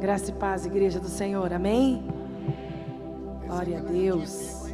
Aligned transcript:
Graça 0.00 0.30
e 0.30 0.32
paz, 0.32 0.64
igreja 0.64 1.00
do 1.00 1.08
Senhor, 1.08 1.52
amém? 1.52 2.04
Glória 3.44 3.78
a 3.78 3.82
Deus. 3.82 4.64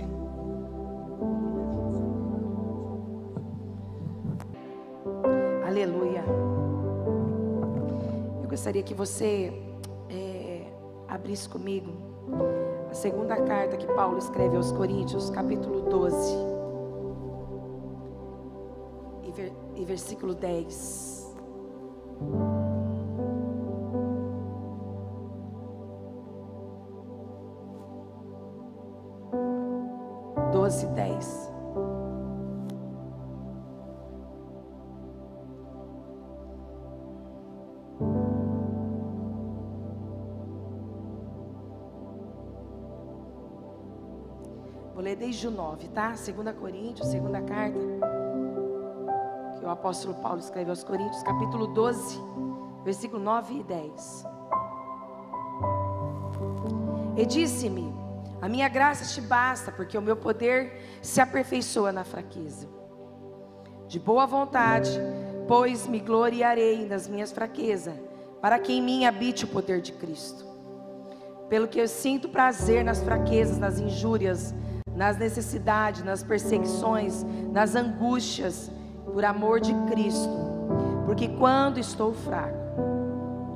Aleluia. 5.67 6.23
Eu 8.43 8.49
gostaria 8.51 8.83
que 8.83 8.93
você 8.93 9.51
é, 10.11 10.67
abrisse 11.09 11.49
comigo 11.49 11.91
a 12.91 12.95
segunda 12.95 13.37
carta 13.37 13.79
que 13.79 13.87
Paulo 13.95 14.19
escreve 14.19 14.57
aos 14.59 14.73
Coríntios, 14.73 15.31
capítulo 15.31 15.81
12, 15.89 16.35
e, 19.77 19.81
e 19.81 19.85
versículo 19.87 20.35
10. 20.35 21.35
9, 45.55 45.89
tá? 45.89 46.15
Segunda 46.17 46.53
Coríntios, 46.53 47.09
segunda 47.09 47.41
carta 47.41 47.79
que 49.65 49.69
o 49.69 49.71
apóstolo 49.71 50.13
Paulo 50.17 50.41
escreveu 50.41 50.73
aos 50.73 50.85
Coríntios, 50.85 51.23
capítulo 51.23 51.69
12, 51.69 52.21
versículo 52.85 53.23
9 53.23 53.61
e 53.61 53.63
10. 53.63 54.27
E 57.17 57.25
disse-me: 57.25 57.91
A 58.43 58.49
minha 58.49 58.69
graça 58.69 59.07
te 59.15 59.23
basta, 59.23 59.73
porque 59.73 59.97
o 59.97 60.03
meu 60.03 60.17
poder 60.17 60.99
se 61.01 61.19
aperfeiçoa 61.19 61.93
na 61.93 62.05
fraqueza. 62.05 62.69
De 63.89 63.99
boa 63.99 64.27
vontade, 64.27 64.91
pois 65.49 65.87
me 65.87 65.99
gloriarei 65.99 66.87
nas 66.87 67.09
minhas 67.09 67.33
fraquezas, 67.33 67.95
para 68.43 68.59
que 68.59 68.75
em 68.75 68.83
mim 68.83 69.07
habite 69.07 69.47
o 69.47 69.49
poder 69.49 69.81
de 69.81 69.93
Cristo. 69.93 70.45
Pelo 71.49 71.69
que 71.69 71.81
eu 71.81 71.89
sinto 71.89 72.29
prazer 72.29 72.85
nas 72.85 73.03
fraquezas, 73.03 73.57
nas 73.57 73.79
injúrias, 73.79 74.53
nas 74.95 75.17
necessidades, 75.17 76.05
nas 76.05 76.23
perseguições, 76.23 77.25
nas 77.53 77.75
angústias, 77.75 78.71
por 79.05 79.25
amor 79.25 79.61
de 79.61 79.75
Cristo. 79.91 80.31
Porque 81.07 81.29
quando 81.29 81.79
estou 81.79 82.13
fraco, 82.13 82.57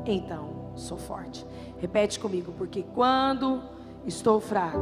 então 0.05 0.72
sou 0.75 0.98
forte. 0.98 1.47
Repete 1.78 2.19
comigo, 2.19 2.53
porque 2.56 2.83
quando 2.95 3.62
estou 4.06 4.41
fraco, 4.41 4.78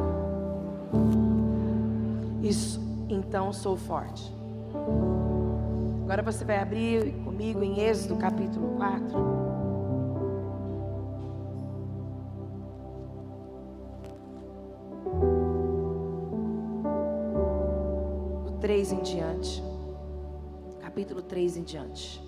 isso, 2.42 2.80
então 3.08 3.52
sou 3.52 3.76
forte. 3.76 4.34
Agora 6.04 6.22
você 6.22 6.44
vai 6.44 6.60
abrir 6.60 7.12
comigo 7.24 7.62
em 7.62 7.80
Êxodo 7.80 8.16
capítulo 8.16 8.76
4. 8.76 9.65
Capítulo 20.96 21.20
3 21.20 21.58
em 21.58 21.62
diante. 21.62 22.24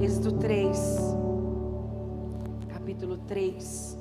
Êxodo 0.00 0.38
3, 0.38 0.78
capítulo 2.68 3.18
3. 3.26 3.98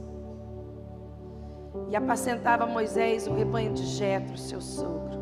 E 1.90 1.96
apacentava 1.96 2.68
Moisés 2.68 3.26
o 3.26 3.34
rebanho 3.34 3.74
de 3.74 3.84
Jetro, 3.84 4.38
seu 4.38 4.62
sogro, 4.62 5.18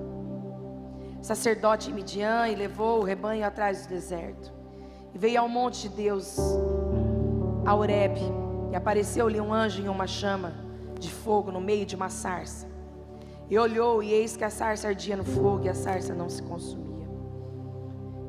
sacerdote 1.21 1.91
em 1.91 1.93
Midian, 1.93 2.49
e 2.49 2.55
levou 2.55 2.99
o 2.99 3.03
rebanho 3.05 3.45
atrás 3.45 3.85
do 3.85 3.89
deserto. 3.89 4.51
E 5.13 5.17
veio 5.17 5.39
ao 5.39 5.47
monte 5.47 5.87
de 5.87 5.95
Deus, 5.95 6.37
a 7.65 7.75
Horebe, 7.75 8.21
e 8.71 8.75
apareceu-lhe 8.75 9.39
um 9.39 9.53
anjo 9.53 9.81
em 9.81 9.87
uma 9.87 10.07
chama 10.07 10.53
de 10.99 11.09
fogo 11.09 11.51
no 11.51 11.61
meio 11.61 11.85
de 11.85 11.95
uma 11.95 12.09
sarça. 12.09 12.67
E 13.49 13.57
olhou, 13.57 14.03
e 14.03 14.11
eis 14.11 14.37
que 14.37 14.43
a 14.43 14.49
sarça 14.49 14.87
ardia 14.87 15.17
no 15.17 15.23
fogo, 15.23 15.65
e 15.65 15.69
a 15.69 15.73
sarça 15.73 16.13
não 16.13 16.29
se 16.29 16.41
consumia. 16.43 17.07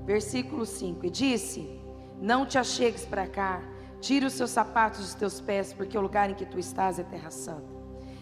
Versículo 0.04 0.64
5: 0.64 1.06
E 1.06 1.10
disse: 1.10 1.80
Não 2.20 2.46
te 2.46 2.58
achegues 2.58 3.04
para 3.04 3.26
cá, 3.26 3.62
tira 4.00 4.26
os 4.26 4.32
seus 4.32 4.50
sapatos 4.50 5.00
dos 5.00 5.14
teus 5.14 5.40
pés, 5.40 5.72
porque 5.72 5.96
o 5.96 6.00
lugar 6.00 6.30
em 6.30 6.34
que 6.34 6.46
tu 6.46 6.58
estás 6.58 6.98
é 6.98 7.02
terra 7.02 7.30
santa. 7.30 7.80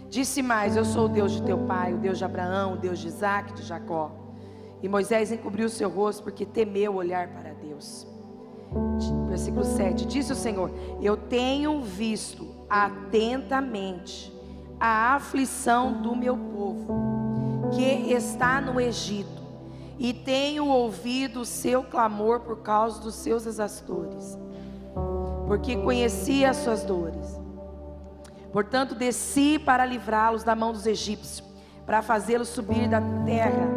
Disse 0.08 0.42
mais: 0.42 0.76
Eu 0.76 0.84
sou 0.84 1.04
o 1.06 1.08
Deus 1.08 1.32
de 1.32 1.42
teu 1.42 1.58
pai, 1.58 1.94
o 1.94 1.98
Deus 1.98 2.18
de 2.18 2.24
Abraão, 2.24 2.74
o 2.74 2.76
Deus 2.76 2.98
de 2.98 3.08
Isaac 3.08 3.52
de 3.52 3.62
Jacó. 3.62 4.10
E 4.82 4.88
Moisés 4.88 5.30
encobriu 5.30 5.66
o 5.66 5.70
seu 5.70 5.88
rosto, 5.88 6.22
porque 6.22 6.46
temeu 6.46 6.94
olhar 6.94 7.28
para 7.28 7.52
Deus. 7.52 8.06
Versículo 9.38 9.64
7: 9.64 10.04
Disse 10.04 10.32
o 10.32 10.36
Senhor: 10.36 10.68
Eu 11.00 11.16
tenho 11.16 11.80
visto 11.80 12.44
atentamente 12.68 14.32
a 14.80 15.14
aflição 15.14 16.02
do 16.02 16.16
meu 16.16 16.36
povo, 16.36 17.70
que 17.70 18.12
está 18.12 18.60
no 18.60 18.80
Egito, 18.80 19.40
e 19.96 20.12
tenho 20.12 20.66
ouvido 20.66 21.42
o 21.42 21.44
seu 21.44 21.84
clamor 21.84 22.40
por 22.40 22.62
causa 22.62 23.00
dos 23.00 23.14
seus 23.14 23.46
exastores, 23.46 24.36
porque 25.46 25.76
conheci 25.76 26.44
as 26.44 26.56
suas 26.56 26.82
dores. 26.82 27.38
Portanto, 28.52 28.96
desci 28.96 29.56
para 29.56 29.86
livrá-los 29.86 30.42
da 30.42 30.56
mão 30.56 30.72
dos 30.72 30.84
egípcios, 30.84 31.44
para 31.86 32.02
fazê-los 32.02 32.48
subir 32.48 32.88
da 32.88 33.00
terra, 33.24 33.68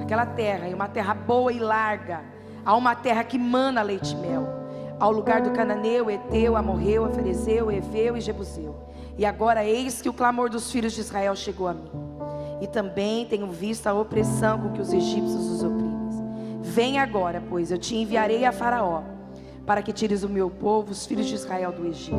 daquela 0.00 0.26
terra, 0.26 0.68
em 0.68 0.74
uma 0.74 0.88
terra 0.88 1.14
boa 1.14 1.52
e 1.52 1.60
larga, 1.60 2.24
a 2.64 2.74
uma 2.74 2.96
terra 2.96 3.22
que 3.22 3.38
mana 3.38 3.82
leite 3.82 4.12
e 4.12 4.16
mel, 4.16 4.65
ao 4.98 5.12
lugar 5.12 5.42
do 5.42 5.50
cananeu, 5.50 6.10
Eteu, 6.10 6.56
Amorreu, 6.56 7.04
Aferezeu, 7.04 7.70
Eveu 7.70 8.16
e 8.16 8.20
Jebuseu. 8.20 8.74
E 9.18 9.24
agora 9.24 9.64
eis 9.64 10.02
que 10.02 10.08
o 10.08 10.12
clamor 10.12 10.50
dos 10.50 10.70
filhos 10.70 10.92
de 10.92 11.00
Israel 11.00 11.34
chegou 11.34 11.68
a 11.68 11.74
mim. 11.74 11.90
E 12.60 12.66
também 12.66 13.26
tenho 13.26 13.46
visto 13.48 13.86
a 13.86 13.94
opressão 13.94 14.60
com 14.60 14.72
que 14.72 14.80
os 14.80 14.92
egípcios 14.92 15.50
os 15.50 15.62
oprimem. 15.62 15.96
Vem 16.62 16.98
agora, 16.98 17.42
pois 17.48 17.70
eu 17.70 17.78
te 17.78 17.96
enviarei 17.96 18.44
a 18.44 18.52
Faraó, 18.52 19.02
para 19.64 19.82
que 19.82 19.92
tires 19.92 20.22
o 20.22 20.28
meu 20.28 20.50
povo, 20.50 20.90
os 20.90 21.06
filhos 21.06 21.26
de 21.26 21.34
Israel, 21.34 21.72
do 21.72 21.86
Egito. 21.86 22.16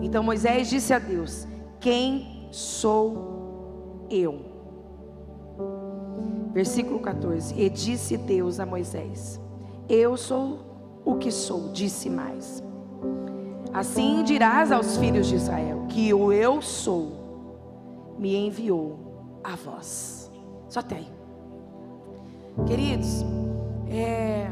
Então 0.00 0.22
Moisés 0.22 0.70
disse 0.70 0.92
a 0.92 0.98
Deus: 0.98 1.46
Quem 1.78 2.48
sou 2.50 4.06
eu? 4.10 4.40
Versículo 6.52 6.98
14: 6.98 7.54
E 7.60 7.68
disse 7.68 8.16
Deus 8.16 8.58
a 8.58 8.66
Moisés: 8.66 9.40
Eu 9.88 10.16
sou 10.16 10.67
o 11.08 11.16
que 11.16 11.32
sou, 11.32 11.72
disse 11.72 12.10
mais. 12.10 12.62
Assim 13.72 14.22
dirás 14.24 14.70
aos 14.70 14.98
filhos 14.98 15.26
de 15.26 15.36
Israel: 15.36 15.86
Que 15.88 16.12
o 16.12 16.30
eu 16.30 16.60
sou 16.60 18.14
me 18.18 18.36
enviou 18.36 19.40
a 19.42 19.56
vós. 19.56 20.30
Só 20.68 20.82
tem. 20.82 21.08
Queridos, 22.66 23.24
é, 23.88 24.50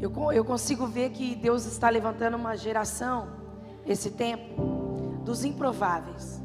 eu, 0.00 0.10
eu 0.32 0.44
consigo 0.44 0.86
ver 0.86 1.10
que 1.10 1.34
Deus 1.34 1.66
está 1.66 1.90
levantando 1.90 2.38
uma 2.38 2.56
geração, 2.56 3.28
esse 3.86 4.12
tempo, 4.12 5.20
dos 5.24 5.44
improváveis. 5.44 6.42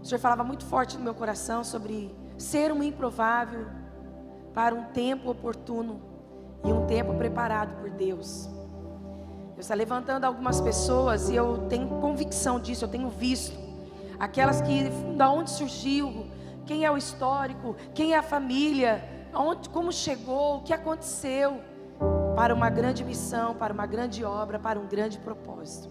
O 0.00 0.06
Senhor 0.06 0.20
falava 0.20 0.42
muito 0.42 0.64
forte 0.64 0.96
no 0.96 1.04
meu 1.04 1.14
coração 1.14 1.62
sobre 1.62 2.14
ser 2.38 2.72
um 2.72 2.82
improvável 2.82 3.66
para 4.54 4.74
um 4.74 4.84
tempo 4.84 5.30
oportuno 5.30 6.13
e 6.64 6.72
um 6.72 6.86
tempo 6.86 7.14
preparado 7.14 7.76
por 7.80 7.90
Deus. 7.90 8.48
Deus 9.54 9.66
está 9.66 9.74
levantando 9.74 10.24
algumas 10.24 10.60
pessoas 10.60 11.28
e 11.28 11.36
eu 11.36 11.66
tenho 11.68 11.88
convicção 12.00 12.58
disso, 12.58 12.84
eu 12.84 12.88
tenho 12.88 13.08
visto. 13.08 13.56
Aquelas 14.18 14.60
que, 14.60 14.88
da 15.16 15.30
onde 15.30 15.50
surgiu, 15.50 16.26
quem 16.66 16.84
é 16.84 16.90
o 16.90 16.96
histórico, 16.96 17.76
quem 17.94 18.14
é 18.14 18.18
a 18.18 18.22
família, 18.22 19.02
onde, 19.34 19.68
como 19.68 19.92
chegou, 19.92 20.58
o 20.58 20.62
que 20.62 20.72
aconteceu, 20.72 21.60
para 22.34 22.54
uma 22.54 22.70
grande 22.70 23.04
missão, 23.04 23.54
para 23.54 23.72
uma 23.72 23.86
grande 23.86 24.24
obra, 24.24 24.58
para 24.58 24.78
um 24.78 24.86
grande 24.86 25.18
propósito. 25.18 25.88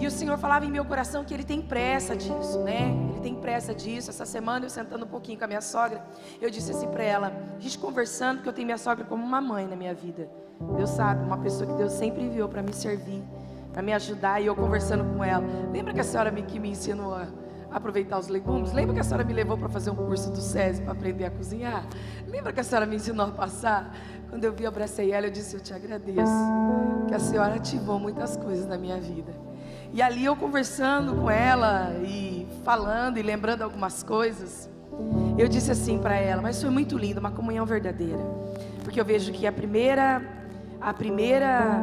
E 0.00 0.06
o 0.06 0.10
Senhor 0.10 0.38
falava 0.38 0.64
em 0.64 0.70
meu 0.70 0.82
coração 0.82 1.22
que 1.22 1.34
Ele 1.34 1.44
tem 1.44 1.60
pressa 1.60 2.16
disso, 2.16 2.58
né? 2.60 2.90
Ele 3.10 3.20
tem 3.20 3.34
pressa 3.34 3.74
disso. 3.74 4.08
Essa 4.08 4.24
semana 4.24 4.64
eu 4.64 4.70
sentando 4.70 5.04
um 5.04 5.08
pouquinho 5.08 5.38
com 5.38 5.44
a 5.44 5.46
minha 5.46 5.60
sogra, 5.60 6.02
eu 6.40 6.48
disse 6.48 6.70
assim 6.70 6.88
para 6.88 7.04
ela, 7.04 7.32
a 7.54 7.60
gente 7.60 7.78
conversando, 7.78 8.38
porque 8.38 8.48
eu 8.48 8.52
tenho 8.54 8.64
minha 8.64 8.78
sogra 8.78 9.04
como 9.04 9.22
uma 9.22 9.42
mãe 9.42 9.66
na 9.66 9.76
minha 9.76 9.92
vida. 9.92 10.26
Deus 10.74 10.88
sabe, 10.88 11.22
uma 11.22 11.36
pessoa 11.36 11.70
que 11.70 11.76
Deus 11.76 11.92
sempre 11.92 12.22
enviou 12.22 12.48
para 12.48 12.62
me 12.62 12.72
servir, 12.72 13.22
para 13.74 13.82
me 13.82 13.92
ajudar, 13.92 14.40
e 14.40 14.46
eu 14.46 14.56
conversando 14.56 15.04
com 15.14 15.22
ela. 15.22 15.44
Lembra 15.70 15.92
que 15.92 16.00
a 16.00 16.04
senhora 16.04 16.30
me, 16.30 16.44
que 16.44 16.58
me 16.58 16.70
ensinou 16.70 17.14
a, 17.14 17.28
aproveitar 17.70 18.18
os 18.18 18.28
legumes. 18.28 18.72
Lembra 18.72 18.94
que 18.94 19.00
a 19.00 19.04
senhora 19.04 19.22
me 19.22 19.34
levou 19.34 19.58
para 19.58 19.68
fazer 19.68 19.90
um 19.90 19.96
curso 19.96 20.30
do 20.30 20.40
SESI 20.40 20.80
para 20.80 20.92
aprender 20.92 21.26
a 21.26 21.30
cozinhar? 21.30 21.86
Lembra 22.26 22.54
que 22.54 22.60
a 22.60 22.64
senhora 22.64 22.86
me 22.86 22.96
ensinou 22.96 23.26
a 23.26 23.30
passar? 23.30 23.94
Quando 24.30 24.44
eu 24.44 24.52
vi, 24.52 24.64
abracei 24.64 25.12
ela, 25.12 25.26
eu 25.26 25.30
disse: 25.30 25.56
Eu 25.56 25.60
te 25.60 25.74
agradeço, 25.74 26.32
que 27.06 27.14
a 27.14 27.18
senhora 27.18 27.56
ativou 27.56 27.98
muitas 27.98 28.34
coisas 28.36 28.66
na 28.66 28.78
minha 28.78 28.98
vida. 28.98 29.49
E 29.92 30.00
ali 30.00 30.24
eu 30.24 30.36
conversando 30.36 31.14
com 31.14 31.30
ela 31.30 31.92
e 32.04 32.46
falando 32.64 33.18
e 33.18 33.22
lembrando 33.22 33.62
algumas 33.62 34.02
coisas, 34.02 34.70
eu 35.36 35.48
disse 35.48 35.70
assim 35.70 35.98
para 35.98 36.16
ela: 36.16 36.40
Mas 36.40 36.60
foi 36.60 36.70
muito 36.70 36.96
lindo, 36.96 37.18
uma 37.18 37.32
comunhão 37.32 37.66
verdadeira, 37.66 38.20
porque 38.84 39.00
eu 39.00 39.04
vejo 39.04 39.32
que 39.32 39.46
a 39.46 39.52
primeira, 39.52 40.22
a 40.80 40.94
primeira 40.94 41.82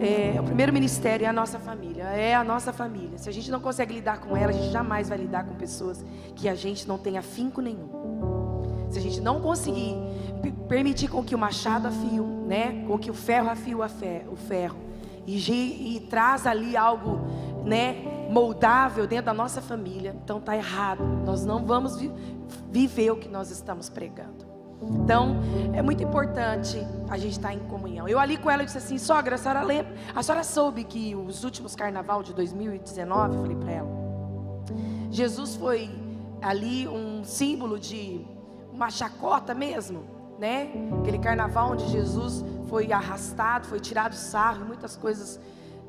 é, 0.00 0.40
o 0.40 0.44
primeiro 0.44 0.72
ministério 0.72 1.24
é 1.24 1.28
a 1.28 1.32
nossa 1.32 1.58
família, 1.58 2.04
é 2.04 2.34
a 2.34 2.44
nossa 2.44 2.72
família. 2.72 3.18
Se 3.18 3.28
a 3.28 3.32
gente 3.32 3.50
não 3.50 3.60
consegue 3.60 3.94
lidar 3.94 4.20
com 4.20 4.36
ela, 4.36 4.50
a 4.50 4.52
gente 4.52 4.70
jamais 4.70 5.08
vai 5.08 5.18
lidar 5.18 5.44
com 5.44 5.54
pessoas 5.54 6.04
que 6.34 6.48
a 6.48 6.54
gente 6.54 6.86
não 6.86 6.98
tem 6.98 7.18
afinco 7.18 7.60
nenhum. 7.60 7.88
Se 8.90 8.98
a 8.98 9.02
gente 9.02 9.20
não 9.20 9.40
conseguir 9.40 9.96
permitir 10.68 11.08
com 11.08 11.24
que 11.24 11.34
o 11.34 11.38
machado 11.38 11.88
afie, 11.88 12.20
né, 12.20 12.84
com 12.86 12.98
que 12.98 13.10
o 13.10 13.14
ferro 13.14 13.50
afie 13.50 13.74
o 13.74 14.36
ferro, 14.36 14.85
e, 15.26 15.96
e 15.96 16.00
traz 16.08 16.46
ali 16.46 16.76
algo, 16.76 17.20
né, 17.64 18.28
moldável 18.30 19.06
dentro 19.06 19.26
da 19.26 19.34
nossa 19.34 19.60
família, 19.60 20.14
então 20.22 20.40
tá 20.40 20.56
errado. 20.56 21.02
Nós 21.24 21.44
não 21.44 21.64
vamos 21.64 21.96
vi 21.96 22.12
viver 22.70 23.10
o 23.10 23.16
que 23.16 23.28
nós 23.28 23.50
estamos 23.50 23.88
pregando. 23.88 24.46
Então, 24.82 25.36
é 25.72 25.80
muito 25.80 26.02
importante 26.02 26.78
a 27.08 27.16
gente 27.16 27.32
estar 27.32 27.54
em 27.54 27.60
comunhão. 27.60 28.06
Eu 28.06 28.18
ali 28.18 28.36
com 28.36 28.50
ela 28.50 28.64
disse 28.64 28.78
assim: 28.78 28.98
sogra, 28.98 29.36
a 29.36 29.38
senhora 29.38 29.62
lembra? 29.62 29.94
A 30.14 30.22
senhora 30.22 30.44
soube 30.44 30.84
que 30.84 31.14
os 31.14 31.44
últimos 31.44 31.74
carnaval 31.74 32.22
de 32.22 32.34
2019, 32.34 33.34
eu 33.34 33.40
falei 33.40 33.56
para 33.56 33.72
ela, 33.72 33.88
Jesus 35.10 35.56
foi 35.56 35.90
ali 36.42 36.86
um 36.86 37.24
símbolo 37.24 37.78
de 37.78 38.24
uma 38.72 38.90
chacota 38.90 39.54
mesmo, 39.54 40.04
né? 40.38 40.70
Aquele 41.00 41.18
carnaval 41.18 41.72
onde 41.72 41.88
Jesus 41.88 42.44
foi 42.66 42.92
arrastado, 42.92 43.66
foi 43.66 43.80
tirado 43.80 44.14
sarro, 44.14 44.64
muitas 44.64 44.96
coisas. 44.96 45.40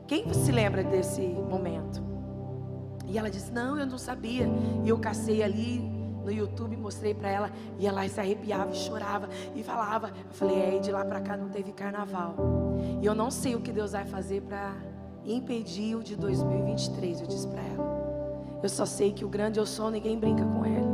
Quem 0.07 0.33
se 0.33 0.51
lembra 0.51 0.83
desse 0.83 1.21
momento? 1.21 2.01
E 3.07 3.17
ela 3.17 3.29
disse: 3.29 3.51
Não, 3.51 3.77
eu 3.77 3.85
não 3.85 3.97
sabia. 3.97 4.47
E 4.83 4.89
eu 4.89 4.97
cacei 4.97 5.43
ali 5.43 5.79
no 6.23 6.31
YouTube, 6.31 6.75
mostrei 6.75 7.13
para 7.13 7.29
ela 7.29 7.51
e 7.79 7.87
ela 7.87 8.07
se 8.07 8.19
arrepiava 8.19 8.71
e 8.71 8.75
chorava 8.75 9.29
e 9.55 9.63
falava. 9.63 10.07
Eu 10.09 10.33
falei: 10.33 10.61
É, 10.61 10.79
de 10.79 10.91
lá 10.91 11.03
para 11.03 11.21
cá 11.21 11.35
não 11.35 11.49
teve 11.49 11.71
carnaval. 11.71 12.35
E 13.01 13.05
eu 13.05 13.15
não 13.15 13.31
sei 13.31 13.55
o 13.55 13.61
que 13.61 13.71
Deus 13.71 13.93
vai 13.93 14.05
fazer 14.05 14.41
para 14.41 14.73
impedir 15.25 15.95
o 15.95 16.03
de 16.03 16.15
2023. 16.15 17.21
Eu 17.21 17.27
disse 17.27 17.47
para 17.47 17.61
ela. 17.61 17.87
Eu 18.61 18.69
só 18.69 18.85
sei 18.85 19.11
que 19.11 19.23
o 19.23 19.29
grande 19.29 19.59
eu 19.59 19.65
sou, 19.65 19.91
ninguém 19.91 20.17
brinca 20.17 20.43
com 20.43 20.65
ele. 20.65 20.87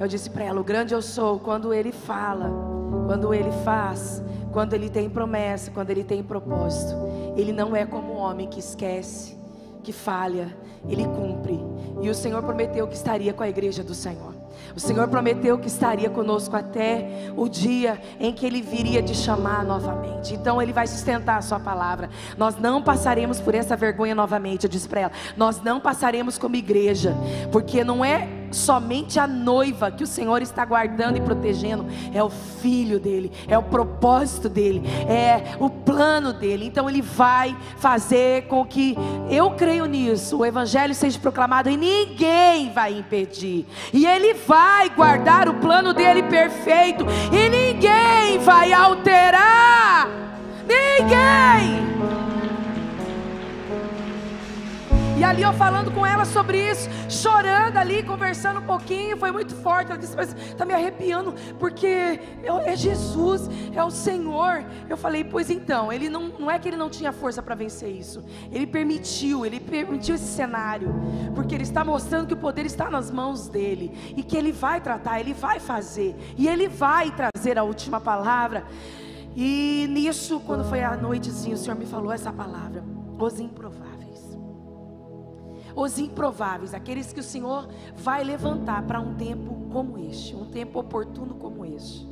Eu 0.00 0.06
disse 0.06 0.30
para 0.30 0.44
ela: 0.44 0.60
O 0.60 0.64
grande 0.64 0.94
eu 0.94 1.02
sou, 1.02 1.38
quando 1.38 1.74
ele 1.74 1.92
fala, 1.92 2.77
quando 3.06 3.32
ele 3.32 3.52
faz, 3.64 4.22
quando 4.52 4.74
ele 4.74 4.88
tem 4.88 5.08
promessa, 5.08 5.70
quando 5.70 5.90
ele 5.90 6.04
tem 6.04 6.22
propósito. 6.22 6.94
Ele 7.36 7.52
não 7.52 7.74
é 7.74 7.86
como 7.86 8.12
o 8.12 8.16
homem 8.16 8.48
que 8.48 8.60
esquece, 8.60 9.36
que 9.82 9.92
falha, 9.92 10.56
ele 10.88 11.04
cumpre. 11.04 11.58
E 12.00 12.08
o 12.08 12.14
Senhor 12.14 12.42
prometeu 12.42 12.86
que 12.86 12.94
estaria 12.94 13.32
com 13.32 13.42
a 13.42 13.48
igreja 13.48 13.82
do 13.82 13.94
Senhor. 13.94 14.34
O 14.76 14.80
Senhor 14.80 15.08
prometeu 15.08 15.58
que 15.58 15.66
estaria 15.66 16.08
conosco 16.10 16.54
até 16.54 17.32
o 17.36 17.48
dia 17.48 18.00
em 18.20 18.32
que 18.32 18.46
Ele 18.46 18.60
viria 18.62 19.02
te 19.02 19.14
chamar 19.14 19.64
novamente. 19.64 20.34
Então 20.34 20.60
Ele 20.60 20.72
vai 20.72 20.86
sustentar 20.86 21.38
a 21.38 21.42
Sua 21.42 21.58
palavra. 21.58 22.10
Nós 22.36 22.56
não 22.56 22.82
passaremos 22.82 23.40
por 23.40 23.54
essa 23.54 23.76
vergonha 23.76 24.14
novamente. 24.14 24.64
Eu 24.64 24.70
disse 24.70 24.88
para 24.88 25.00
ela: 25.00 25.12
Nós 25.36 25.60
não 25.62 25.80
passaremos 25.80 26.38
como 26.38 26.56
igreja, 26.56 27.14
porque 27.50 27.82
não 27.82 28.04
é 28.04 28.28
somente 28.56 29.18
a 29.18 29.26
noiva 29.26 29.90
que 29.90 30.04
o 30.04 30.06
Senhor 30.06 30.42
está 30.42 30.64
guardando 30.64 31.16
e 31.16 31.20
protegendo, 31.20 31.86
é 32.12 32.22
o 32.22 32.30
filho 32.30 32.98
dele, 32.98 33.32
é 33.46 33.56
o 33.56 33.62
propósito 33.62 34.48
dele, 34.48 34.82
é 35.08 35.56
o 35.58 35.70
plano 35.70 36.32
dele. 36.32 36.66
Então 36.66 36.88
ele 36.88 37.02
vai 37.02 37.56
fazer 37.76 38.46
com 38.46 38.64
que 38.64 38.96
eu 39.30 39.50
creio 39.52 39.86
nisso, 39.86 40.38
o 40.38 40.46
evangelho 40.46 40.94
seja 40.94 41.18
proclamado 41.18 41.70
e 41.70 41.76
ninguém 41.76 42.72
vai 42.72 42.98
impedir. 42.98 43.66
E 43.92 44.06
ele 44.06 44.34
vai 44.34 44.90
guardar 44.90 45.48
o 45.48 45.54
plano 45.54 45.92
dele 45.92 46.22
perfeito 46.24 47.04
e 47.32 47.48
ninguém 47.48 48.38
vai 48.38 48.72
alterar. 48.72 50.08
Ninguém. 50.66 52.17
E 55.18 55.24
ali 55.24 55.42
eu 55.42 55.52
falando 55.52 55.90
com 55.90 56.06
ela 56.06 56.24
sobre 56.24 56.70
isso, 56.70 56.88
chorando 57.10 57.76
ali, 57.76 58.04
conversando 58.04 58.60
um 58.60 58.62
pouquinho, 58.62 59.16
foi 59.16 59.32
muito 59.32 59.52
forte. 59.56 59.90
Ela 59.90 59.98
disse, 59.98 60.14
mas 60.14 60.32
está 60.32 60.64
me 60.64 60.72
arrepiando, 60.72 61.34
porque 61.58 62.20
é 62.64 62.76
Jesus, 62.76 63.50
é 63.74 63.82
o 63.82 63.90
Senhor. 63.90 64.64
Eu 64.88 64.96
falei, 64.96 65.24
pois 65.24 65.50
então, 65.50 65.92
ele 65.92 66.08
não, 66.08 66.28
não 66.38 66.48
é 66.48 66.56
que 66.56 66.68
ele 66.68 66.76
não 66.76 66.88
tinha 66.88 67.10
força 67.10 67.42
para 67.42 67.56
vencer 67.56 67.90
isso, 67.90 68.24
ele 68.52 68.64
permitiu, 68.64 69.44
ele 69.44 69.58
permitiu 69.58 70.14
esse 70.14 70.28
cenário, 70.28 70.94
porque 71.34 71.52
ele 71.52 71.64
está 71.64 71.84
mostrando 71.84 72.28
que 72.28 72.34
o 72.34 72.36
poder 72.36 72.64
está 72.64 72.88
nas 72.88 73.10
mãos 73.10 73.48
dele, 73.48 73.90
e 74.16 74.22
que 74.22 74.36
ele 74.36 74.52
vai 74.52 74.80
tratar, 74.80 75.18
ele 75.18 75.34
vai 75.34 75.58
fazer, 75.58 76.14
e 76.36 76.46
ele 76.46 76.68
vai 76.68 77.10
trazer 77.10 77.58
a 77.58 77.64
última 77.64 78.00
palavra. 78.00 78.64
E 79.34 79.88
nisso, 79.90 80.38
quando 80.46 80.62
foi 80.62 80.84
a 80.84 80.96
noitezinha, 80.96 81.56
o 81.56 81.58
Senhor 81.58 81.76
me 81.76 81.86
falou 81.86 82.12
essa 82.12 82.32
palavra: 82.32 82.84
os 83.18 83.40
improváveis 83.40 83.87
os 85.80 85.98
improváveis, 85.98 86.74
aqueles 86.74 87.12
que 87.12 87.20
o 87.20 87.22
Senhor 87.22 87.68
vai 87.94 88.24
levantar 88.24 88.82
para 88.82 89.00
um 89.00 89.14
tempo 89.14 89.68
como 89.70 89.96
este, 89.98 90.34
um 90.34 90.46
tempo 90.46 90.80
oportuno 90.80 91.36
como 91.36 91.64
este. 91.64 92.06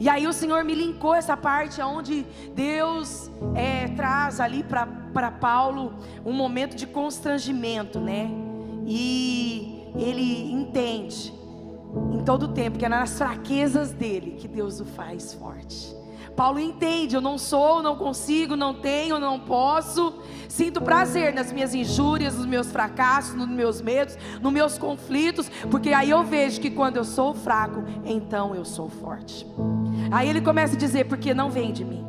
E 0.00 0.08
aí 0.08 0.26
o 0.26 0.32
Senhor 0.32 0.64
me 0.64 0.74
linkou 0.74 1.14
essa 1.14 1.36
parte 1.36 1.80
onde 1.80 2.26
Deus 2.54 3.30
é, 3.54 3.86
traz 3.88 4.40
ali 4.40 4.64
para 4.64 5.30
Paulo 5.30 5.94
um 6.24 6.32
momento 6.32 6.74
de 6.74 6.86
constrangimento, 6.86 8.00
né? 8.00 8.28
E 8.84 9.92
ele 9.94 10.50
entende 10.52 11.32
em 12.12 12.24
todo 12.24 12.44
o 12.44 12.48
tempo 12.48 12.78
que 12.78 12.84
é 12.84 12.88
nas 12.88 13.16
fraquezas 13.16 13.92
dele 13.92 14.32
que 14.32 14.48
Deus 14.48 14.80
o 14.80 14.84
faz 14.84 15.34
forte. 15.34 16.01
Paulo 16.36 16.58
entende: 16.58 17.14
eu 17.14 17.20
não 17.20 17.38
sou, 17.38 17.82
não 17.82 17.96
consigo, 17.96 18.56
não 18.56 18.74
tenho, 18.74 19.18
não 19.18 19.38
posso. 19.38 20.14
Sinto 20.48 20.82
prazer 20.82 21.32
nas 21.32 21.50
minhas 21.50 21.74
injúrias, 21.74 22.36
nos 22.36 22.46
meus 22.46 22.70
fracassos, 22.70 23.34
nos 23.34 23.48
meus 23.48 23.80
medos, 23.80 24.16
nos 24.40 24.52
meus 24.52 24.76
conflitos, 24.76 25.50
porque 25.70 25.92
aí 25.92 26.10
eu 26.10 26.22
vejo 26.22 26.60
que 26.60 26.70
quando 26.70 26.98
eu 26.98 27.04
sou 27.04 27.32
fraco, 27.32 27.82
então 28.04 28.54
eu 28.54 28.64
sou 28.64 28.88
forte. 28.88 29.46
Aí 30.10 30.28
ele 30.28 30.40
começa 30.40 30.74
a 30.74 30.78
dizer: 30.78 31.04
porque 31.04 31.32
não 31.32 31.50
vem 31.50 31.72
de 31.72 31.84
mim. 31.84 32.04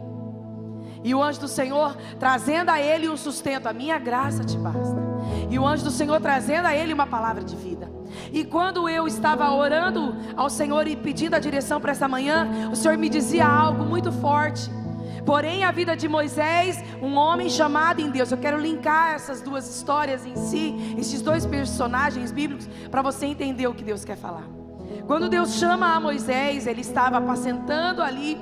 E 1.03 1.13
o 1.13 1.21
anjo 1.21 1.41
do 1.41 1.47
Senhor 1.47 1.97
trazendo 2.17 2.69
a 2.69 2.79
ele 2.79 3.09
um 3.09 3.17
sustento, 3.17 3.67
a 3.67 3.73
minha 3.73 3.99
graça 3.99 4.43
te 4.43 4.57
basta. 4.57 5.01
E 5.49 5.59
o 5.59 5.65
anjo 5.65 5.83
do 5.83 5.91
Senhor 5.91 6.19
trazendo 6.21 6.65
a 6.65 6.75
ele 6.75 6.93
uma 6.93 7.05
palavra 7.05 7.43
de 7.43 7.55
vida. 7.55 7.91
E 8.31 8.43
quando 8.43 8.87
eu 8.89 9.07
estava 9.07 9.51
orando 9.51 10.15
ao 10.35 10.49
Senhor 10.49 10.87
e 10.87 10.95
pedindo 10.95 11.35
a 11.35 11.39
direção 11.39 11.79
para 11.79 11.91
essa 11.91 12.07
manhã, 12.07 12.69
o 12.71 12.75
Senhor 12.75 12.97
me 12.97 13.09
dizia 13.09 13.47
algo 13.47 13.83
muito 13.83 14.11
forte. 14.11 14.69
Porém, 15.25 15.63
a 15.63 15.71
vida 15.71 15.95
de 15.95 16.07
Moisés, 16.07 16.83
um 17.01 17.15
homem 17.15 17.49
chamado 17.49 18.01
em 18.01 18.09
Deus, 18.09 18.31
eu 18.31 18.37
quero 18.37 18.59
linkar 18.59 19.13
essas 19.13 19.41
duas 19.41 19.67
histórias 19.69 20.25
em 20.25 20.35
si, 20.35 20.95
esses 20.97 21.21
dois 21.21 21.45
personagens 21.45 22.31
bíblicos, 22.31 22.67
para 22.91 23.01
você 23.01 23.25
entender 23.25 23.67
o 23.67 23.73
que 23.73 23.83
Deus 23.83 24.03
quer 24.03 24.17
falar. 24.17 24.43
Quando 25.07 25.29
Deus 25.29 25.55
chama 25.55 25.93
a 25.95 25.99
Moisés, 25.99 26.67
ele 26.67 26.81
estava 26.81 27.17
apacentando 27.17 28.01
ali 28.01 28.37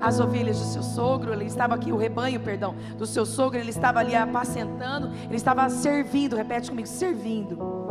as 0.00 0.20
ovelhas 0.20 0.58
do 0.58 0.64
seu 0.66 0.82
sogro, 0.82 1.32
ele 1.32 1.46
estava 1.46 1.74
aqui, 1.74 1.92
o 1.92 1.96
rebanho, 1.96 2.40
perdão, 2.40 2.74
do 2.96 3.06
seu 3.06 3.26
sogro, 3.26 3.58
ele 3.58 3.70
estava 3.70 3.98
ali 3.98 4.14
apacentando, 4.14 5.10
ele 5.24 5.36
estava 5.36 5.68
servindo, 5.68 6.36
repete 6.36 6.70
comigo, 6.70 6.86
servindo. 6.86 7.87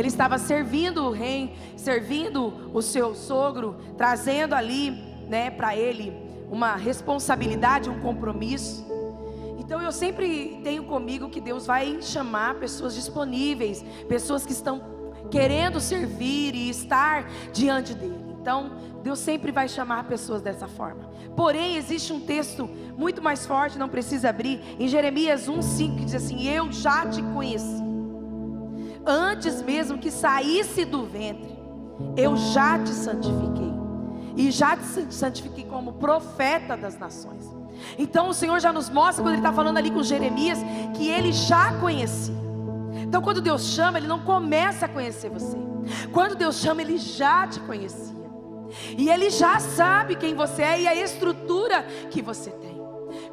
Ele 0.00 0.08
estava 0.08 0.38
servindo 0.38 1.04
o 1.04 1.10
rei, 1.10 1.54
servindo 1.76 2.70
o 2.72 2.80
seu 2.80 3.14
sogro, 3.14 3.76
trazendo 3.98 4.54
ali, 4.54 4.92
né, 5.28 5.50
para 5.50 5.76
ele 5.76 6.10
uma 6.50 6.74
responsabilidade, 6.74 7.90
um 7.90 8.00
compromisso. 8.00 8.82
Então 9.58 9.80
eu 9.82 9.92
sempre 9.92 10.58
tenho 10.64 10.84
comigo 10.84 11.28
que 11.28 11.38
Deus 11.38 11.66
vai 11.66 12.00
chamar 12.00 12.54
pessoas 12.54 12.94
disponíveis, 12.94 13.84
pessoas 14.08 14.46
que 14.46 14.52
estão 14.52 14.80
querendo 15.30 15.78
servir 15.80 16.54
e 16.54 16.70
estar 16.70 17.30
diante 17.52 17.92
dele. 17.92 18.30
Então, 18.40 18.72
Deus 19.02 19.18
sempre 19.18 19.52
vai 19.52 19.68
chamar 19.68 20.04
pessoas 20.04 20.40
dessa 20.40 20.66
forma. 20.66 21.10
Porém, 21.36 21.76
existe 21.76 22.10
um 22.10 22.20
texto 22.20 22.66
muito 22.96 23.20
mais 23.20 23.44
forte, 23.44 23.78
não 23.78 23.88
precisa 23.88 24.30
abrir, 24.30 24.62
em 24.78 24.88
Jeremias 24.88 25.46
1,5 25.46 25.98
que 25.98 26.04
diz 26.06 26.14
assim: 26.14 26.48
Eu 26.48 26.72
já 26.72 27.06
te 27.06 27.22
conheci 27.22 27.89
antes 29.06 29.62
mesmo 29.62 29.98
que 29.98 30.10
saísse 30.10 30.84
do 30.84 31.04
ventre, 31.04 31.58
eu 32.16 32.36
já 32.36 32.78
te 32.78 32.90
santifiquei. 32.90 33.70
E 34.36 34.50
já 34.50 34.76
te 34.76 35.12
santifiquei 35.12 35.64
como 35.64 35.94
profeta 35.94 36.76
das 36.76 36.98
nações. 36.98 37.44
Então 37.98 38.28
o 38.28 38.34
Senhor 38.34 38.58
já 38.60 38.72
nos 38.72 38.88
mostra, 38.88 39.22
quando 39.22 39.34
Ele 39.34 39.42
está 39.42 39.52
falando 39.52 39.78
ali 39.78 39.90
com 39.90 40.02
Jeremias, 40.02 40.58
que 40.94 41.08
ele 41.08 41.32
já 41.32 41.72
conhecia. 41.78 42.40
Então, 43.10 43.20
quando 43.20 43.40
Deus 43.40 43.64
chama, 43.74 43.98
Ele 43.98 44.06
não 44.06 44.20
começa 44.20 44.86
a 44.86 44.88
conhecer 44.88 45.28
você. 45.30 45.56
Quando 46.12 46.36
Deus 46.36 46.60
chama, 46.60 46.80
Ele 46.80 46.96
já 46.96 47.44
te 47.44 47.58
conhecia. 47.58 48.20
E 48.96 49.08
Ele 49.08 49.30
já 49.30 49.58
sabe 49.58 50.14
quem 50.14 50.32
você 50.32 50.62
é 50.62 50.80
e 50.82 50.86
a 50.86 50.94
estrutura 50.94 51.82
que 52.08 52.22
você 52.22 52.50
tem. 52.50 52.69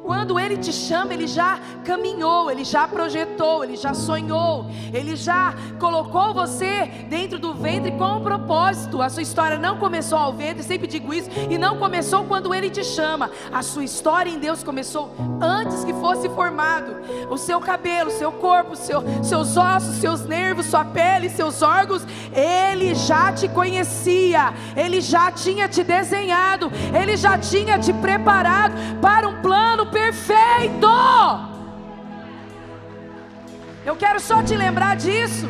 Quando 0.04 0.38
Ele 0.38 0.56
te 0.56 0.72
chama, 0.72 1.12
Ele 1.12 1.26
já 1.26 1.58
caminhou, 1.84 2.50
Ele 2.50 2.64
já 2.64 2.88
projetou, 2.88 3.62
Ele 3.62 3.76
já 3.76 3.92
sonhou, 3.92 4.66
Ele 4.92 5.16
já 5.16 5.54
colocou 5.78 6.32
você 6.32 6.86
dentro 7.08 7.38
do 7.38 7.52
ventre 7.54 7.92
com 7.92 8.16
um 8.16 8.22
propósito. 8.22 9.02
A 9.02 9.08
sua 9.08 9.22
história 9.22 9.58
não 9.58 9.78
começou 9.78 10.18
ao 10.18 10.32
ventre, 10.32 10.62
sempre 10.62 10.86
digo 10.86 11.12
isso, 11.12 11.28
e 11.50 11.58
não 11.58 11.78
começou 11.78 12.24
quando 12.24 12.54
Ele 12.54 12.70
te 12.70 12.84
chama. 12.84 13.30
A 13.52 13.62
sua 13.62 13.84
história 13.84 14.30
em 14.30 14.38
Deus 14.38 14.62
começou 14.62 15.12
antes 15.40 15.84
que 15.84 15.92
fosse 15.94 16.28
formado. 16.30 16.96
O 17.30 17.36
seu 17.36 17.60
cabelo, 17.60 18.10
seu 18.10 18.32
corpo, 18.32 18.76
seu, 18.76 19.02
seus 19.22 19.56
ossos, 19.56 19.96
seus 19.96 20.24
nervos, 20.24 20.66
sua 20.66 20.84
pele, 20.84 21.28
seus 21.28 21.60
órgãos, 21.62 22.06
Ele 22.32 22.94
já 22.94 23.32
te 23.32 23.48
conhecia, 23.48 24.54
Ele 24.76 25.00
já 25.00 25.30
tinha 25.30 25.68
te 25.68 25.82
desenhado, 25.82 26.70
Ele 26.98 27.16
já 27.16 27.36
tinha 27.36 27.78
te 27.78 27.92
preparado 27.92 28.74
para 29.00 29.28
um 29.28 29.42
plano 29.42 29.87
perfeito. 29.90 30.88
Eu 33.84 33.96
quero 33.96 34.20
só 34.20 34.42
te 34.42 34.54
lembrar 34.56 34.96
disso, 34.96 35.48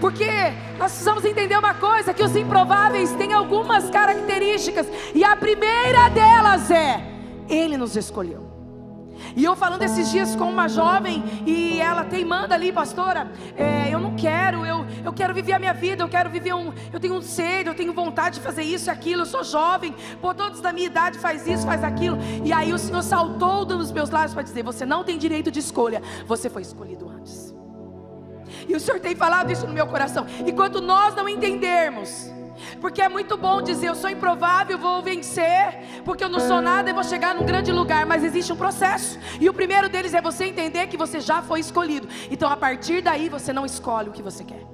porque 0.00 0.26
nós 0.78 0.90
precisamos 0.90 1.24
entender 1.24 1.58
uma 1.58 1.74
coisa: 1.74 2.14
que 2.14 2.22
os 2.22 2.34
improváveis 2.34 3.12
têm 3.12 3.32
algumas 3.32 3.90
características, 3.90 4.86
e 5.14 5.22
a 5.22 5.36
primeira 5.36 6.08
delas 6.08 6.70
é: 6.70 7.02
Ele 7.48 7.76
nos 7.76 7.96
escolheu. 7.96 8.43
E 9.36 9.44
eu 9.44 9.56
falando 9.56 9.82
esses 9.82 10.10
dias 10.10 10.36
com 10.36 10.48
uma 10.48 10.68
jovem 10.68 11.22
e 11.44 11.80
ela 11.80 12.04
teimando 12.04 12.54
ali, 12.54 12.72
pastora, 12.72 13.30
é, 13.56 13.92
eu 13.92 13.98
não 13.98 14.14
quero, 14.14 14.64
eu, 14.64 14.86
eu 15.04 15.12
quero 15.12 15.34
viver 15.34 15.52
a 15.54 15.58
minha 15.58 15.74
vida, 15.74 16.02
eu 16.02 16.08
quero 16.08 16.30
viver 16.30 16.54
um, 16.54 16.72
eu 16.92 17.00
tenho 17.00 17.14
um 17.14 17.22
sede, 17.22 17.68
eu 17.68 17.74
tenho 17.74 17.92
vontade 17.92 18.36
de 18.36 18.40
fazer 18.40 18.62
isso 18.62 18.88
e 18.88 18.90
aquilo, 18.90 19.22
eu 19.22 19.26
sou 19.26 19.42
jovem, 19.42 19.94
por 20.20 20.34
todos 20.34 20.60
da 20.60 20.72
minha 20.72 20.86
idade 20.86 21.18
faz 21.18 21.46
isso, 21.46 21.66
faz 21.66 21.82
aquilo. 21.82 22.16
E 22.44 22.52
aí 22.52 22.72
o 22.72 22.78
Senhor 22.78 23.02
saltou 23.02 23.64
dos 23.64 23.90
meus 23.90 24.10
lábios 24.10 24.34
para 24.34 24.42
dizer: 24.42 24.62
você 24.62 24.86
não 24.86 25.02
tem 25.02 25.18
direito 25.18 25.50
de 25.50 25.58
escolha, 25.58 26.00
você 26.26 26.48
foi 26.48 26.62
escolhido 26.62 27.08
antes. 27.08 27.54
E 28.68 28.74
o 28.74 28.80
Senhor 28.80 29.00
tem 29.00 29.16
falado 29.16 29.50
isso 29.50 29.66
no 29.66 29.72
meu 29.72 29.86
coração. 29.86 30.26
E 30.46 30.52
quando 30.52 30.80
nós 30.80 31.14
não 31.14 31.28
entendermos, 31.28 32.30
porque 32.80 33.02
é 33.02 33.08
muito 33.08 33.36
bom 33.36 33.62
dizer 33.62 33.88
eu 33.88 33.94
sou 33.94 34.10
improvável, 34.10 34.78
vou 34.78 35.02
vencer, 35.02 36.02
porque 36.04 36.24
eu 36.24 36.28
não 36.28 36.40
sou 36.40 36.60
nada 36.60 36.90
e 36.90 36.92
vou 36.92 37.04
chegar 37.04 37.34
num 37.34 37.44
grande 37.44 37.72
lugar, 37.72 38.06
mas 38.06 38.24
existe 38.24 38.52
um 38.52 38.56
processo. 38.56 39.18
E 39.40 39.48
o 39.48 39.54
primeiro 39.54 39.88
deles 39.88 40.14
é 40.14 40.20
você 40.20 40.44
entender 40.44 40.86
que 40.86 40.96
você 40.96 41.20
já 41.20 41.42
foi 41.42 41.60
escolhido. 41.60 42.08
Então 42.30 42.48
a 42.48 42.56
partir 42.56 43.02
daí 43.02 43.28
você 43.28 43.52
não 43.52 43.64
escolhe 43.64 44.08
o 44.08 44.12
que 44.12 44.22
você 44.22 44.44
quer. 44.44 44.64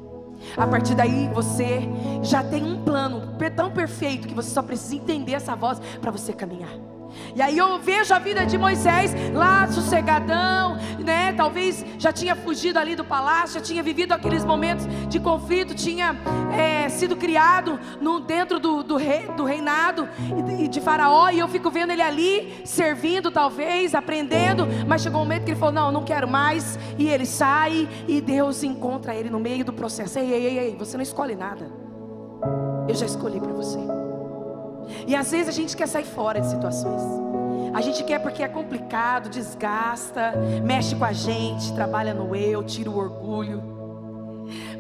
A 0.56 0.66
partir 0.66 0.94
daí 0.94 1.28
você 1.28 1.82
já 2.22 2.42
tem 2.42 2.64
um 2.64 2.82
plano 2.82 3.37
tão 3.54 3.70
perfeito 3.70 4.26
que 4.26 4.34
você 4.34 4.50
só 4.50 4.62
precisa 4.62 4.96
entender 4.96 5.32
essa 5.32 5.54
voz 5.54 5.80
para 6.00 6.10
você 6.10 6.32
caminhar. 6.32 6.89
E 7.34 7.42
aí 7.42 7.56
eu 7.56 7.78
vejo 7.78 8.12
a 8.14 8.18
vida 8.18 8.44
de 8.44 8.56
Moisés 8.58 9.14
lá 9.32 9.66
sossegadão, 9.68 10.76
né? 10.98 11.32
Talvez 11.32 11.84
já 11.98 12.12
tinha 12.12 12.34
fugido 12.34 12.78
ali 12.78 12.94
do 12.94 13.04
palácio, 13.04 13.54
já 13.54 13.60
tinha 13.60 13.82
vivido 13.82 14.12
aqueles 14.12 14.44
momentos 14.44 14.86
de 15.08 15.18
conflito, 15.18 15.74
tinha 15.74 16.16
é, 16.52 16.88
sido 16.88 17.16
criado 17.16 17.78
no, 18.00 18.20
dentro 18.20 18.58
do, 18.58 18.82
do, 18.82 18.96
rei, 18.96 19.26
do 19.36 19.44
reinado 19.44 20.08
de, 20.68 20.80
Faraó. 20.80 21.30
E 21.30 21.38
eu 21.38 21.48
fico 21.48 21.70
vendo 21.70 21.92
ele 21.92 22.02
ali 22.02 22.62
servindo, 22.64 23.30
talvez, 23.30 23.94
aprendendo. 23.94 24.66
Mas 24.86 25.02
chegou 25.02 25.20
um 25.20 25.24
momento 25.24 25.44
que 25.44 25.52
ele 25.52 25.58
falou: 25.58 25.74
Não, 25.74 25.92
não 25.92 26.02
quero 26.02 26.28
mais. 26.28 26.78
E 26.98 27.08
ele 27.08 27.26
sai 27.26 27.88
e 28.06 28.20
Deus 28.20 28.62
encontra 28.62 29.14
ele 29.14 29.30
no 29.30 29.40
meio 29.40 29.64
do 29.64 29.72
processo. 29.72 30.18
Ei, 30.18 30.32
ei, 30.32 30.46
ei, 30.46 30.58
ei 30.58 30.76
você 30.76 30.96
não 30.96 31.02
escolhe 31.02 31.34
nada. 31.34 31.70
Eu 32.88 32.94
já 32.94 33.06
escolhi 33.06 33.38
para 33.40 33.52
você. 33.52 34.00
E 35.06 35.14
às 35.14 35.30
vezes 35.30 35.49
a 35.49 35.52
gente 35.52 35.76
quer 35.76 35.87
sair 35.87 36.04
fora 36.04 36.40
de 36.40 36.49
situações. 36.49 37.02
A 37.73 37.80
gente 37.80 38.02
quer 38.02 38.18
porque 38.20 38.42
é 38.42 38.49
complicado, 38.49 39.28
desgasta, 39.28 40.32
mexe 40.64 40.94
com 40.97 41.04
a 41.04 41.12
gente, 41.12 41.73
trabalha 41.73 42.12
no 42.12 42.35
eu, 42.35 42.62
tira 42.64 42.90
o 42.90 42.97
orgulho. 42.97 43.62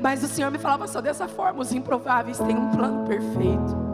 Mas 0.00 0.24
o 0.24 0.28
Senhor 0.28 0.50
me 0.50 0.58
falava 0.58 0.86
só 0.88 1.00
dessa 1.00 1.28
forma: 1.28 1.60
os 1.60 1.72
improváveis 1.72 2.38
têm 2.38 2.56
um 2.56 2.70
plano 2.70 3.06
perfeito. 3.06 3.90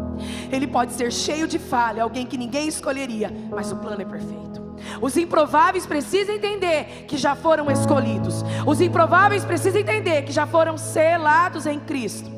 Ele 0.50 0.66
pode 0.66 0.92
ser 0.92 1.12
cheio 1.12 1.46
de 1.46 1.58
falha, 1.58 2.02
alguém 2.02 2.24
que 2.24 2.38
ninguém 2.38 2.68
escolheria, 2.68 3.30
mas 3.50 3.70
o 3.70 3.76
plano 3.76 4.00
é 4.00 4.04
perfeito. 4.04 4.64
Os 5.00 5.16
improváveis 5.16 5.86
precisam 5.86 6.34
entender 6.34 7.04
que 7.06 7.16
já 7.16 7.34
foram 7.34 7.70
escolhidos. 7.70 8.42
Os 8.66 8.80
improváveis 8.80 9.44
precisam 9.44 9.80
entender 9.80 10.22
que 10.22 10.32
já 10.32 10.46
foram 10.46 10.78
selados 10.78 11.66
em 11.66 11.78
Cristo. 11.78 12.35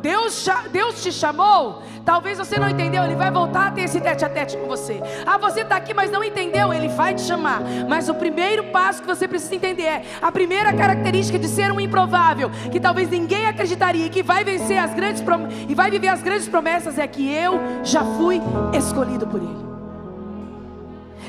Deus, 0.00 0.46
Deus 0.70 1.02
te 1.02 1.12
chamou, 1.12 1.82
talvez 2.04 2.38
você 2.38 2.58
não 2.58 2.68
entendeu, 2.68 3.02
Ele 3.04 3.14
vai 3.14 3.30
voltar 3.30 3.68
a 3.68 3.70
ter 3.70 3.82
esse 3.82 4.00
tete 4.00 4.24
a 4.24 4.28
tete 4.28 4.56
com 4.56 4.66
você. 4.66 5.00
Ah, 5.26 5.38
você 5.38 5.60
está 5.60 5.76
aqui, 5.76 5.94
mas 5.94 6.10
não 6.10 6.22
entendeu, 6.22 6.72
Ele 6.72 6.88
vai 6.88 7.14
te 7.14 7.22
chamar. 7.22 7.60
Mas 7.88 8.08
o 8.08 8.14
primeiro 8.14 8.64
passo 8.64 9.00
que 9.00 9.06
você 9.06 9.26
precisa 9.26 9.54
entender 9.54 9.84
é 9.84 10.04
a 10.20 10.30
primeira 10.30 10.72
característica 10.72 11.38
de 11.38 11.48
ser 11.48 11.72
um 11.72 11.80
improvável, 11.80 12.50
que 12.70 12.80
talvez 12.80 13.08
ninguém 13.08 13.46
acreditaria, 13.46 14.08
que 14.08 14.22
vai 14.22 14.44
vencer 14.44 14.78
as 14.78 14.94
grandes 14.94 15.22
e 15.68 15.74
vai 15.74 15.90
viver 15.90 16.08
as 16.08 16.22
grandes 16.22 16.48
promessas, 16.48 16.98
é 16.98 17.06
que 17.06 17.30
eu 17.32 17.58
já 17.82 18.04
fui 18.16 18.40
escolhido 18.76 19.26
por 19.26 19.40
Ele. 19.40 19.73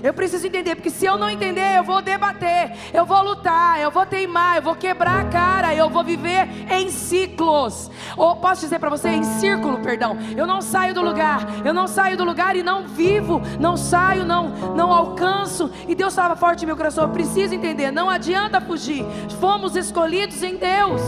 Eu 0.06 0.14
preciso 0.14 0.46
entender, 0.46 0.76
porque 0.76 0.92
se 0.92 1.04
eu 1.04 1.18
não 1.18 1.28
entender, 1.28 1.78
eu 1.78 1.84
vou 1.84 2.00
debater, 2.00 2.72
eu 2.94 3.08
vou 3.08 3.24
lutar, 3.24 3.82
eu 3.82 3.90
vou 3.90 4.06
teimar, 4.06 4.58
eu 4.58 4.62
vou 4.62 4.76
quebrar 4.76 5.22
a 5.22 5.26
cara, 5.30 5.74
eu 5.74 5.90
vou 5.90 6.04
viver 6.04 6.48
em 6.70 6.92
ciclos. 6.92 7.90
Ou 8.16 8.36
posso 8.36 8.62
dizer 8.62 8.78
para 8.78 8.92
você, 8.92 9.10
em 9.10 9.24
círculo, 9.24 9.80
perdão. 9.80 10.16
Eu 10.38 10.46
não 10.46 10.62
saio 10.62 10.94
do 10.94 11.02
lugar, 11.02 11.42
eu 11.66 11.74
não 11.74 11.88
saio 11.88 12.16
do 12.16 12.24
lugar 12.24 12.56
e 12.56 12.62
não 12.62 12.88
vivo, 12.88 13.42
não 13.60 13.76
saio, 13.76 14.24
não, 14.24 14.50
não 14.76 14.94
alcanço. 14.94 15.72
E 15.88 15.96
Deus 15.96 16.14
estava 16.14 16.36
forte 16.36 16.62
em 16.62 16.68
meu 16.68 16.78
coração. 16.78 17.06
Eu 17.06 17.10
preciso 17.10 17.56
entender, 17.56 17.90
não 17.90 18.08
adianta 18.08 18.62
fugir. 18.62 19.04
Fomos 19.40 19.76
escolhidos 19.76 20.44
em 20.44 20.56
Deus. 20.56 21.02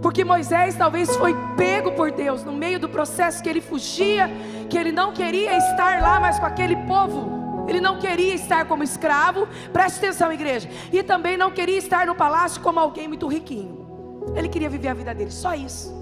Porque 0.00 0.24
Moisés 0.24 0.74
talvez 0.74 1.14
foi 1.16 1.36
pego 1.56 1.92
por 1.92 2.10
Deus 2.10 2.42
no 2.42 2.52
meio 2.52 2.78
do 2.78 2.88
processo 2.88 3.42
que 3.42 3.48
ele 3.48 3.60
fugia, 3.60 4.30
que 4.70 4.78
ele 4.78 4.92
não 4.92 5.12
queria 5.12 5.58
estar 5.58 6.00
lá 6.00 6.20
mais 6.20 6.38
com 6.38 6.46
aquele 6.46 6.76
povo. 6.76 7.66
Ele 7.68 7.80
não 7.80 7.98
queria 7.98 8.34
estar 8.34 8.66
como 8.66 8.82
escravo, 8.82 9.46
preste 9.72 9.98
atenção, 9.98 10.32
igreja. 10.32 10.68
E 10.92 11.02
também 11.02 11.36
não 11.36 11.50
queria 11.50 11.76
estar 11.76 12.06
no 12.06 12.14
palácio 12.14 12.62
como 12.62 12.78
alguém 12.78 13.08
muito 13.08 13.26
riquinho. 13.26 13.86
Ele 14.34 14.48
queria 14.48 14.70
viver 14.70 14.88
a 14.88 14.94
vida 14.94 15.14
dele, 15.14 15.30
só 15.30 15.54
isso. 15.54 15.92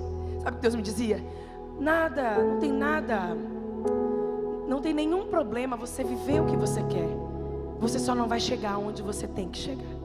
Sabe 0.42 0.50
o 0.50 0.54
que 0.54 0.62
Deus 0.62 0.74
me 0.74 0.82
dizia? 0.82 1.24
Nada, 1.80 2.38
não 2.38 2.58
tem 2.58 2.72
nada, 2.72 3.36
não 4.66 4.80
tem 4.80 4.92
nenhum 4.92 5.26
problema 5.26 5.76
você 5.76 6.04
viver 6.04 6.40
o 6.40 6.46
que 6.46 6.56
você 6.56 6.82
quer. 6.84 7.08
Você 7.80 7.98
só 7.98 8.14
não 8.14 8.28
vai 8.28 8.40
chegar 8.40 8.76
onde 8.78 9.02
você 9.02 9.26
tem 9.26 9.48
que 9.48 9.58
chegar. 9.58 9.98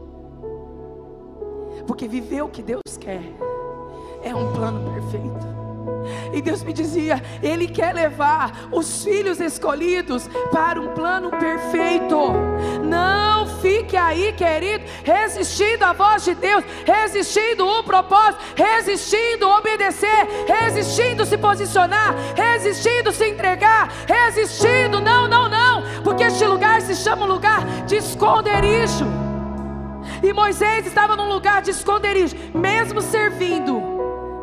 Porque 1.88 2.08
viver 2.08 2.44
o 2.44 2.50
que 2.50 2.62
Deus 2.62 2.82
quer 3.00 3.22
é 4.22 4.34
um 4.34 4.54
plano 4.54 4.92
perfeito. 4.92 5.63
E 6.34 6.42
Deus 6.42 6.64
me 6.64 6.74
dizia: 6.74 7.22
Ele 7.42 7.68
quer 7.68 7.94
levar 7.94 8.68
os 8.72 9.04
filhos 9.04 9.40
escolhidos 9.40 10.28
para 10.52 10.82
um 10.82 10.90
plano 10.90 11.30
perfeito. 11.30 12.18
Não 12.84 13.48
fique 13.62 13.96
aí, 13.96 14.34
querido, 14.34 14.84
resistindo 15.04 15.84
à 15.84 15.94
voz 15.94 16.24
de 16.24 16.36
Deus, 16.36 16.64
resistindo 16.86 17.68
o 17.68 17.84
propósito, 17.84 18.44
resistindo 18.56 19.48
obedecer, 19.48 20.28
resistindo 20.48 21.26
se 21.26 21.38
posicionar, 21.38 22.16
resistindo 22.36 23.12
se 23.12 23.28
entregar, 23.30 23.92
resistindo. 24.08 25.00
Não, 25.00 25.28
não, 25.28 25.48
não, 25.50 25.84
porque 26.04 26.24
este 26.24 26.46
lugar 26.46 26.82
se 26.82 26.96
chama 26.96 27.26
lugar 27.26 27.66
de 27.86 27.98
esconderijo. 27.98 29.06
E 30.22 30.32
Moisés 30.32 30.86
estava 30.86 31.16
num 31.16 31.28
lugar 31.28 31.62
de 31.62 31.72
esconderijo, 31.72 32.36
mesmo 32.54 33.02
servindo 33.02 33.93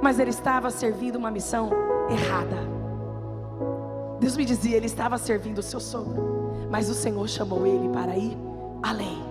mas 0.03 0.19
ele 0.19 0.31
estava 0.31 0.71
servindo 0.71 1.17
uma 1.17 1.31
missão 1.31 1.71
errada. 2.11 2.57
Deus 4.19 4.37
me 4.37 4.45
dizia, 4.45 4.77
ele 4.77 4.87
estava 4.87 5.17
servindo 5.19 5.59
o 5.59 5.63
seu 5.63 5.81
sogro, 5.81 6.67
mas 6.71 6.91
o 6.91 6.95
Senhor 6.95 7.27
chamou 7.29 7.67
ele 7.67 7.89
para 7.89 8.17
ir 8.17 8.37
além. 8.83 9.31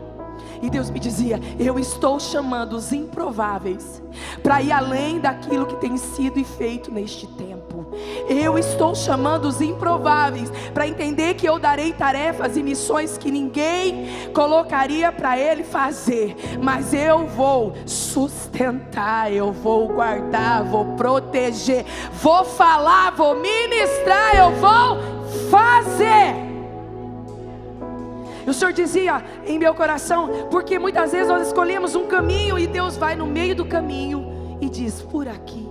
E 0.61 0.69
Deus 0.69 0.89
me 0.89 0.99
dizia: 0.99 1.39
Eu 1.59 1.77
estou 1.77 2.19
chamando 2.19 2.73
os 2.73 2.91
improváveis 2.91 4.01
para 4.41 4.61
ir 4.61 4.71
além 4.71 5.19
daquilo 5.19 5.65
que 5.65 5.75
tem 5.77 5.95
sido 5.97 6.39
e 6.39 6.43
feito 6.43 6.91
neste 6.91 7.27
tempo. 7.27 7.68
Eu 8.29 8.57
estou 8.57 8.93
chamando 8.93 9.45
os 9.45 9.61
improváveis 9.61 10.51
para 10.73 10.87
entender 10.87 11.33
que 11.33 11.47
eu 11.47 11.57
darei 11.57 11.91
tarefas 11.93 12.55
e 12.55 12.63
missões 12.63 13.17
que 13.17 13.31
ninguém 13.31 14.29
colocaria 14.33 15.11
para 15.11 15.37
ele 15.37 15.63
fazer, 15.63 16.35
mas 16.61 16.93
eu 16.93 17.25
vou 17.27 17.73
sustentar, 17.85 19.31
eu 19.33 19.51
vou 19.51 19.87
guardar, 19.87 20.63
vou 20.63 20.85
proteger, 20.95 21.85
vou 22.13 22.45
falar, 22.45 23.11
vou 23.11 23.39
ministrar, 23.39 24.35
eu 24.35 24.51
vou 24.51 24.97
fazer. 25.49 26.49
O 28.45 28.53
Senhor 28.53 28.73
dizia 28.73 29.23
em 29.45 29.59
meu 29.59 29.75
coração, 29.75 30.47
porque 30.49 30.79
muitas 30.79 31.11
vezes 31.11 31.27
nós 31.27 31.47
escolhemos 31.47 31.93
um 31.93 32.07
caminho 32.07 32.57
e 32.57 32.65
Deus 32.65 32.97
vai 32.97 33.15
no 33.15 33.27
meio 33.27 33.55
do 33.55 33.65
caminho 33.65 34.57
e 34.59 34.67
diz: 34.67 35.01
por 35.01 35.27
aqui. 35.27 35.68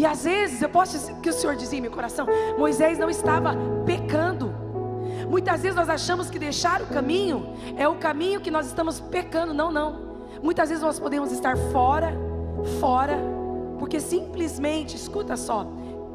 E 0.00 0.06
às 0.06 0.24
vezes 0.24 0.62
eu 0.62 0.68
posso 0.70 0.92
dizer 0.92 1.14
que 1.16 1.28
o 1.28 1.32
Senhor 1.32 1.54
dizia 1.54 1.78
em 1.78 1.82
meu 1.82 1.90
coração: 1.90 2.26
Moisés 2.56 2.96
não 2.98 3.10
estava 3.10 3.54
pecando. 3.84 4.50
Muitas 5.28 5.60
vezes 5.60 5.76
nós 5.76 5.90
achamos 5.90 6.30
que 6.30 6.38
deixar 6.38 6.80
o 6.80 6.86
caminho 6.86 7.54
é 7.76 7.86
o 7.86 7.96
caminho 7.96 8.40
que 8.40 8.50
nós 8.50 8.66
estamos 8.66 8.98
pecando. 8.98 9.52
Não, 9.52 9.70
não. 9.70 10.08
Muitas 10.42 10.70
vezes 10.70 10.82
nós 10.82 10.98
podemos 10.98 11.30
estar 11.32 11.54
fora, 11.70 12.14
fora, 12.80 13.18
porque 13.78 14.00
simplesmente, 14.00 14.96
escuta 14.96 15.36
só, 15.36 15.66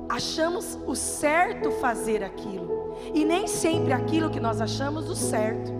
achamos 0.09 0.79
o 0.87 0.95
certo 0.95 1.69
fazer 1.73 2.23
aquilo. 2.23 2.95
E 3.13 3.23
nem 3.23 3.45
sempre 3.45 3.93
aquilo 3.93 4.31
que 4.31 4.39
nós 4.39 4.61
achamos 4.61 5.07
o 5.11 5.15
certo 5.15 5.71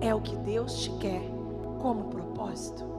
é 0.00 0.14
o 0.14 0.20
que 0.20 0.36
Deus 0.36 0.74
te 0.80 0.90
quer 0.90 1.22
como 1.80 2.04
propósito. 2.04 2.97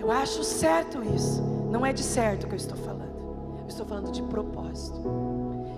Eu 0.00 0.10
acho 0.10 0.42
certo 0.42 1.02
isso. 1.04 1.42
Não 1.70 1.84
é 1.84 1.92
de 1.92 2.02
certo 2.02 2.46
que 2.46 2.54
eu 2.54 2.56
estou 2.56 2.76
falando. 2.78 3.14
Eu 3.60 3.68
estou 3.68 3.86
falando 3.86 4.10
de 4.10 4.22
propósito. 4.22 4.98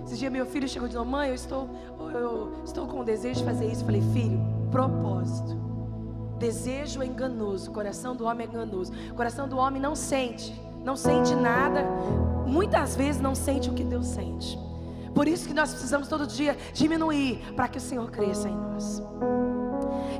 Esse 0.05 0.17
dia 0.17 0.29
meu 0.29 0.45
filho 0.45 0.67
chegou 0.67 0.87
e 0.87 0.91
disse: 0.91 1.03
Mãe, 1.03 1.29
eu 1.29 1.35
estou, 1.35 1.69
eu 2.13 2.63
estou 2.63 2.87
com 2.87 3.01
o 3.01 3.03
desejo 3.03 3.41
de 3.41 3.45
fazer 3.45 3.69
isso. 3.69 3.81
Eu 3.81 3.85
falei: 3.85 4.01
Filho, 4.13 4.39
propósito. 4.71 5.61
Desejo 6.39 7.01
é 7.01 7.05
enganoso, 7.05 7.71
coração 7.71 8.15
do 8.15 8.25
homem 8.25 8.47
é 8.47 8.49
enganoso. 8.49 8.91
Coração 9.15 9.47
do 9.47 9.57
homem 9.57 9.81
não 9.81 9.95
sente, 9.95 10.53
não 10.83 10.95
sente 10.95 11.35
nada. 11.35 11.85
Muitas 12.47 12.95
vezes 12.95 13.21
não 13.21 13.35
sente 13.35 13.69
o 13.69 13.73
que 13.73 13.83
Deus 13.83 14.07
sente. 14.07 14.57
Por 15.13 15.27
isso 15.27 15.47
que 15.47 15.53
nós 15.53 15.69
precisamos 15.69 16.07
todo 16.07 16.25
dia 16.25 16.57
diminuir 16.73 17.53
para 17.55 17.67
que 17.67 17.77
o 17.77 17.81
Senhor 17.81 18.09
cresça 18.09 18.49
em 18.49 18.55
nós. 18.55 19.01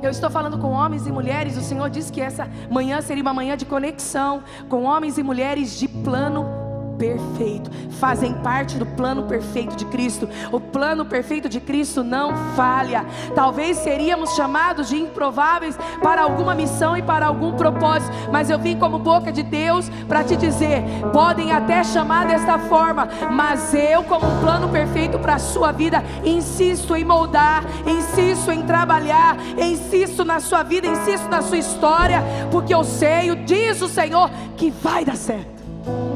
Eu 0.02 0.10
estou 0.10 0.30
falando 0.30 0.58
com 0.58 0.70
homens 0.70 1.06
e 1.06 1.12
mulheres. 1.12 1.56
O 1.56 1.62
Senhor 1.62 1.88
disse 1.90 2.12
que 2.12 2.20
essa 2.20 2.48
manhã 2.70 3.00
seria 3.00 3.22
uma 3.22 3.34
manhã 3.34 3.56
de 3.56 3.64
conexão 3.64 4.42
com 4.68 4.84
homens 4.84 5.18
e 5.18 5.22
mulheres 5.22 5.78
de 5.78 5.88
plano 5.88 6.63
perfeito, 6.98 7.70
fazem 7.98 8.34
parte 8.34 8.76
do 8.76 8.86
plano 8.86 9.24
perfeito 9.24 9.76
de 9.76 9.84
Cristo. 9.86 10.28
O 10.52 10.60
plano 10.60 11.04
perfeito 11.04 11.48
de 11.48 11.60
Cristo 11.60 12.02
não 12.02 12.34
falha. 12.54 13.04
Talvez 13.34 13.78
seríamos 13.78 14.34
chamados 14.34 14.88
de 14.88 14.96
improváveis 14.96 15.76
para 16.02 16.22
alguma 16.22 16.54
missão 16.54 16.96
e 16.96 17.02
para 17.02 17.26
algum 17.26 17.52
propósito, 17.52 18.12
mas 18.30 18.50
eu 18.50 18.58
vim 18.58 18.76
como 18.76 18.98
boca 18.98 19.32
de 19.32 19.42
Deus 19.42 19.88
para 20.08 20.24
te 20.24 20.36
dizer: 20.36 20.82
podem 21.12 21.52
até 21.52 21.82
chamar 21.84 22.26
desta 22.26 22.58
forma, 22.58 23.08
mas 23.30 23.74
eu, 23.74 24.02
como 24.04 24.26
um 24.26 24.40
plano 24.40 24.68
perfeito 24.68 25.18
para 25.18 25.34
a 25.34 25.38
sua 25.38 25.72
vida, 25.72 26.02
insisto 26.24 26.94
em 26.96 27.04
moldar, 27.04 27.64
insisto 27.86 28.50
em 28.50 28.62
trabalhar, 28.62 29.36
insisto 29.58 30.24
na 30.24 30.40
sua 30.40 30.62
vida, 30.62 30.86
insisto 30.86 31.28
na 31.28 31.42
sua 31.42 31.58
história, 31.58 32.22
porque 32.50 32.74
eu 32.74 32.84
sei, 32.84 33.34
diz 33.36 33.80
o 33.80 33.88
Senhor, 33.88 34.30
que 34.56 34.70
vai 34.70 35.04
dar 35.04 35.16
certo. 35.16 36.13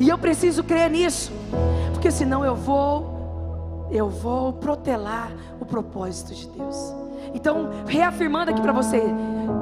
E 0.00 0.08
eu 0.08 0.16
preciso 0.16 0.64
crer 0.64 0.90
nisso, 0.90 1.30
porque 1.92 2.10
senão 2.10 2.42
eu 2.42 2.56
vou, 2.56 3.86
eu 3.92 4.08
vou 4.08 4.50
protelar 4.54 5.30
o 5.60 5.66
propósito 5.66 6.34
de 6.34 6.48
Deus. 6.48 6.94
Então, 7.34 7.68
reafirmando 7.86 8.50
aqui 8.50 8.62
para 8.62 8.72
você, 8.72 9.02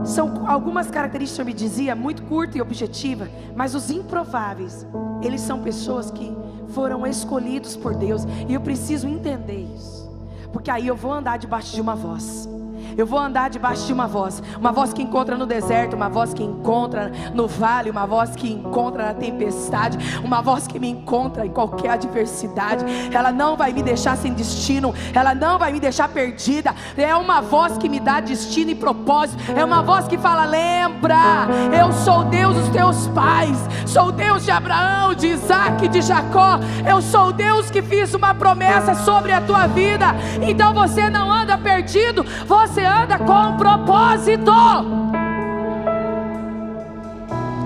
são 0.05 0.49
algumas 0.49 0.93
características, 0.93 1.41
eu 1.41 1.45
me 1.45 1.53
dizia, 1.53 1.97
muito 1.97 2.23
curta 2.23 2.57
e 2.57 2.63
objetiva, 2.63 3.29
mas 3.57 3.75
os 3.75 3.91
improváveis, 3.91 4.87
eles 5.21 5.41
são 5.41 5.61
pessoas 5.61 6.09
que 6.09 6.33
foram 6.69 7.05
escolhidos 7.05 7.77
por 7.77 7.97
Deus, 7.97 8.23
e 8.49 8.55
eu 8.55 8.61
preciso 8.61 9.09
entender 9.09 9.69
isso, 9.75 10.09
porque 10.53 10.71
aí 10.71 10.87
eu 10.87 10.95
vou 10.95 11.13
andar 11.13 11.37
debaixo 11.37 11.75
de 11.75 11.81
uma 11.81 11.97
voz. 11.97 12.49
Eu 12.97 13.07
vou 13.07 13.19
andar 13.19 13.51
debaixo 13.51 13.87
de 13.87 13.93
uma 13.93 14.07
voz, 14.07 14.43
uma 14.59 14.73
voz 14.73 14.93
que 14.93 15.03
encontra 15.03 15.37
no 15.37 15.47
deserto, 15.47 15.95
uma 15.95 16.09
voz 16.09 16.33
que 16.35 16.43
encontra 16.43 17.13
no 17.35 17.47
vale, 17.47 17.91
uma 17.91 18.07
voz 18.07 18.35
que 18.35 18.53
encontra 18.53 19.07
na 19.07 19.15
tempestade, 19.15 19.99
uma 20.25 20.41
voz 20.41 20.67
que 20.67 20.79
me 20.79 20.89
encontra 20.89 21.47
em 21.47 21.51
qualquer 21.51 21.91
adversidade. 21.91 22.85
Ela 23.13 23.33
não 23.33 23.57
vai 23.57 23.73
me 23.73 23.83
deixar 23.83 24.17
sem 24.17 24.33
destino, 24.33 24.95
ela 25.15 25.35
não 25.35 25.59
vai 25.59 25.73
me 25.73 25.81
deixar 25.81 26.09
perdida. 26.09 26.75
É 26.97 27.15
uma 27.15 27.41
voz 27.41 27.79
que 27.79 27.89
me 27.89 28.01
dá 28.01 28.21
destino 28.21 28.71
e 28.71 28.75
propósito. 28.75 29.43
É 29.57 29.65
uma 29.65 29.83
voz 29.83 30.07
que 30.07 30.19
fala: 30.19 30.45
lembra, 30.45 31.47
eu 31.79 31.93
sou 31.93 32.25
Deus 32.25 32.55
dos 32.57 32.69
teus 32.71 33.07
pais, 33.09 33.59
sou 33.87 34.13
Deus 34.13 34.45
de 34.45 34.51
Abraão, 34.51 35.15
de 35.15 35.29
Isaac, 35.29 35.89
de 35.89 36.03
Jacó. 36.03 36.59
Eu 36.89 37.01
sou 37.01 37.33
Deus 37.33 37.71
que 37.71 37.83
fiz 37.83 38.15
uma 38.15 38.35
promessa 38.35 38.95
sobre 38.95 39.33
a 39.33 39.41
tua 39.41 39.67
vida. 39.67 40.15
Então 40.43 40.73
você 40.75 41.09
não 41.09 41.31
anda 41.31 41.57
perdido, 41.57 42.25
você 42.47 42.78
anda 42.85 43.19
com 43.19 43.57
propósito. 43.57 44.53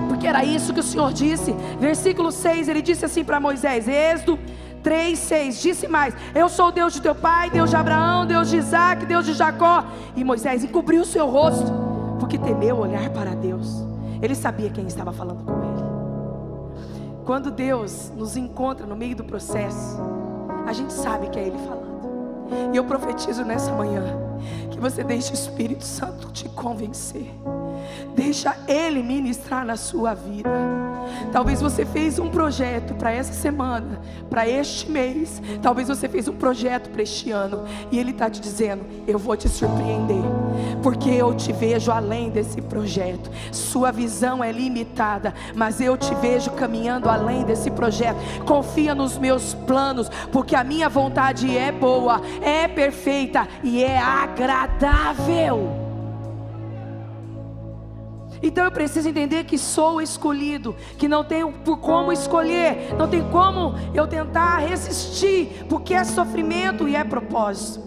Porque 0.07 0.27
era 0.27 0.43
isso 0.43 0.73
que 0.73 0.79
o 0.79 0.83
Senhor 0.83 1.11
disse. 1.11 1.53
Versículo 1.79 2.31
6, 2.31 2.67
ele 2.67 2.81
disse 2.81 3.05
assim 3.05 3.23
para 3.23 3.39
Moisés: 3.39 3.87
Êxodo 3.87 4.39
3, 4.81 5.17
6, 5.17 5.61
disse 5.61 5.87
mais: 5.87 6.15
Eu 6.33 6.49
sou 6.49 6.71
Deus 6.71 6.93
de 6.93 7.01
teu 7.01 7.15
pai, 7.15 7.49
Deus 7.49 7.69
de 7.69 7.75
Abraão, 7.75 8.25
Deus 8.25 8.49
de 8.49 8.57
Isaac, 8.57 9.05
Deus 9.05 9.25
de 9.25 9.33
Jacó. 9.33 9.85
E 10.15 10.23
Moisés 10.23 10.63
encobriu 10.63 11.01
o 11.01 11.05
seu 11.05 11.27
rosto, 11.27 11.71
porque 12.19 12.37
temeu 12.37 12.77
olhar 12.77 13.09
para 13.09 13.35
Deus. 13.35 13.85
Ele 14.21 14.35
sabia 14.35 14.69
quem 14.69 14.85
estava 14.87 15.11
falando 15.11 15.43
com 15.43 15.51
ele. 15.51 15.83
Quando 17.25 17.51
Deus 17.51 18.11
nos 18.15 18.35
encontra 18.35 18.85
no 18.85 18.95
meio 18.95 19.15
do 19.15 19.23
processo, 19.23 19.99
a 20.65 20.73
gente 20.73 20.91
sabe 20.91 21.29
que 21.29 21.39
é 21.39 21.47
Ele 21.47 21.57
falando. 21.57 21.83
E 22.73 22.77
eu 22.77 22.83
profetizo 22.83 23.43
nessa 23.45 23.71
manhã 23.71 24.03
que 24.71 24.79
você 24.79 25.03
deixe 25.03 25.31
o 25.31 25.33
Espírito 25.33 25.83
Santo 25.83 26.31
te 26.31 26.47
convencer. 26.49 27.31
Deixa 28.15 28.55
Ele 28.67 29.01
ministrar 29.01 29.65
na 29.65 29.75
sua 29.75 30.13
vida. 30.13 30.49
Talvez 31.31 31.61
você 31.61 31.85
fez 31.85 32.19
um 32.19 32.29
projeto 32.29 32.93
para 32.95 33.11
essa 33.11 33.33
semana, 33.33 33.99
para 34.29 34.47
este 34.47 34.89
mês. 34.89 35.41
Talvez 35.61 35.87
você 35.87 36.07
fez 36.07 36.27
um 36.27 36.33
projeto 36.33 36.89
para 36.89 37.03
este 37.03 37.31
ano. 37.31 37.63
E 37.91 37.99
Ele 37.99 38.11
está 38.11 38.29
te 38.29 38.39
dizendo: 38.39 38.83
Eu 39.07 39.19
vou 39.19 39.35
te 39.35 39.49
surpreender. 39.49 40.23
Porque 40.81 41.09
eu 41.09 41.33
te 41.33 41.51
vejo 41.51 41.91
além 41.91 42.29
desse 42.29 42.61
projeto. 42.61 43.29
Sua 43.51 43.91
visão 43.91 44.43
é 44.43 44.51
limitada. 44.51 45.33
Mas 45.55 45.79
eu 45.81 45.97
te 45.97 46.13
vejo 46.15 46.51
caminhando 46.51 47.09
além 47.09 47.43
desse 47.43 47.71
projeto. 47.71 48.17
Confia 48.45 48.93
nos 48.93 49.17
meus 49.17 49.53
planos. 49.53 50.09
Porque 50.31 50.55
a 50.55 50.63
minha 50.63 50.89
vontade 50.89 51.57
é 51.57 51.71
boa, 51.71 52.21
é 52.41 52.67
perfeita 52.67 53.47
e 53.63 53.83
é 53.83 53.97
agradável. 53.97 55.82
Então 58.43 58.65
eu 58.65 58.71
preciso 58.71 59.07
entender 59.07 59.45
que 59.45 59.57
sou 59.57 60.01
escolhido, 60.01 60.75
que 60.97 61.07
não 61.07 61.23
tenho 61.23 61.49
por 61.49 61.77
como 61.77 62.11
escolher, 62.11 62.93
não 62.97 63.07
tem 63.07 63.23
como 63.29 63.73
eu 63.93 64.05
tentar 64.05 64.57
resistir, 64.57 65.65
porque 65.69 65.93
é 65.93 66.03
sofrimento 66.03 66.85
e 66.85 66.93
é 66.93 67.05
propósito. 67.05 67.81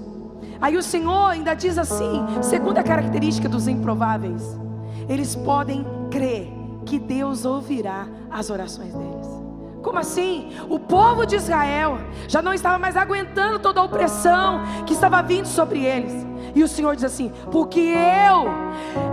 Aí 0.58 0.74
o 0.78 0.82
Senhor 0.82 1.26
ainda 1.26 1.52
diz 1.52 1.76
assim, 1.76 2.24
segunda 2.40 2.82
característica 2.82 3.50
dos 3.50 3.68
improváveis, 3.68 4.58
eles 5.06 5.36
podem 5.36 5.84
crer 6.10 6.50
que 6.86 6.98
Deus 6.98 7.44
ouvirá 7.44 8.08
as 8.30 8.48
orações 8.48 8.94
deles. 8.94 9.26
Como 9.82 9.98
assim? 9.98 10.52
O 10.68 10.80
povo 10.80 11.26
de 11.26 11.36
Israel 11.36 11.98
já 12.26 12.40
não 12.40 12.54
estava 12.54 12.78
mais 12.78 12.96
aguentando 12.96 13.58
toda 13.58 13.80
a 13.80 13.84
opressão 13.84 14.62
que 14.86 14.94
estava 14.94 15.22
vindo 15.22 15.46
sobre 15.46 15.84
eles. 15.84 16.12
E 16.56 16.64
o 16.64 16.68
Senhor 16.68 16.96
diz 16.96 17.04
assim: 17.04 17.30
Porque 17.52 17.78
eu, 17.78 18.46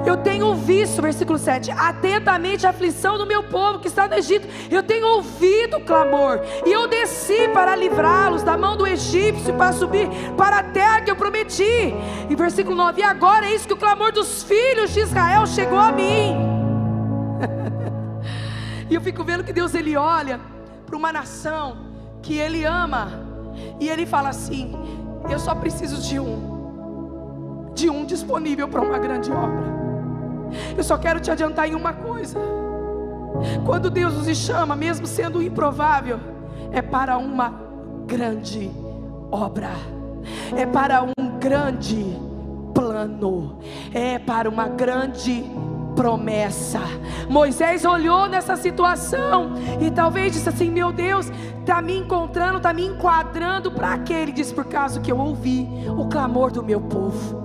eu 0.06 0.16
tenho 0.16 0.56
visto, 0.56 1.02
versículo 1.02 1.38
7, 1.38 1.72
atentamente 1.72 2.66
a 2.66 2.70
aflição 2.70 3.18
do 3.18 3.26
meu 3.26 3.44
povo 3.44 3.80
que 3.80 3.88
está 3.90 4.08
no 4.08 4.16
Egito. 4.16 4.48
Eu 4.72 4.82
tenho 4.82 5.06
ouvido 5.06 5.76
o 5.76 5.82
clamor, 5.82 6.40
e 6.66 6.72
eu 6.72 6.88
desci 6.88 7.50
para 7.50 7.76
livrá-los 7.76 8.44
da 8.44 8.58
mão 8.58 8.78
do 8.78 8.88
egípcio, 8.88 9.54
para 9.56 9.74
subir 9.74 10.08
para 10.38 10.60
a 10.60 10.64
terra 10.64 11.02
que 11.02 11.12
eu 11.12 11.18
prometi. 11.18 11.94
E 12.30 12.36
versículo 12.36 12.78
9: 12.78 13.02
E 13.02 13.04
agora 13.04 13.46
é 13.46 13.54
isso 13.54 13.68
que 13.68 13.74
o 13.74 13.78
clamor 13.78 14.14
dos 14.14 14.42
filhos 14.44 14.94
de 14.94 15.02
Israel 15.02 15.46
chegou 15.46 15.78
a 15.78 15.92
mim. 15.92 16.38
e 18.90 18.96
eu 18.96 19.02
fico 19.02 19.22
vendo 19.22 19.44
que 19.44 19.52
Deus 19.52 19.76
ele 19.76 19.98
olha 19.98 20.40
para 20.86 20.96
uma 20.96 21.12
nação 21.12 21.92
que 22.22 22.38
Ele 22.38 22.64
ama, 22.64 23.12
e 23.82 23.90
Ele 23.90 24.06
fala 24.06 24.30
assim: 24.30 24.72
Eu 25.30 25.38
só 25.38 25.54
preciso 25.54 26.02
de 26.02 26.20
um, 26.20 26.53
de 27.74 27.90
um 27.90 28.06
disponível 28.06 28.68
para 28.68 28.82
uma 28.82 29.00
grande 29.00 29.32
obra. 29.32 29.84
Eu 30.78 30.84
só 30.84 30.98
quero 30.98 31.20
te 31.20 31.32
adiantar 31.32 31.68
em 31.68 31.76
uma 31.76 31.94
coisa: 31.94 32.40
quando 33.66 33.90
Deus 33.90 34.14
nos 34.16 34.38
chama, 34.38 34.76
mesmo 34.76 35.08
sendo 35.08 35.42
improvável, 35.42 36.20
é 36.72 36.82
para 36.82 37.18
uma 37.18 37.54
grande 38.06 38.72
obra, 39.32 39.72
é 40.56 40.66
para 40.66 41.04
um 41.04 41.40
grande 41.40 42.06
plano, 42.74 43.60
é 43.94 44.20
para 44.20 44.50
uma 44.50 44.68
grande 44.68 45.44
promessa. 45.96 46.80
Moisés 47.30 47.86
olhou 47.86 48.28
nessa 48.28 48.56
situação 48.56 49.54
e 49.82 49.90
talvez 49.92 50.34
disse 50.34 50.50
assim: 50.50 50.70
Meu 50.70 50.92
Deus, 50.92 51.32
está 51.60 51.82
me 51.82 51.98
encontrando, 51.98 52.58
está 52.58 52.74
me 52.74 52.86
enquadrando 52.86 53.72
para 53.72 53.94
aquele. 53.94 54.32
Diz 54.32 54.52
por 54.52 54.66
causa 54.66 55.00
que 55.00 55.12
eu 55.12 55.18
ouvi 55.18 55.68
o 55.98 56.08
clamor 56.08 56.52
do 56.52 56.64
meu 56.64 56.82
povo. 56.82 57.43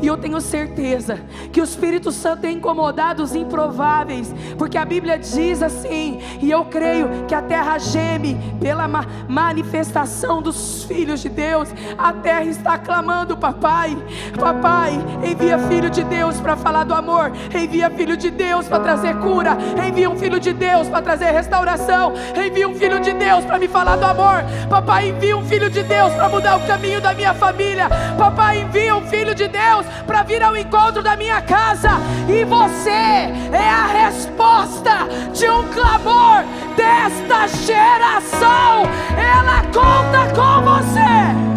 E 0.00 0.06
eu 0.06 0.16
tenho 0.16 0.40
certeza 0.40 1.20
que 1.52 1.60
o 1.60 1.64
Espírito 1.64 2.10
Santo 2.10 2.42
tem 2.42 2.56
incomodado 2.56 3.22
os 3.22 3.34
improváveis, 3.34 4.34
porque 4.58 4.78
a 4.78 4.84
Bíblia 4.84 5.18
diz 5.18 5.62
assim, 5.62 6.20
e 6.40 6.50
eu 6.50 6.64
creio 6.64 7.08
que 7.26 7.34
a 7.34 7.42
terra 7.42 7.78
geme 7.78 8.38
pela 8.60 8.88
ma 8.88 9.04
manifestação 9.28 10.42
dos 10.42 10.84
filhos 10.84 11.20
de 11.20 11.28
Deus. 11.28 11.68
A 11.96 12.12
terra 12.12 12.44
está 12.44 12.78
clamando, 12.78 13.36
papai. 13.36 13.96
Papai, 14.38 14.92
envia 15.24 15.58
filho 15.58 15.90
de 15.90 16.02
Deus 16.04 16.40
para 16.40 16.56
falar 16.56 16.84
do 16.84 16.94
amor, 16.94 17.32
envia 17.54 17.90
filho 17.90 18.16
de 18.16 18.30
Deus 18.30 18.66
para 18.66 18.80
trazer 18.80 19.16
cura, 19.18 19.56
envia 19.86 20.08
um 20.10 20.16
filho 20.16 20.40
de 20.40 20.52
Deus 20.52 20.88
para 20.88 21.02
trazer 21.02 21.30
restauração, 21.30 22.12
envia 22.36 22.68
um 22.68 22.74
filho 22.74 23.00
de 23.00 23.12
Deus 23.12 23.44
para 23.44 23.58
me 23.58 23.68
falar 23.68 23.96
do 23.96 24.04
amor. 24.04 24.44
Papai, 24.68 25.08
envia 25.08 25.36
um 25.36 25.44
filho 25.44 25.70
de 25.70 25.82
Deus 25.82 26.12
para 26.14 26.28
mudar 26.28 26.56
o 26.56 26.66
caminho 26.66 27.00
da 27.00 27.14
minha 27.14 27.34
família. 27.34 27.88
Papai, 28.18 28.62
envia 28.62 28.96
um 28.96 29.06
filho 29.06 29.34
de 29.34 29.48
Deus 29.48 29.59
para 30.06 30.22
vir 30.22 30.42
ao 30.42 30.56
encontro 30.56 31.02
da 31.02 31.16
minha 31.16 31.40
casa. 31.42 31.90
E 32.28 32.44
você 32.44 32.90
é 32.90 33.68
a 33.68 33.86
resposta 33.86 35.08
de 35.32 35.48
um 35.48 35.66
clamor 35.68 36.44
desta 36.76 37.46
geração. 37.48 38.82
Ela 39.16 39.62
conta 39.72 40.34
com 40.34 40.62
você. 40.62 41.49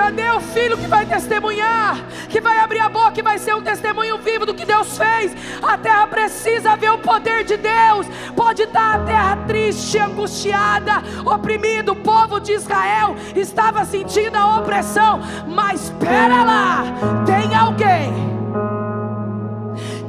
Cadê 0.00 0.30
o 0.30 0.40
filho 0.40 0.78
que 0.78 0.86
vai 0.86 1.04
testemunhar? 1.04 1.94
Que 2.30 2.40
vai 2.40 2.56
abrir 2.56 2.80
a 2.80 2.88
boca 2.88 3.20
e 3.20 3.22
vai 3.22 3.38
ser 3.38 3.54
um 3.54 3.60
testemunho 3.60 4.16
vivo 4.16 4.46
do 4.46 4.54
que 4.54 4.64
Deus 4.64 4.96
fez? 4.96 5.36
A 5.62 5.76
terra 5.76 6.06
precisa 6.06 6.74
ver 6.74 6.90
o 6.90 6.96
poder 6.96 7.44
de 7.44 7.58
Deus. 7.58 8.06
Pode 8.34 8.62
estar 8.62 8.94
a 8.94 8.98
terra 9.00 9.36
triste, 9.46 9.98
angustiada, 9.98 11.02
oprimida. 11.22 11.92
O 11.92 11.96
povo 11.96 12.40
de 12.40 12.52
Israel 12.52 13.14
estava 13.36 13.84
sentindo 13.84 14.36
a 14.36 14.60
opressão. 14.60 15.20
Mas 15.46 15.84
espera 15.84 16.44
lá, 16.44 16.82
tem 17.26 17.54
alguém 17.54 18.39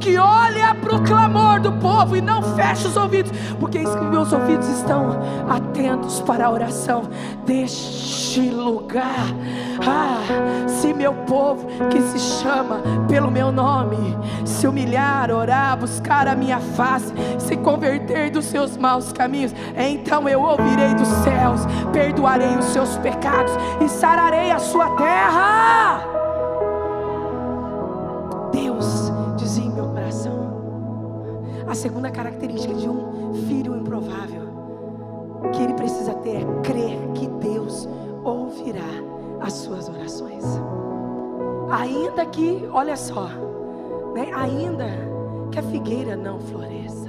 que 0.02 0.18
olha 0.18 0.74
para 0.74 0.96
o 0.96 1.02
clamor 1.04 1.60
do 1.60 1.70
povo 1.72 2.16
e 2.16 2.20
não 2.20 2.42
fecha 2.42 2.88
os 2.88 2.96
ouvidos, 2.96 3.30
porque 3.60 3.78
meus 3.78 4.32
ouvidos 4.32 4.68
estão 4.68 5.20
atentos 5.48 6.20
para 6.20 6.46
a 6.46 6.50
oração 6.50 7.04
deste 7.46 8.40
lugar. 8.50 9.26
Ah, 9.86 10.68
se 10.68 10.92
meu 10.92 11.14
povo 11.14 11.68
que 11.88 12.00
se 12.02 12.18
chama 12.18 12.80
pelo 13.08 13.30
meu 13.30 13.52
nome 13.52 14.16
se 14.44 14.66
humilhar, 14.66 15.30
orar, 15.30 15.76
buscar 15.76 16.26
a 16.26 16.34
minha 16.34 16.58
face, 16.58 17.12
se 17.38 17.56
converter 17.56 18.30
dos 18.30 18.44
seus 18.46 18.76
maus 18.76 19.12
caminhos, 19.12 19.54
então 19.76 20.28
eu 20.28 20.42
ouvirei 20.42 20.94
dos 20.94 21.08
céus, 21.08 21.60
perdoarei 21.92 22.56
os 22.56 22.66
seus 22.66 22.96
pecados 22.98 23.52
e 23.80 23.88
sararei 23.88 24.50
a 24.50 24.58
sua 24.58 24.90
terra. 24.96 26.11
A 31.72 31.74
segunda 31.74 32.10
característica 32.10 32.74
de 32.74 32.86
um 32.86 33.32
filho 33.48 33.74
improvável 33.74 34.46
que 35.54 35.62
ele 35.62 35.72
precisa 35.72 36.12
ter 36.16 36.42
é 36.42 36.60
crer 36.62 36.98
que 37.14 37.26
Deus 37.26 37.88
ouvirá 38.22 38.90
as 39.40 39.54
suas 39.54 39.88
orações. 39.88 40.44
Ainda 41.70 42.26
que, 42.26 42.68
olha 42.70 42.94
só, 42.94 43.26
né, 44.14 44.30
ainda 44.34 44.84
que 45.50 45.58
a 45.60 45.62
figueira 45.62 46.14
não 46.14 46.38
floresça. 46.40 47.08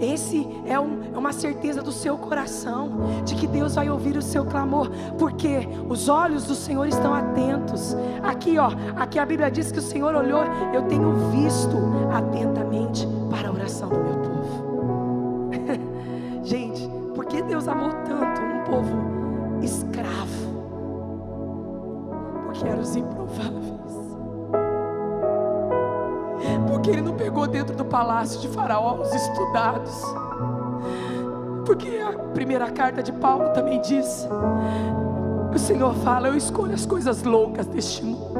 Esse 0.00 0.46
é, 0.66 0.78
um, 0.78 1.14
é, 1.14 1.18
uma 1.18 1.32
certeza 1.32 1.82
do 1.82 1.90
seu 1.90 2.16
coração, 2.16 3.22
de 3.24 3.34
que 3.34 3.46
Deus 3.46 3.74
vai 3.74 3.90
ouvir 3.90 4.16
o 4.16 4.22
seu 4.22 4.44
clamor, 4.44 4.90
porque 5.18 5.68
os 5.88 6.08
olhos 6.08 6.44
do 6.44 6.54
Senhor 6.54 6.86
estão 6.86 7.12
atentos. 7.12 7.96
Aqui, 8.22 8.58
ó, 8.58 8.70
aqui 8.96 9.18
a 9.18 9.26
Bíblia 9.26 9.50
diz 9.50 9.72
que 9.72 9.78
o 9.78 9.82
Senhor 9.82 10.14
olhou, 10.14 10.42
eu 10.72 10.82
tenho 10.82 11.12
visto 11.30 11.76
atentamente 12.12 13.06
para 13.30 13.48
a 13.48 13.52
oração 13.52 13.88
do 13.88 13.98
meu 13.98 14.18
povo. 14.18 15.50
Gente, 16.44 16.88
por 17.14 17.24
que 17.26 17.42
Deus 17.42 17.66
amou 17.66 17.90
tanto 17.90 18.40
um 18.40 18.64
povo 18.64 19.18
escravo, 19.62 20.48
porque 22.46 22.66
eram 22.66 22.80
os 22.80 22.94
improváveis. 22.96 23.77
Porque 26.78 26.90
ele 26.90 27.02
não 27.02 27.14
pegou 27.14 27.48
dentro 27.48 27.74
do 27.74 27.84
palácio 27.84 28.40
de 28.40 28.46
Faraó 28.46 29.00
os 29.00 29.12
estudados. 29.12 30.00
Porque 31.66 31.98
a 31.98 32.12
primeira 32.32 32.70
carta 32.70 33.02
de 33.02 33.10
Paulo 33.10 33.48
também 33.50 33.80
diz: 33.80 34.28
o 35.52 35.58
Senhor 35.58 35.92
fala, 35.96 36.28
eu 36.28 36.36
escolho 36.36 36.74
as 36.74 36.86
coisas 36.86 37.24
loucas 37.24 37.66
deste 37.66 38.04
mundo 38.04 38.38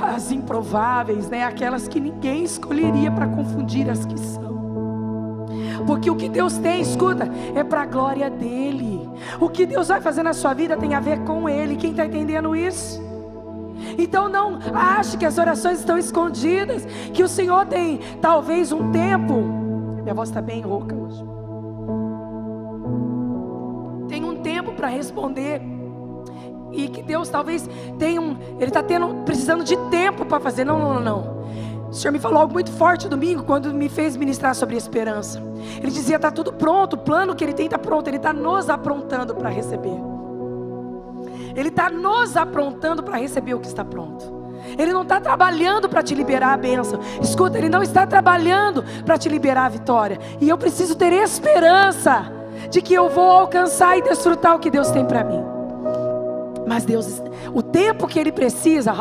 as 0.00 0.30
improváveis, 0.30 1.28
né? 1.28 1.44
Aquelas 1.44 1.88
que 1.88 1.98
ninguém 1.98 2.44
escolheria 2.44 3.10
para 3.10 3.26
confundir 3.26 3.90
as 3.90 4.06
que 4.06 4.16
são. 4.16 4.48
Porque 5.88 6.08
o 6.08 6.14
que 6.14 6.28
Deus 6.28 6.56
tem, 6.58 6.80
escuta, 6.80 7.28
é 7.52 7.64
para 7.64 7.82
a 7.82 7.86
glória 7.86 8.30
dEle. 8.30 9.10
O 9.40 9.48
que 9.48 9.66
Deus 9.66 9.88
vai 9.88 10.00
fazer 10.00 10.22
na 10.22 10.32
sua 10.32 10.54
vida 10.54 10.76
tem 10.76 10.94
a 10.94 11.00
ver 11.00 11.24
com 11.24 11.48
Ele. 11.48 11.76
Quem 11.76 11.90
está 11.90 12.06
entendendo 12.06 12.54
isso? 12.54 13.07
Então 13.98 14.28
não 14.28 14.60
ache 14.72 15.18
que 15.18 15.26
as 15.26 15.36
orações 15.38 15.80
estão 15.80 15.98
escondidas, 15.98 16.86
que 17.12 17.24
o 17.24 17.28
Senhor 17.28 17.66
tem 17.66 17.98
talvez 18.22 18.70
um 18.70 18.92
tempo. 18.92 19.34
Minha 20.02 20.14
voz 20.14 20.28
está 20.28 20.40
bem 20.40 20.60
rouca 20.60 20.94
hoje. 20.94 21.24
Tem 24.08 24.24
um 24.24 24.36
tempo 24.36 24.72
para 24.72 24.86
responder. 24.86 25.60
E 26.70 26.88
que 26.88 27.02
Deus 27.02 27.28
talvez 27.28 27.68
tenha 27.98 28.20
um. 28.20 28.36
Ele 28.56 28.66
está 28.66 28.82
tendo, 28.82 29.24
precisando 29.24 29.64
de 29.64 29.76
tempo 29.90 30.24
para 30.24 30.38
fazer. 30.38 30.64
Não, 30.64 30.78
não, 30.78 30.94
não, 30.94 31.00
não. 31.00 31.38
O 31.90 31.92
Senhor 31.92 32.12
me 32.12 32.20
falou 32.20 32.38
algo 32.38 32.52
muito 32.52 32.70
forte 32.70 33.08
domingo 33.08 33.42
quando 33.42 33.72
me 33.72 33.88
fez 33.88 34.16
ministrar 34.16 34.54
sobre 34.54 34.76
esperança. 34.76 35.42
Ele 35.78 35.90
dizia: 35.90 36.16
está 36.16 36.30
tudo 36.30 36.52
pronto, 36.52 36.92
o 36.94 36.98
plano 36.98 37.34
que 37.34 37.42
ele 37.42 37.54
tem 37.54 37.66
está 37.66 37.78
pronto, 37.78 38.06
ele 38.06 38.18
está 38.18 38.32
nos 38.32 38.68
aprontando 38.70 39.34
para 39.34 39.48
receber. 39.48 40.17
Ele 41.58 41.68
está 41.68 41.90
nos 41.90 42.36
aprontando 42.36 43.02
para 43.02 43.16
receber 43.16 43.54
o 43.54 43.60
que 43.60 43.66
está 43.66 43.84
pronto. 43.84 44.38
Ele 44.78 44.92
não 44.92 45.02
está 45.02 45.20
trabalhando 45.20 45.88
para 45.88 46.02
te 46.02 46.14
liberar 46.14 46.52
a 46.52 46.56
bênção. 46.56 47.00
Escuta, 47.20 47.58
ele 47.58 47.68
não 47.68 47.82
está 47.82 48.06
trabalhando 48.06 48.84
para 49.04 49.18
te 49.18 49.28
liberar 49.28 49.66
a 49.66 49.68
vitória. 49.68 50.18
E 50.40 50.48
eu 50.48 50.58
preciso 50.58 50.94
ter 50.94 51.12
esperança 51.12 52.30
de 52.70 52.82
que 52.82 52.94
eu 52.94 53.08
vou 53.08 53.30
alcançar 53.30 53.96
e 53.96 54.02
desfrutar 54.02 54.54
o 54.54 54.58
que 54.58 54.70
Deus 54.70 54.90
tem 54.90 55.04
para 55.04 55.24
mim. 55.24 55.42
Mas 56.66 56.84
Deus, 56.84 57.22
o 57.54 57.62
tempo 57.62 58.06
que 58.06 58.18
Ele 58.18 58.30
precisa, 58.30 58.92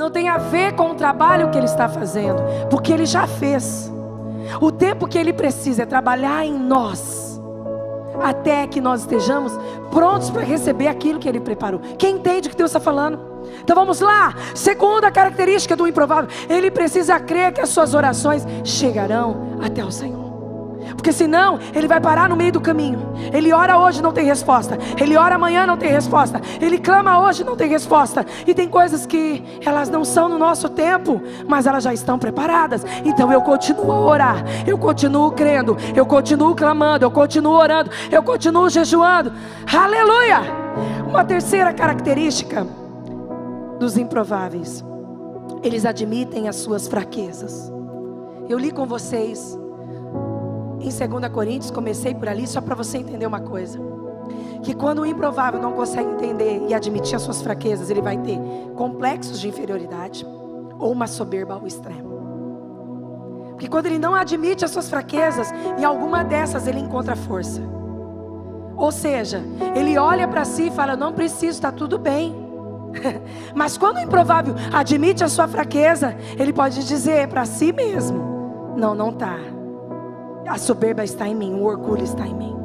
não 0.00 0.10
tem 0.10 0.30
a 0.30 0.38
ver 0.38 0.74
com 0.74 0.92
o 0.92 0.94
trabalho 0.94 1.50
que 1.50 1.58
ele 1.58 1.66
está 1.66 1.86
fazendo, 1.86 2.42
porque 2.70 2.90
ele 2.90 3.04
já 3.04 3.26
fez. 3.26 3.92
O 4.58 4.72
tempo 4.72 5.06
que 5.06 5.18
ele 5.18 5.30
precisa 5.30 5.82
é 5.82 5.86
trabalhar 5.86 6.42
em 6.42 6.58
nós, 6.58 7.19
até 8.22 8.66
que 8.66 8.80
nós 8.80 9.02
estejamos 9.02 9.52
prontos 9.90 10.30
para 10.30 10.42
receber 10.42 10.88
aquilo 10.88 11.18
que 11.18 11.28
ele 11.28 11.40
preparou. 11.40 11.80
Quem 11.98 12.16
entende 12.16 12.48
o 12.48 12.50
que 12.50 12.56
Deus 12.56 12.70
está 12.70 12.80
falando? 12.80 13.18
Então 13.62 13.74
vamos 13.74 14.00
lá. 14.00 14.34
Segunda 14.54 15.10
característica 15.10 15.76
do 15.76 15.86
improvável: 15.86 16.30
ele 16.48 16.70
precisa 16.70 17.18
crer 17.18 17.52
que 17.52 17.60
as 17.60 17.68
suas 17.68 17.94
orações 17.94 18.46
chegarão 18.64 19.58
até 19.62 19.84
o 19.84 19.90
Senhor. 19.90 20.19
Porque 20.96 21.12
senão 21.12 21.58
ele 21.74 21.86
vai 21.86 22.00
parar 22.00 22.28
no 22.28 22.36
meio 22.36 22.52
do 22.52 22.60
caminho. 22.60 23.12
Ele 23.32 23.52
ora 23.52 23.78
hoje 23.78 24.02
não 24.02 24.12
tem 24.12 24.24
resposta. 24.24 24.78
Ele 25.00 25.16
ora 25.16 25.34
amanhã 25.34 25.66
não 25.66 25.76
tem 25.76 25.90
resposta. 25.90 26.40
Ele 26.60 26.78
clama 26.78 27.20
hoje 27.20 27.44
não 27.44 27.56
tem 27.56 27.68
resposta. 27.68 28.26
E 28.46 28.54
tem 28.54 28.68
coisas 28.68 29.06
que 29.06 29.42
elas 29.64 29.88
não 29.88 30.04
são 30.04 30.28
no 30.28 30.38
nosso 30.38 30.68
tempo, 30.68 31.20
mas 31.46 31.66
elas 31.66 31.84
já 31.84 31.92
estão 31.92 32.18
preparadas. 32.18 32.84
Então 33.04 33.32
eu 33.32 33.42
continuo 33.42 33.92
a 33.92 34.00
orar. 34.00 34.44
Eu 34.66 34.78
continuo 34.78 35.30
crendo. 35.32 35.76
Eu 35.94 36.06
continuo 36.06 36.54
clamando. 36.54 37.04
Eu 37.04 37.10
continuo 37.10 37.54
orando. 37.54 37.90
Eu 38.10 38.22
continuo 38.22 38.68
jejuando. 38.68 39.32
Aleluia! 39.72 40.40
Uma 41.06 41.24
terceira 41.24 41.72
característica 41.72 42.66
dos 43.78 43.96
improváveis. 43.96 44.84
Eles 45.62 45.84
admitem 45.84 46.48
as 46.48 46.56
suas 46.56 46.88
fraquezas. 46.88 47.72
Eu 48.48 48.58
li 48.58 48.70
com 48.70 48.86
vocês 48.86 49.59
em 50.80 51.08
2 51.08 51.32
Coríntios, 51.32 51.70
comecei 51.70 52.14
por 52.14 52.28
ali 52.28 52.46
só 52.46 52.60
para 52.60 52.74
você 52.74 52.98
entender 52.98 53.26
uma 53.26 53.40
coisa. 53.40 53.78
Que 54.62 54.74
quando 54.74 55.00
o 55.00 55.06
improvável 55.06 55.60
não 55.60 55.72
consegue 55.72 56.08
entender 56.08 56.66
e 56.68 56.74
admitir 56.74 57.16
as 57.16 57.22
suas 57.22 57.42
fraquezas, 57.42 57.90
ele 57.90 58.02
vai 58.02 58.16
ter 58.18 58.38
complexos 58.74 59.40
de 59.40 59.48
inferioridade 59.48 60.26
ou 60.78 60.92
uma 60.92 61.06
soberba 61.06 61.54
ao 61.54 61.66
extremo. 61.66 62.10
Porque 63.50 63.68
quando 63.68 63.86
ele 63.86 63.98
não 63.98 64.14
admite 64.14 64.64
as 64.64 64.70
suas 64.70 64.88
fraquezas, 64.88 65.52
em 65.78 65.84
alguma 65.84 66.24
dessas 66.24 66.66
ele 66.66 66.80
encontra 66.80 67.14
força. 67.14 67.60
Ou 68.74 68.90
seja, 68.90 69.44
ele 69.74 69.98
olha 69.98 70.26
para 70.26 70.46
si 70.46 70.68
e 70.68 70.70
fala: 70.70 70.96
Não 70.96 71.12
preciso, 71.12 71.52
está 71.52 71.70
tudo 71.70 71.98
bem. 71.98 72.34
Mas 73.54 73.76
quando 73.76 73.96
o 73.96 74.00
improvável 74.00 74.54
admite 74.72 75.22
a 75.22 75.28
sua 75.28 75.46
fraqueza, 75.46 76.16
ele 76.38 76.52
pode 76.52 76.86
dizer 76.86 77.28
para 77.28 77.44
si 77.44 77.70
mesmo: 77.70 78.74
Não, 78.76 78.94
não 78.94 79.10
está. 79.10 79.36
A 80.50 80.58
soberba 80.58 81.04
está 81.04 81.28
em 81.28 81.34
mim, 81.34 81.54
o 81.54 81.62
orgulho 81.62 82.02
está 82.02 82.26
em 82.26 82.34
mim. 82.34 82.56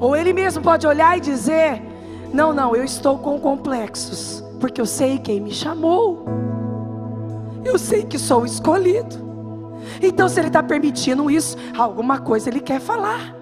Ou 0.00 0.16
ele 0.16 0.32
mesmo 0.32 0.62
pode 0.62 0.86
olhar 0.86 1.18
e 1.18 1.20
dizer: 1.20 1.82
Não, 2.32 2.54
não, 2.54 2.74
eu 2.74 2.82
estou 2.82 3.18
com 3.18 3.38
complexos, 3.38 4.42
porque 4.58 4.80
eu 4.80 4.86
sei 4.86 5.18
quem 5.18 5.38
me 5.38 5.52
chamou. 5.52 6.24
Eu 7.62 7.78
sei 7.78 8.02
que 8.02 8.18
sou 8.18 8.46
escolhido. 8.46 9.14
Então, 10.00 10.26
se 10.26 10.40
ele 10.40 10.48
está 10.48 10.62
permitindo 10.62 11.30
isso, 11.30 11.58
alguma 11.76 12.18
coisa 12.18 12.48
ele 12.48 12.60
quer 12.60 12.80
falar. 12.80 13.36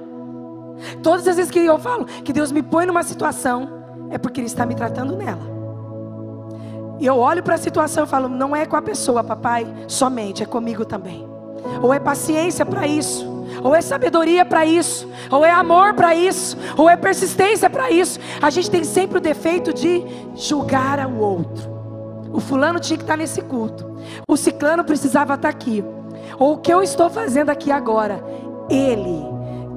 Todas 1.00 1.28
as 1.28 1.36
vezes 1.36 1.50
que 1.52 1.60
eu 1.60 1.78
falo 1.78 2.06
que 2.06 2.32
Deus 2.32 2.50
me 2.50 2.60
põe 2.60 2.86
numa 2.86 3.04
situação, 3.04 3.68
é 4.10 4.18
porque 4.18 4.40
Ele 4.40 4.48
está 4.48 4.66
me 4.66 4.74
tratando 4.74 5.16
nela. 5.16 5.54
E 6.98 7.06
eu 7.06 7.18
olho 7.18 7.42
para 7.42 7.54
a 7.54 7.58
situação 7.58 8.02
e 8.02 8.06
falo: 8.08 8.28
não 8.28 8.54
é 8.54 8.66
com 8.66 8.74
a 8.74 8.82
pessoa, 8.82 9.22
papai, 9.22 9.64
somente, 9.86 10.42
é 10.42 10.46
comigo 10.46 10.84
também. 10.84 11.24
Ou 11.80 11.94
é 11.94 12.00
paciência 12.00 12.66
para 12.66 12.84
isso, 12.86 13.33
ou 13.62 13.74
é 13.74 13.80
sabedoria 13.80 14.44
para 14.44 14.64
isso, 14.64 15.08
ou 15.30 15.44
é 15.44 15.50
amor 15.50 15.94
para 15.94 16.14
isso, 16.14 16.56
ou 16.76 16.88
é 16.88 16.96
persistência 16.96 17.68
para 17.68 17.90
isso. 17.90 18.18
A 18.40 18.50
gente 18.50 18.70
tem 18.70 18.84
sempre 18.84 19.18
o 19.18 19.20
defeito 19.20 19.72
de 19.72 20.04
julgar 20.34 20.98
ao 21.00 21.14
outro. 21.14 21.72
O 22.32 22.40
fulano 22.40 22.80
tinha 22.80 22.96
que 22.96 23.04
estar 23.04 23.16
nesse 23.16 23.40
culto, 23.42 23.96
o 24.28 24.36
ciclano 24.36 24.84
precisava 24.84 25.34
estar 25.34 25.48
aqui. 25.48 25.84
Ou 26.38 26.54
o 26.54 26.58
que 26.58 26.72
eu 26.72 26.82
estou 26.82 27.08
fazendo 27.08 27.50
aqui 27.50 27.70
agora, 27.70 28.24
ele, 28.68 29.24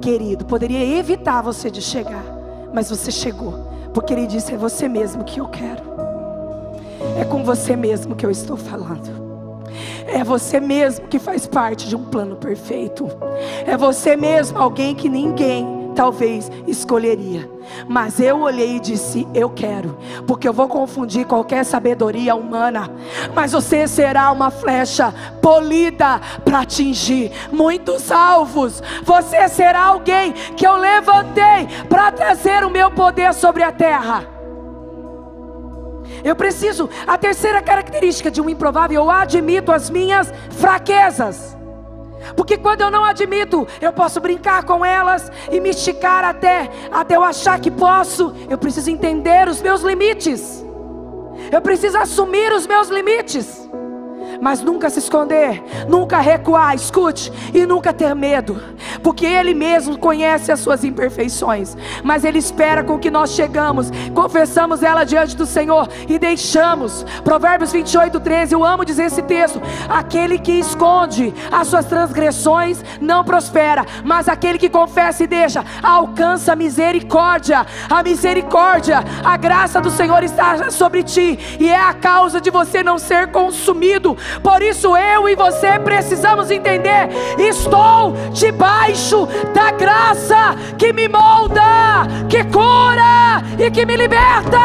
querido, 0.00 0.44
poderia 0.44 0.98
evitar 0.98 1.42
você 1.42 1.70
de 1.70 1.80
chegar, 1.80 2.24
mas 2.72 2.90
você 2.90 3.10
chegou, 3.10 3.54
porque 3.94 4.12
ele 4.12 4.26
disse: 4.26 4.54
é 4.54 4.56
você 4.56 4.88
mesmo 4.88 5.24
que 5.24 5.38
eu 5.40 5.46
quero. 5.46 5.82
É 7.16 7.24
com 7.24 7.44
você 7.44 7.76
mesmo 7.76 8.16
que 8.16 8.26
eu 8.26 8.30
estou 8.30 8.56
falando. 8.56 9.17
É 10.08 10.24
você 10.24 10.58
mesmo 10.58 11.06
que 11.06 11.18
faz 11.18 11.46
parte 11.46 11.86
de 11.86 11.94
um 11.94 12.04
plano 12.04 12.36
perfeito. 12.36 13.06
É 13.66 13.76
você 13.76 14.16
mesmo, 14.16 14.58
alguém 14.58 14.94
que 14.94 15.08
ninguém 15.08 15.78
talvez 15.94 16.50
escolheria. 16.66 17.50
Mas 17.86 18.18
eu 18.18 18.40
olhei 18.40 18.76
e 18.76 18.80
disse: 18.80 19.28
Eu 19.34 19.50
quero, 19.50 19.98
porque 20.26 20.48
eu 20.48 20.52
vou 20.52 20.66
confundir 20.66 21.26
qualquer 21.26 21.64
sabedoria 21.64 22.34
humana. 22.34 22.90
Mas 23.34 23.52
você 23.52 23.86
será 23.86 24.32
uma 24.32 24.50
flecha 24.50 25.12
polida 25.42 26.20
para 26.44 26.60
atingir 26.60 27.30
muitos 27.52 28.10
alvos. 28.10 28.82
Você 29.02 29.46
será 29.48 29.84
alguém 29.84 30.32
que 30.32 30.66
eu 30.66 30.76
levantei 30.76 31.68
para 31.88 32.10
trazer 32.10 32.64
o 32.64 32.70
meu 32.70 32.90
poder 32.90 33.34
sobre 33.34 33.62
a 33.62 33.70
terra. 33.70 34.37
Eu 36.24 36.34
preciso, 36.36 36.88
a 37.06 37.16
terceira 37.16 37.62
característica 37.62 38.30
de 38.30 38.40
um 38.40 38.48
improvável, 38.48 39.02
eu 39.02 39.10
admito 39.10 39.72
as 39.72 39.90
minhas 39.90 40.32
fraquezas. 40.50 41.56
Porque 42.36 42.56
quando 42.56 42.80
eu 42.80 42.90
não 42.90 43.04
admito, 43.04 43.66
eu 43.80 43.92
posso 43.92 44.20
brincar 44.20 44.64
com 44.64 44.84
elas 44.84 45.30
e 45.50 45.60
me 45.60 45.70
esticar 45.70 46.24
até, 46.24 46.70
até 46.90 47.16
eu 47.16 47.22
achar 47.22 47.58
que 47.60 47.70
posso. 47.70 48.34
Eu 48.50 48.58
preciso 48.58 48.90
entender 48.90 49.48
os 49.48 49.62
meus 49.62 49.82
limites. 49.82 50.64
Eu 51.50 51.60
preciso 51.60 51.96
assumir 51.96 52.52
os 52.52 52.66
meus 52.66 52.88
limites 52.88 53.68
mas 54.40 54.60
nunca 54.60 54.90
se 54.90 54.98
esconder, 54.98 55.62
nunca 55.88 56.18
recuar, 56.18 56.74
escute, 56.74 57.32
e 57.52 57.66
nunca 57.66 57.92
ter 57.92 58.14
medo, 58.14 58.60
porque 59.02 59.26
Ele 59.26 59.54
mesmo 59.54 59.98
conhece 59.98 60.52
as 60.52 60.60
suas 60.60 60.84
imperfeições, 60.84 61.76
mas 62.02 62.24
Ele 62.24 62.38
espera 62.38 62.84
com 62.84 62.98
que 62.98 63.10
nós 63.10 63.30
chegamos, 63.30 63.90
confessamos 64.14 64.82
ela 64.82 65.04
diante 65.04 65.36
do 65.36 65.46
Senhor 65.46 65.88
e 66.08 66.18
deixamos. 66.18 67.04
Provérbios 67.24 67.72
28, 67.72 68.20
13, 68.20 68.54
eu 68.54 68.64
amo 68.64 68.84
dizer 68.84 69.04
esse 69.04 69.22
texto: 69.22 69.60
aquele 69.88 70.38
que 70.38 70.52
esconde 70.52 71.34
as 71.50 71.68
suas 71.68 71.84
transgressões 71.86 72.82
não 73.00 73.24
prospera, 73.24 73.84
mas 74.04 74.28
aquele 74.28 74.58
que 74.58 74.68
confessa 74.68 75.24
e 75.24 75.26
deixa 75.26 75.64
alcança 75.82 76.52
a 76.52 76.56
misericórdia, 76.56 77.66
a 77.88 78.02
misericórdia, 78.02 79.04
a 79.24 79.36
graça 79.36 79.80
do 79.80 79.90
Senhor 79.90 80.22
está 80.22 80.70
sobre 80.70 81.02
ti, 81.02 81.38
e 81.58 81.68
é 81.68 81.80
a 81.80 81.94
causa 81.94 82.40
de 82.40 82.50
você 82.50 82.82
não 82.82 82.98
ser 82.98 83.28
consumido 83.28 84.16
por 84.42 84.62
isso 84.62 84.96
eu 84.96 85.28
e 85.28 85.34
você 85.34 85.78
precisamos 85.78 86.50
entender: 86.50 87.08
estou 87.38 88.12
debaixo 88.32 89.26
da 89.54 89.70
graça 89.70 90.54
que 90.78 90.92
me 90.92 91.08
molda, 91.08 92.06
que 92.28 92.44
cura 92.44 93.42
e 93.58 93.70
que 93.70 93.84
me 93.84 93.96
liberta. 93.96 94.58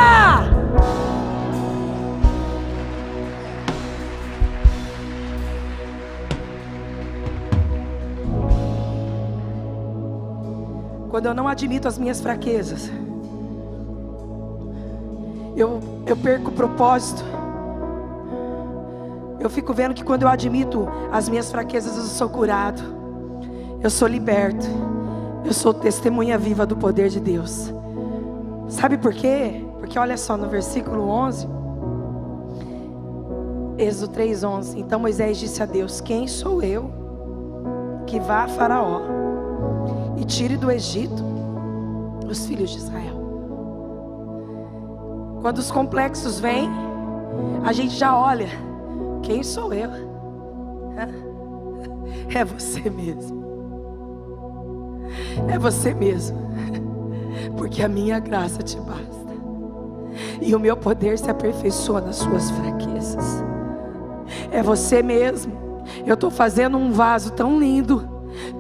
Quando 11.10 11.28
eu 11.28 11.34
não 11.36 11.48
admito 11.48 11.88
as 11.88 12.00
minhas 12.00 12.20
fraquezas, 12.20 12.92
eu, 15.56 15.80
eu 16.08 16.18
perco 16.18 16.50
o 16.50 16.52
propósito 16.54 17.24
eu 19.44 19.50
fico 19.50 19.74
vendo 19.74 19.94
que 19.94 20.04
quando 20.04 20.24
eu 20.24 20.30
admito 20.30 20.88
as 21.12 21.28
minhas 21.28 21.52
fraquezas, 21.52 21.98
eu 21.98 22.04
sou 22.04 22.30
curado, 22.30 22.82
eu 23.82 23.90
sou 23.90 24.08
liberto, 24.08 24.66
eu 25.44 25.54
sou 25.54 25.74
testemunha 25.74 26.38
viva 26.38 26.66
do 26.66 26.78
poder 26.78 27.10
de 27.10 27.20
Deus. 27.20 27.74
Sabe 28.70 28.98
por 28.98 29.14
quê? 29.14 29.66
Porque 29.80 30.00
olha 30.00 30.16
só 30.16 30.38
no 30.38 30.48
versículo 30.48 31.10
11, 31.10 31.48
Êxodo 33.78 34.14
3:11. 34.14 34.80
Então 34.80 35.00
Moisés 35.00 35.38
disse 35.38 35.62
a 35.62 35.66
Deus: 35.66 36.00
Quem 36.00 36.26
sou 36.26 36.64
eu 36.64 36.90
que 38.08 38.20
vá 38.22 38.44
a 38.44 38.48
Faraó 38.48 39.02
e 40.18 40.24
tire 40.24 40.56
do 40.56 40.72
Egito 40.72 41.22
os 42.30 42.46
filhos 42.46 42.70
de 42.70 42.78
Israel? 42.78 43.22
Quando 45.42 45.58
os 45.58 45.70
complexos 45.70 46.40
vêm, 46.40 46.70
a 47.66 47.74
gente 47.74 47.94
já 47.96 48.18
olha 48.18 48.73
quem 49.24 49.42
sou 49.44 49.74
eu? 49.74 49.90
É 52.34 52.46
você 52.46 52.90
mesmo. 52.90 53.44
É 55.48 55.58
você 55.58 55.94
mesmo. 55.94 56.38
Porque 57.58 57.82
a 57.82 57.88
minha 57.88 58.20
graça 58.20 58.62
te 58.62 58.78
basta. 58.78 59.34
E 60.42 60.54
o 60.54 60.60
meu 60.60 60.78
poder 60.78 61.18
se 61.18 61.30
aperfeiçoa 61.30 62.02
nas 62.02 62.18
suas 62.18 62.52
fraquezas. 62.52 63.44
É 64.52 64.62
você 64.62 65.02
mesmo. 65.02 65.82
Eu 66.06 66.14
estou 66.14 66.30
fazendo 66.30 66.78
um 66.78 66.92
vaso 66.92 67.32
tão 67.32 67.60
lindo, 67.60 68.08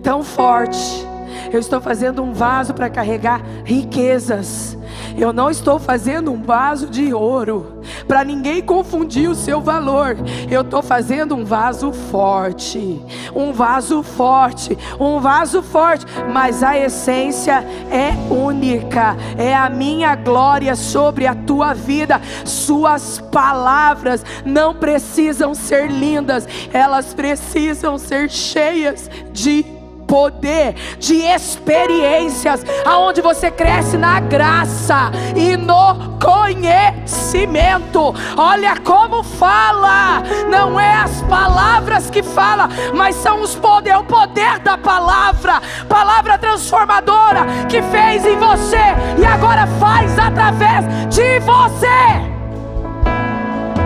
tão 0.01 0.23
forte. 0.23 1.07
Eu 1.51 1.59
estou 1.59 1.79
fazendo 1.79 2.23
um 2.23 2.33
vaso 2.33 2.73
para 2.73 2.89
carregar 2.89 3.41
riquezas 3.63 4.77
eu 5.17 5.31
não 5.31 5.49
estou 5.49 5.77
fazendo 5.77 6.31
um 6.31 6.41
vaso 6.41 6.87
de 6.87 7.13
ouro 7.13 7.72
para 8.07 8.23
ninguém 8.23 8.61
confundir 8.61 9.29
o 9.29 9.35
seu 9.35 9.61
valor. 9.61 10.17
Eu 10.49 10.61
estou 10.61 10.81
fazendo 10.81 11.35
um 11.35 11.45
vaso 11.45 11.91
forte, 11.91 13.01
um 13.35 13.51
vaso 13.51 14.03
forte, 14.03 14.77
um 14.99 15.19
vaso 15.19 15.61
forte, 15.61 16.05
mas 16.31 16.63
a 16.63 16.77
essência 16.77 17.63
é 17.91 18.11
única. 18.33 19.15
É 19.37 19.55
a 19.55 19.69
minha 19.69 20.15
glória 20.15 20.75
sobre 20.75 21.27
a 21.27 21.35
tua 21.35 21.73
vida. 21.73 22.21
Suas 22.45 23.19
palavras 23.31 24.25
não 24.45 24.73
precisam 24.73 25.53
ser 25.53 25.89
lindas, 25.89 26.47
elas 26.71 27.13
precisam 27.13 27.97
ser 27.97 28.29
cheias 28.29 29.09
de 29.31 29.82
poder, 30.13 30.75
de 30.99 31.25
experiências, 31.25 32.63
aonde 32.85 33.19
você 33.19 33.49
cresce 33.49 33.97
na 33.97 34.19
graça 34.19 35.09
e 35.35 35.57
no 35.57 36.19
conhecimento. 36.19 38.13
Olha 38.37 38.77
como 38.81 39.23
fala, 39.23 40.21
não 40.51 40.79
é 40.79 40.93
as 40.97 41.23
palavras 41.23 42.11
que 42.11 42.21
fala, 42.21 42.69
mas 42.93 43.15
são 43.15 43.41
os 43.41 43.55
poder, 43.55 43.89
é 43.89 43.97
o 43.97 44.03
poder 44.03 44.59
da 44.59 44.77
palavra, 44.77 45.59
palavra 45.89 46.37
transformadora 46.37 47.47
que 47.67 47.81
fez 47.81 48.23
em 48.23 48.37
você 48.37 48.77
e 49.17 49.25
agora 49.25 49.65
faz 49.79 50.19
através 50.19 50.85
de 51.09 51.39
você. 51.39 51.87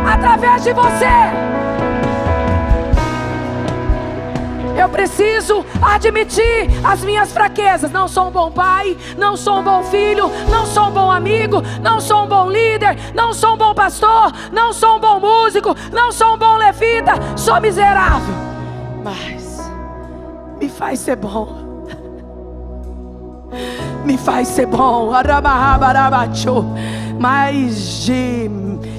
Através 0.05 0.61
de 0.61 0.73
você. 0.73 1.76
Eu 4.77 4.87
preciso 4.89 5.65
admitir 5.81 6.69
as 6.83 7.03
minhas 7.03 7.31
fraquezas. 7.31 7.91
Não 7.91 8.07
sou 8.07 8.27
um 8.27 8.31
bom 8.31 8.51
pai, 8.51 8.95
não 9.17 9.35
sou 9.35 9.59
um 9.59 9.63
bom 9.63 9.83
filho, 9.83 10.29
não 10.51 10.65
sou 10.65 10.85
um 10.85 10.91
bom 10.91 11.11
amigo, 11.11 11.63
não 11.81 11.99
sou 11.99 12.23
um 12.23 12.27
bom 12.27 12.49
líder, 12.49 12.95
não 13.15 13.33
sou 13.33 13.55
um 13.55 13.57
bom 13.57 13.73
pastor, 13.73 14.31
não 14.51 14.71
sou 14.71 14.97
um 14.97 14.99
bom 14.99 15.19
músico, 15.19 15.75
não 15.91 16.11
sou 16.11 16.35
um 16.35 16.37
bom 16.37 16.55
levita, 16.57 17.13
sou 17.35 17.59
miserável. 17.59 18.35
Mas 19.03 19.67
me 20.59 20.69
faz 20.69 20.99
ser 20.99 21.15
bom. 21.15 21.87
me 24.05 24.15
faz 24.15 24.47
ser 24.49 24.67
bom. 24.67 25.09
Mais 27.19 28.03
de 28.05 28.49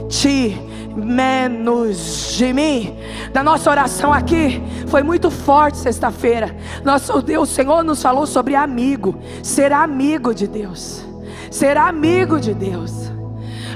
ti, 0.09 0.68
menos 0.99 2.35
de 2.37 2.53
mim. 2.53 2.97
Da 3.33 3.43
nossa 3.43 3.71
oração 3.71 4.13
aqui 4.13 4.63
foi 4.89 5.03
muito 5.03 5.31
forte 5.31 5.79
sexta-feira. 5.79 6.55
Nosso 6.85 7.23
Deus, 7.23 7.51
o 7.51 7.55
Senhor 7.55 7.83
nos 7.83 8.03
falou 8.03 8.27
sobre 8.27 8.55
amigo, 8.55 9.19
ser 9.43 9.73
amigo 9.73 10.35
de 10.35 10.47
Deus. 10.47 11.05
Ser 11.51 11.77
amigo 11.77 12.39
de 12.39 12.53
Deus. 12.53 13.18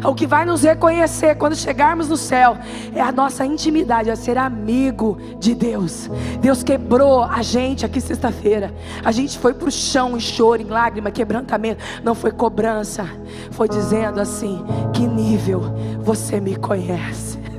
O 0.05 0.15
que 0.15 0.27
vai 0.27 0.45
nos 0.45 0.63
reconhecer 0.63 1.37
quando 1.37 1.55
chegarmos 1.55 2.09
no 2.09 2.17
céu 2.17 2.59
é 2.95 3.01
a 3.01 3.13
nossa 3.13 3.47
intimidade, 3.47 4.11
é 4.11 4.17
ser 4.17 4.37
amigo 4.37 5.17
de 5.39 5.55
Deus. 5.55 6.11
Deus 6.41 6.63
quebrou 6.63 7.23
a 7.23 7.41
gente 7.41 7.87
aqui 7.87 8.01
sexta-feira. 8.01 8.75
A 9.05 9.13
gente 9.13 9.39
foi 9.39 9.55
para 9.55 9.69
o 9.69 9.71
chão 9.71 10.17
em 10.17 10.21
choro, 10.21 10.61
em 10.61 10.67
lágrima, 10.67 11.11
quebrantamento. 11.11 11.83
Não 12.03 12.15
foi 12.15 12.33
cobrança, 12.33 13.09
foi 13.53 13.69
dizendo 13.69 14.21
assim: 14.21 14.65
que 14.93 15.07
nível 15.07 15.63
você 16.01 16.41
me 16.41 16.57
conhece. 16.57 17.41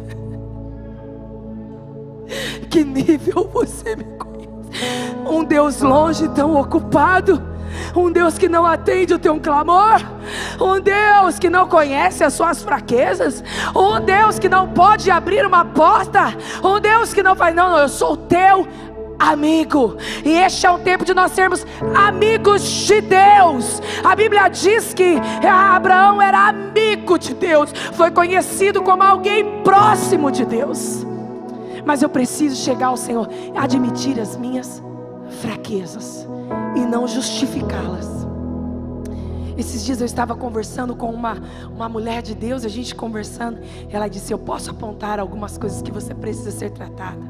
Que 2.70 2.84
nível 2.84 3.48
você 3.54 3.96
me 3.96 4.04
conhece. 4.18 4.50
Um 5.30 5.44
Deus 5.44 5.80
longe, 5.82 6.28
tão 6.30 6.60
ocupado 6.60 7.53
um 7.96 8.12
Deus 8.12 8.38
que 8.38 8.50
não 8.50 8.66
atende 8.66 9.14
o 9.14 9.20
teu 9.20 9.40
clamor, 9.40 10.02
um 10.60 10.80
Deus 10.80 11.38
que 11.40 11.50
não 11.50 11.68
conhece 11.68 12.24
as 12.24 12.34
suas 12.34 12.64
fraquezas, 12.64 13.44
um 13.76 14.00
Deus 14.00 14.40
que 14.40 14.50
não 14.50 14.70
pode 14.70 15.10
abrir 15.12 15.46
uma 15.46 15.66
porta, 15.66 16.36
um 16.64 16.80
Deus 16.80 17.14
que 17.14 17.24
não 17.24 17.36
faz, 17.36 17.56
não, 17.56 17.72
não 17.72 17.78
eu 17.80 17.90
sou 17.90 18.16
teu 18.16 18.68
amigo. 19.20 19.98
E 20.24 20.32
este 20.32 20.66
é 20.66 20.72
um 20.72 20.80
tempo 20.80 21.06
de 21.06 21.14
nós 21.14 21.32
sermos 21.32 21.66
amigos 21.96 22.62
de 22.62 23.02
Deus. 23.02 23.82
A 24.04 24.16
Bíblia 24.16 24.48
diz 24.50 24.94
que 24.94 25.18
Abraão 25.48 26.22
era 26.22 26.50
amigo 26.50 27.18
de 27.18 27.34
Deus, 27.34 27.72
foi 27.94 28.12
conhecido 28.12 28.82
como 28.82 29.04
alguém 29.04 29.62
próximo 29.64 30.32
de 30.32 30.46
Deus. 30.46 31.06
Mas 31.86 32.02
eu 32.02 32.10
preciso 32.10 32.56
chegar 32.56 32.88
ao 32.88 32.98
Senhor, 32.98 33.28
admitir 33.56 34.20
as 34.20 34.38
minhas 34.38 34.82
fraquezas 35.42 36.28
e 36.76 36.86
não 36.86 37.08
justificá-las. 37.08 38.24
Esses 39.58 39.86
dias 39.86 40.00
eu 40.00 40.06
estava 40.06 40.36
conversando 40.36 40.96
com 40.96 41.12
uma, 41.12 41.38
uma 41.72 41.88
mulher 41.88 42.22
de 42.22 42.34
Deus, 42.34 42.66
a 42.66 42.70
gente 42.70 42.96
conversando, 42.96 43.60
ela 43.90 44.08
disse: 44.08 44.34
Eu 44.34 44.40
posso 44.40 44.72
apontar 44.72 45.20
algumas 45.20 45.58
coisas 45.58 45.82
que 45.82 45.92
você 45.92 46.14
precisa 46.14 46.52
ser 46.52 46.72
tratada. 46.72 47.22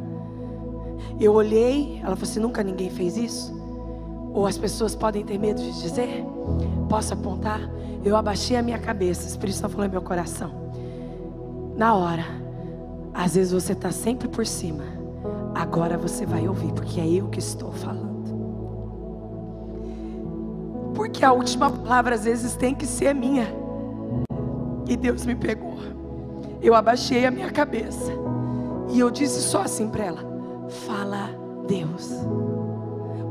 Eu 1.20 1.34
olhei, 1.34 2.00
ela 2.00 2.16
falou 2.16 2.24
assim: 2.24 2.40
Nunca 2.40 2.64
ninguém 2.64 2.90
fez 2.90 3.18
isso? 3.18 3.54
Ou 4.34 4.48
as 4.48 4.58
pessoas 4.58 4.96
podem 4.96 5.24
ter 5.24 5.38
medo 5.38 5.62
de 5.62 5.82
dizer? 5.82 6.26
Posso 6.90 7.14
apontar? 7.14 7.70
Eu 8.04 8.16
abaixei 8.16 8.58
a 8.58 8.64
minha 8.64 8.80
cabeça, 8.80 9.26
o 9.26 9.28
Espírito 9.28 9.58
Santo 9.58 9.72
falou 9.72 9.86
em 9.86 9.92
meu 9.92 10.02
coração. 10.02 10.52
Na 11.76 11.94
hora, 11.94 12.26
às 13.14 13.36
vezes 13.36 13.52
você 13.52 13.74
está 13.74 13.92
sempre 13.92 14.28
por 14.28 14.46
cima, 14.46 14.84
agora 15.54 15.98
você 15.98 16.26
vai 16.26 16.48
ouvir, 16.48 16.72
porque 16.74 17.00
é 17.00 17.08
eu 17.08 17.28
que 17.28 17.40
estou 17.40 17.72
falando. 17.72 18.13
Porque 20.94 21.26
a 21.26 21.32
última 21.32 21.70
palavra 21.70 22.16
às 22.16 22.26
vezes 22.26 22.56
tem 22.56 22.76
que 22.76 22.86
ser 22.86 23.14
minha. 23.14 23.48
E 24.88 24.96
Deus 24.96 25.26
me 25.26 25.36
pegou. 25.36 25.78
Eu 26.62 26.76
abaixei 26.76 27.26
a 27.26 27.32
minha 27.32 27.52
cabeça. 27.52 28.12
E 28.90 29.00
eu 29.00 29.10
disse 29.10 29.42
só 29.42 29.62
assim 29.62 29.90
para 29.90 30.06
ela: 30.06 30.24
Fala, 30.86 31.30
Deus. 31.68 32.12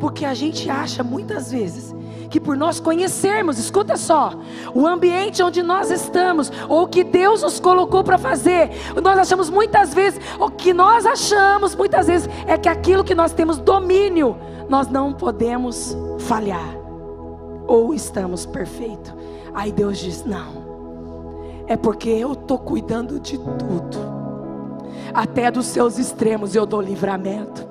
Porque 0.00 0.24
a 0.24 0.34
gente 0.34 0.68
acha 0.68 1.04
muitas 1.04 1.52
vezes 1.52 1.94
que 2.28 2.40
por 2.40 2.56
nós 2.56 2.80
conhecermos, 2.80 3.58
escuta 3.58 3.94
só, 3.94 4.32
o 4.74 4.86
ambiente 4.86 5.42
onde 5.42 5.62
nós 5.62 5.90
estamos, 5.90 6.50
ou 6.66 6.84
o 6.84 6.88
que 6.88 7.04
Deus 7.04 7.42
nos 7.42 7.60
colocou 7.60 8.02
para 8.02 8.16
fazer, 8.16 8.70
nós 9.02 9.18
achamos 9.18 9.50
muitas 9.50 9.92
vezes, 9.92 10.18
o 10.40 10.50
que 10.50 10.72
nós 10.72 11.04
achamos 11.04 11.74
muitas 11.74 12.06
vezes 12.06 12.28
é 12.46 12.56
que 12.56 12.70
aquilo 12.70 13.04
que 13.04 13.14
nós 13.14 13.32
temos 13.34 13.58
domínio, 13.58 14.34
nós 14.66 14.88
não 14.88 15.12
podemos 15.12 15.94
falhar 16.20 16.81
ou 17.66 17.94
estamos 17.94 18.46
perfeitos? 18.46 19.12
Aí 19.54 19.72
Deus 19.72 19.98
diz: 19.98 20.24
Não, 20.24 20.62
é 21.66 21.76
porque 21.76 22.08
eu 22.08 22.32
estou 22.32 22.58
cuidando 22.58 23.20
de 23.20 23.38
tudo. 23.38 24.22
Até 25.14 25.50
dos 25.50 25.66
seus 25.66 25.98
extremos 25.98 26.54
eu 26.54 26.64
dou 26.64 26.80
livramento. 26.80 27.70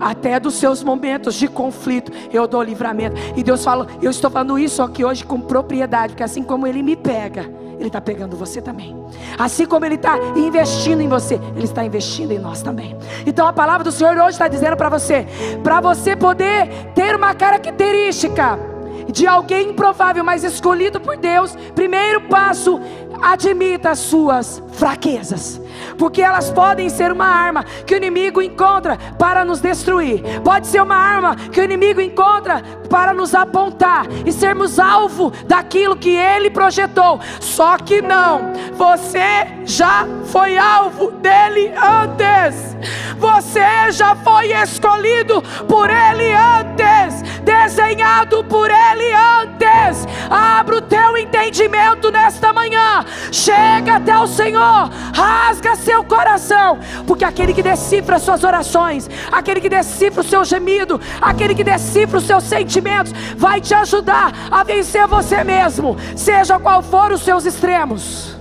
Até 0.00 0.40
dos 0.40 0.54
seus 0.54 0.82
momentos 0.82 1.34
de 1.34 1.48
conflito 1.48 2.12
eu 2.32 2.46
dou 2.46 2.62
livramento. 2.62 3.16
E 3.36 3.42
Deus 3.42 3.64
fala: 3.64 3.86
Eu 4.00 4.10
estou 4.10 4.30
falando 4.30 4.58
isso 4.58 4.82
aqui 4.82 5.04
hoje 5.04 5.24
com 5.24 5.40
propriedade, 5.40 6.12
porque 6.12 6.22
assim 6.22 6.42
como 6.42 6.66
Ele 6.66 6.82
me 6.82 6.96
pega, 6.96 7.48
Ele 7.78 7.86
está 7.86 8.00
pegando 8.00 8.36
você 8.36 8.60
também. 8.60 8.96
Assim 9.38 9.64
como 9.66 9.84
Ele 9.84 9.94
está 9.94 10.18
investindo 10.36 11.00
em 11.00 11.08
você, 11.08 11.34
Ele 11.54 11.64
está 11.64 11.84
investindo 11.84 12.32
em 12.32 12.38
nós 12.38 12.62
também. 12.62 12.96
Então 13.26 13.46
a 13.46 13.52
palavra 13.52 13.84
do 13.84 13.92
Senhor 13.92 14.16
hoje 14.16 14.30
está 14.30 14.48
dizendo 14.48 14.76
para 14.76 14.88
você: 14.88 15.26
para 15.62 15.80
você 15.80 16.16
poder 16.16 16.68
ter 16.94 17.14
uma 17.14 17.34
característica 17.34 18.71
de 19.12 19.26
alguém 19.26 19.70
improvável, 19.70 20.24
mas 20.24 20.42
escolhido 20.42 21.00
por 21.00 21.16
Deus, 21.16 21.54
primeiro 21.74 22.22
passo, 22.22 22.80
admita 23.22 23.90
as 23.90 24.00
suas 24.00 24.62
fraquezas 24.72 25.61
porque 25.98 26.22
elas 26.22 26.50
podem 26.50 26.88
ser 26.88 27.12
uma 27.12 27.26
arma 27.26 27.64
que 27.86 27.94
o 27.94 27.96
inimigo 27.96 28.42
encontra 28.42 28.96
para 29.18 29.44
nos 29.44 29.60
destruir, 29.60 30.22
pode 30.42 30.66
ser 30.66 30.82
uma 30.82 30.96
arma 30.96 31.36
que 31.36 31.60
o 31.60 31.64
inimigo 31.64 32.00
encontra 32.00 32.62
para 32.88 33.14
nos 33.14 33.34
apontar 33.34 34.06
e 34.26 34.32
sermos 34.32 34.78
alvo 34.78 35.32
daquilo 35.46 35.96
que 35.96 36.10
ele 36.10 36.50
projetou. 36.50 37.20
Só 37.40 37.78
que 37.78 38.02
não, 38.02 38.52
você 38.74 39.46
já 39.64 40.06
foi 40.26 40.58
alvo 40.58 41.10
dele 41.12 41.72
antes, 41.76 42.76
você 43.18 43.90
já 43.92 44.14
foi 44.16 44.52
escolhido 44.52 45.42
por 45.68 45.88
ele 45.88 46.32
antes, 46.32 47.22
desenhado 47.42 48.44
por 48.44 48.70
ele 48.70 49.12
antes. 49.12 50.06
Abra 50.28 50.76
o 50.76 50.82
teu 50.82 51.16
entendimento 51.16 52.10
nesta 52.10 52.52
manhã, 52.52 53.04
chega 53.30 53.96
até 53.96 54.18
o 54.18 54.26
Senhor, 54.26 54.90
rasga 55.14 55.71
seu 55.76 56.04
coração, 56.04 56.78
porque 57.06 57.24
aquele 57.24 57.52
que 57.52 57.62
decifra 57.62 58.18
suas 58.18 58.44
orações, 58.44 59.08
aquele 59.30 59.60
que 59.60 59.68
decifra 59.68 60.20
o 60.20 60.24
seu 60.24 60.44
gemido, 60.44 61.00
aquele 61.20 61.54
que 61.54 61.64
decifra 61.64 62.18
os 62.18 62.24
seus 62.24 62.44
sentimentos, 62.44 63.12
vai 63.36 63.60
te 63.60 63.74
ajudar 63.74 64.32
a 64.50 64.62
vencer 64.62 65.06
você 65.06 65.42
mesmo, 65.44 65.96
seja 66.16 66.58
qual 66.58 66.82
for 66.82 67.12
os 67.12 67.22
seus 67.22 67.44
extremos. 67.44 68.36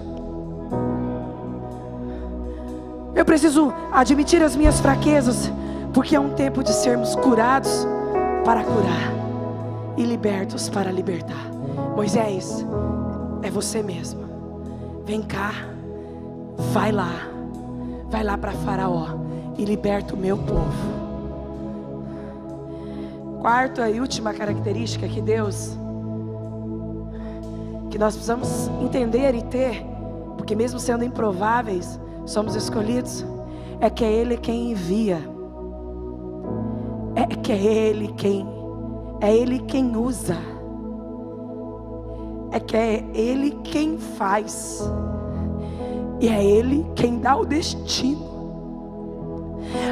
Eu 3.13 3.25
preciso 3.25 3.73
admitir 3.91 4.41
as 4.41 4.55
minhas 4.55 4.79
fraquezas, 4.79 5.51
porque 5.93 6.15
é 6.15 6.19
um 6.19 6.29
tempo 6.29 6.63
de 6.63 6.73
sermos 6.73 7.15
curados 7.15 7.85
para 8.45 8.63
curar 8.63 9.13
e 9.97 10.03
libertos 10.03 10.69
para 10.69 10.91
libertar. 10.91 11.51
Moisés, 11.95 12.65
é 13.43 13.49
você 13.49 13.83
mesmo. 13.83 14.21
Vem 15.05 15.21
cá, 15.21 15.51
vai 16.73 16.91
lá 16.91 17.31
vai 18.11 18.25
lá 18.25 18.37
para 18.37 18.51
Faraó 18.51 19.07
e 19.57 19.63
liberta 19.63 20.13
o 20.13 20.17
meu 20.17 20.37
povo. 20.37 21.01
Quarta 23.39 23.89
e 23.89 23.99
última 24.01 24.33
característica 24.33 25.07
que 25.07 25.21
Deus, 25.21 25.77
que 27.89 27.97
nós 27.97 28.13
precisamos 28.13 28.69
entender 28.81 29.33
e 29.33 29.41
ter, 29.43 29.83
porque 30.37 30.55
mesmo 30.55 30.77
sendo 30.77 31.05
improváveis, 31.05 31.99
somos 32.25 32.53
escolhidos, 32.55 33.25
é 33.79 33.89
que 33.89 34.03
é 34.03 34.11
Ele 34.11 34.37
quem 34.37 34.71
envia, 34.71 35.19
é 37.15 37.25
que 37.25 37.51
é 37.53 37.55
Ele 37.55 38.09
quem, 38.09 38.45
é 39.21 39.35
Ele 39.35 39.59
quem 39.59 39.95
usa, 39.95 40.37
é 42.51 42.59
que 42.59 42.75
é 42.75 43.05
Ele 43.13 43.51
quem 43.63 43.97
faz. 43.97 44.83
E 46.21 46.29
é 46.29 46.45
Ele 46.45 46.85
quem 46.95 47.17
dá 47.17 47.35
o 47.35 47.43
destino. 47.43 48.29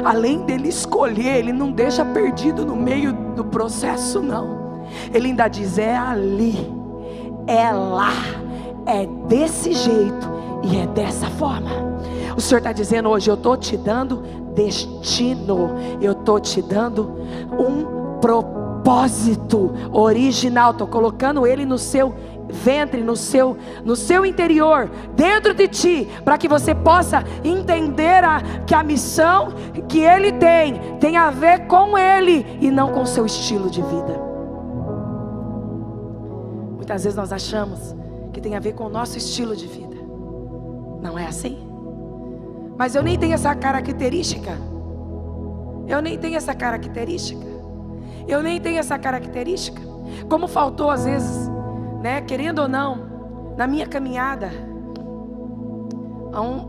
Além 0.04 0.42
dele 0.42 0.68
escolher, 0.68 1.38
Ele 1.38 1.52
não 1.52 1.72
deixa 1.72 2.04
perdido 2.04 2.64
no 2.64 2.76
meio 2.76 3.12
do 3.34 3.44
processo, 3.44 4.22
não. 4.22 4.86
Ele 5.12 5.28
ainda 5.28 5.48
diz: 5.48 5.76
é 5.76 5.96
ali, 5.96 6.56
é 7.48 7.72
lá, 7.72 8.12
é 8.86 9.06
desse 9.26 9.72
jeito 9.72 10.30
e 10.62 10.76
é 10.76 10.86
dessa 10.86 11.26
forma. 11.30 11.70
O 12.36 12.40
Senhor 12.40 12.58
está 12.58 12.72
dizendo 12.72 13.08
hoje: 13.08 13.28
eu 13.28 13.34
estou 13.34 13.56
te 13.56 13.76
dando 13.76 14.22
destino, 14.54 15.70
eu 16.00 16.12
estou 16.12 16.38
te 16.38 16.62
dando 16.62 17.10
um 17.58 18.18
propósito 18.20 19.72
original, 19.92 20.70
estou 20.70 20.86
colocando 20.86 21.44
Ele 21.44 21.64
no 21.64 21.78
seu 21.78 22.14
ventre, 22.50 23.02
no 23.02 23.16
seu, 23.16 23.56
no 23.84 23.96
seu 23.96 24.24
interior, 24.24 24.90
dentro 25.14 25.54
de 25.54 25.68
ti, 25.68 26.08
para 26.24 26.38
que 26.38 26.48
você 26.48 26.74
possa 26.74 27.24
entender 27.44 28.24
a, 28.24 28.40
que 28.66 28.74
a 28.74 28.82
missão 28.82 29.52
que 29.88 30.00
Ele 30.00 30.32
tem 30.32 30.98
tem 30.98 31.16
a 31.16 31.30
ver 31.30 31.66
com 31.66 31.96
Ele 31.96 32.46
e 32.60 32.70
não 32.70 32.92
com 32.92 33.02
o 33.02 33.06
seu 33.06 33.26
estilo 33.26 33.70
de 33.70 33.82
vida. 33.82 34.30
muitas 36.90 37.04
vezes 37.04 37.16
nós 37.16 37.32
achamos 37.32 37.94
que 38.32 38.40
tem 38.40 38.56
a 38.56 38.60
ver 38.60 38.72
com 38.72 38.84
o 38.84 38.88
nosso 38.88 39.16
estilo 39.16 39.54
de 39.54 39.66
vida. 39.66 39.96
Não 41.00 41.16
é 41.16 41.24
assim? 41.24 41.56
Mas 42.76 42.96
eu 42.96 43.02
nem 43.02 43.16
tenho 43.16 43.34
essa 43.34 43.54
característica. 43.54 44.58
Eu 45.86 46.02
nem 46.02 46.18
tenho 46.18 46.36
essa 46.36 46.52
característica. 46.52 47.46
Eu 48.26 48.42
nem 48.42 48.60
tenho 48.60 48.78
essa 48.78 48.98
característica. 48.98 49.80
Como 50.28 50.48
faltou 50.48 50.90
às 50.90 51.04
vezes, 51.04 51.48
né, 52.00 52.20
querendo 52.22 52.60
ou 52.60 52.68
não, 52.68 53.54
na 53.56 53.66
minha 53.66 53.86
caminhada, 53.86 54.50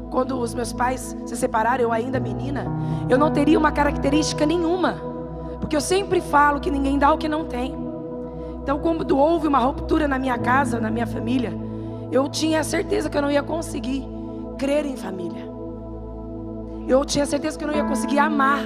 quando 0.09 0.37
os 0.39 0.53
meus 0.53 0.73
pais 0.73 1.15
se 1.25 1.37
separaram, 1.37 1.83
eu 1.83 1.91
ainda 1.91 2.19
menina, 2.19 2.65
eu 3.09 3.17
não 3.17 3.31
teria 3.31 3.57
uma 3.57 3.71
característica 3.71 4.45
nenhuma, 4.45 4.95
porque 5.59 5.75
eu 5.75 5.81
sempre 5.81 6.19
falo 6.19 6.59
que 6.59 6.69
ninguém 6.69 6.97
dá 6.97 7.13
o 7.13 7.17
que 7.17 7.29
não 7.29 7.45
tem. 7.45 7.75
Então, 8.61 8.79
quando 8.79 9.17
houve 9.17 9.47
uma 9.47 9.59
ruptura 9.59 10.07
na 10.07 10.19
minha 10.19 10.37
casa, 10.37 10.79
na 10.79 10.91
minha 10.91 11.07
família, 11.07 11.53
eu 12.11 12.27
tinha 12.27 12.63
certeza 12.63 13.09
que 13.09 13.17
eu 13.17 13.21
não 13.21 13.31
ia 13.31 13.41
conseguir 13.41 14.07
crer 14.57 14.85
em 14.85 14.97
família. 14.97 15.49
Eu 16.87 17.05
tinha 17.05 17.25
certeza 17.25 17.57
que 17.57 17.63
eu 17.63 17.67
não 17.67 17.75
ia 17.75 17.85
conseguir 17.85 18.19
amar. 18.19 18.63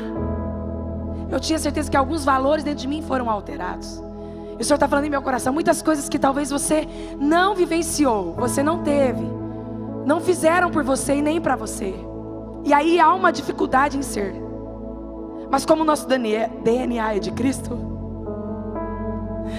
Eu 1.30 1.40
tinha 1.40 1.60
certeza 1.60 1.92
que 1.92 1.98
alguns 1.98 2.26
valores 2.26 2.64
dentro 2.64 2.82
de 2.82 2.88
mim 2.88 3.02
foram 3.02 3.30
alterados. 3.30 4.02
E 4.58 4.62
o 4.62 4.66
Senhor 4.66 4.76
está 4.76 4.88
falando 4.88 5.06
em 5.06 5.10
meu 5.10 5.22
coração 5.22 5.54
muitas 5.54 5.82
coisas 5.82 6.08
que 6.08 6.18
talvez 6.18 6.50
você 6.50 6.88
não 7.20 7.56
vivenciou, 7.56 8.34
você 8.34 8.64
não 8.64 8.84
teve, 8.84 9.26
não 10.06 10.22
fizeram 10.22 10.72
por 10.72 10.84
você 10.84 11.16
e 11.16 11.22
nem 11.22 11.42
para 11.42 11.56
você. 11.56 11.94
E 12.64 12.74
aí 12.74 13.00
há 13.00 13.14
uma 13.14 13.32
dificuldade 13.32 13.98
em 13.98 14.02
ser. 14.02 14.34
Mas 15.52 15.66
como 15.66 15.84
o 15.84 15.86
nosso 15.86 16.08
DNA 16.08 17.16
é 17.16 17.20
de 17.20 17.32
Cristo, 17.32 17.78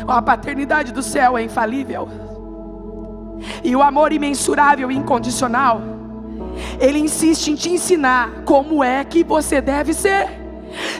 a 0.08 0.20
paternidade 0.20 0.92
do 0.92 1.02
céu 1.02 1.36
é 1.36 1.42
infalível. 1.42 2.08
E 3.62 3.76
o 3.76 3.82
amor 3.82 4.12
imensurável 4.12 4.90
e 4.90 4.96
incondicional, 4.96 5.80
ele 6.80 6.98
insiste 6.98 7.48
em 7.48 7.54
te 7.54 7.70
ensinar 7.70 8.42
como 8.44 8.82
é 8.82 9.04
que 9.04 9.22
você 9.22 9.60
deve 9.60 9.92
ser. 9.92 10.45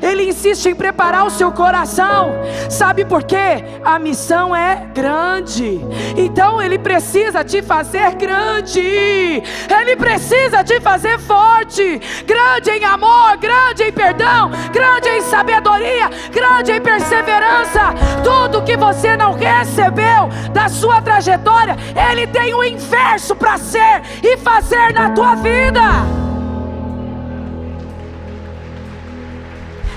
Ele 0.02 0.28
insiste 0.28 0.66
em 0.66 0.74
preparar 0.74 1.26
o 1.26 1.30
seu 1.30 1.50
coração. 1.52 2.32
Sabe 2.68 3.04
por 3.04 3.22
quê? 3.22 3.64
A 3.84 3.98
missão 3.98 4.54
é 4.54 4.86
grande. 4.94 5.80
Então 6.16 6.60
ele 6.60 6.78
precisa 6.78 7.44
te 7.44 7.62
fazer 7.62 8.14
grande. 8.14 8.80
Ele 8.80 9.96
precisa 9.96 10.62
te 10.64 10.80
fazer 10.80 11.18
forte. 11.18 12.00
Grande 12.26 12.70
em 12.70 12.84
amor, 12.84 13.36
grande 13.36 13.84
em 13.84 13.92
perdão, 13.92 14.50
grande 14.72 15.08
em 15.08 15.20
sabedoria, 15.22 16.10
grande 16.32 16.72
em 16.72 16.80
perseverança. 16.80 17.94
Tudo 18.22 18.62
que 18.62 18.76
você 18.76 19.16
não 19.16 19.34
recebeu 19.34 20.28
da 20.52 20.68
sua 20.68 21.00
trajetória, 21.00 21.76
ele 22.10 22.26
tem 22.26 22.54
o 22.54 22.64
inverso 22.64 23.34
para 23.36 23.58
ser 23.58 24.02
e 24.22 24.36
fazer 24.36 24.92
na 24.92 25.10
tua 25.10 25.34
vida. 25.34 26.25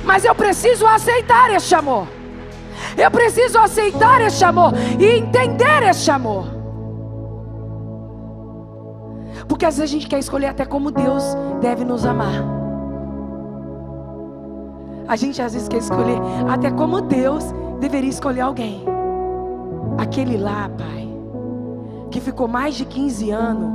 Mas 0.09 0.25
eu 0.25 0.33
preciso 0.33 0.87
aceitar 0.87 1.51
este 1.51 1.75
amor. 1.75 2.07
Eu 2.97 3.11
preciso 3.11 3.59
aceitar 3.59 4.19
este 4.21 4.43
amor 4.43 4.73
e 4.99 5.05
entender 5.19 5.83
este 5.87 6.09
amor. 6.09 6.47
Porque 9.47 9.67
às 9.67 9.77
vezes 9.77 9.91
a 9.91 9.93
gente 9.93 10.07
quer 10.07 10.17
escolher 10.17 10.47
até 10.47 10.65
como 10.65 10.89
Deus 10.89 11.23
deve 11.61 11.85
nos 11.85 12.07
amar. 12.07 12.43
A 15.07 15.15
gente 15.15 15.39
às 15.43 15.53
vezes 15.53 15.67
quer 15.67 15.77
escolher 15.77 16.19
até 16.49 16.71
como 16.71 17.01
Deus 17.01 17.45
deveria 17.79 18.09
escolher 18.09 18.41
alguém. 18.41 18.83
Aquele 19.95 20.37
lá, 20.37 20.71
pai, 20.75 21.07
que 22.09 22.19
ficou 22.19 22.47
mais 22.47 22.73
de 22.73 22.83
15 22.83 23.29
anos. 23.29 23.71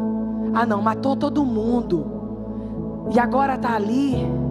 Ah, 0.53 0.67
não, 0.67 0.83
matou 0.83 1.15
todo 1.15 1.45
mundo. 1.45 3.07
E 3.15 3.21
agora 3.21 3.55
está 3.55 3.77
ali 3.77 4.44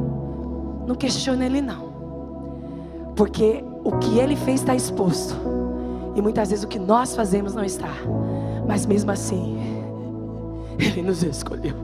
não 0.88 0.95
questione 0.95 1.45
ele 1.45 1.61
não. 1.61 1.93
Porque 3.15 3.63
o 3.84 3.97
que 3.97 4.19
ele 4.19 4.36
fez 4.36 4.61
está 4.61 4.75
exposto. 4.75 5.36
E 6.15 6.21
muitas 6.21 6.49
vezes 6.49 6.63
o 6.63 6.67
que 6.67 6.79
nós 6.79 7.15
fazemos 7.15 7.53
não 7.53 7.63
está. 7.63 7.89
Mas 8.67 8.86
mesmo 8.86 9.11
assim, 9.11 9.57
ele 10.79 11.01
nos 11.01 11.23
escolheu. 11.23 11.75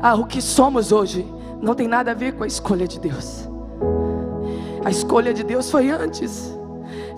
Ah, 0.00 0.14
o 0.14 0.26
que 0.26 0.42
somos 0.42 0.90
hoje 0.90 1.26
não 1.60 1.74
tem 1.74 1.86
nada 1.86 2.10
a 2.10 2.14
ver 2.14 2.32
com 2.32 2.44
a 2.44 2.46
escolha 2.46 2.88
de 2.88 2.98
Deus. 2.98 3.48
A 4.84 4.90
escolha 4.90 5.32
de 5.32 5.44
Deus 5.44 5.70
foi 5.70 5.90
antes 5.90 6.52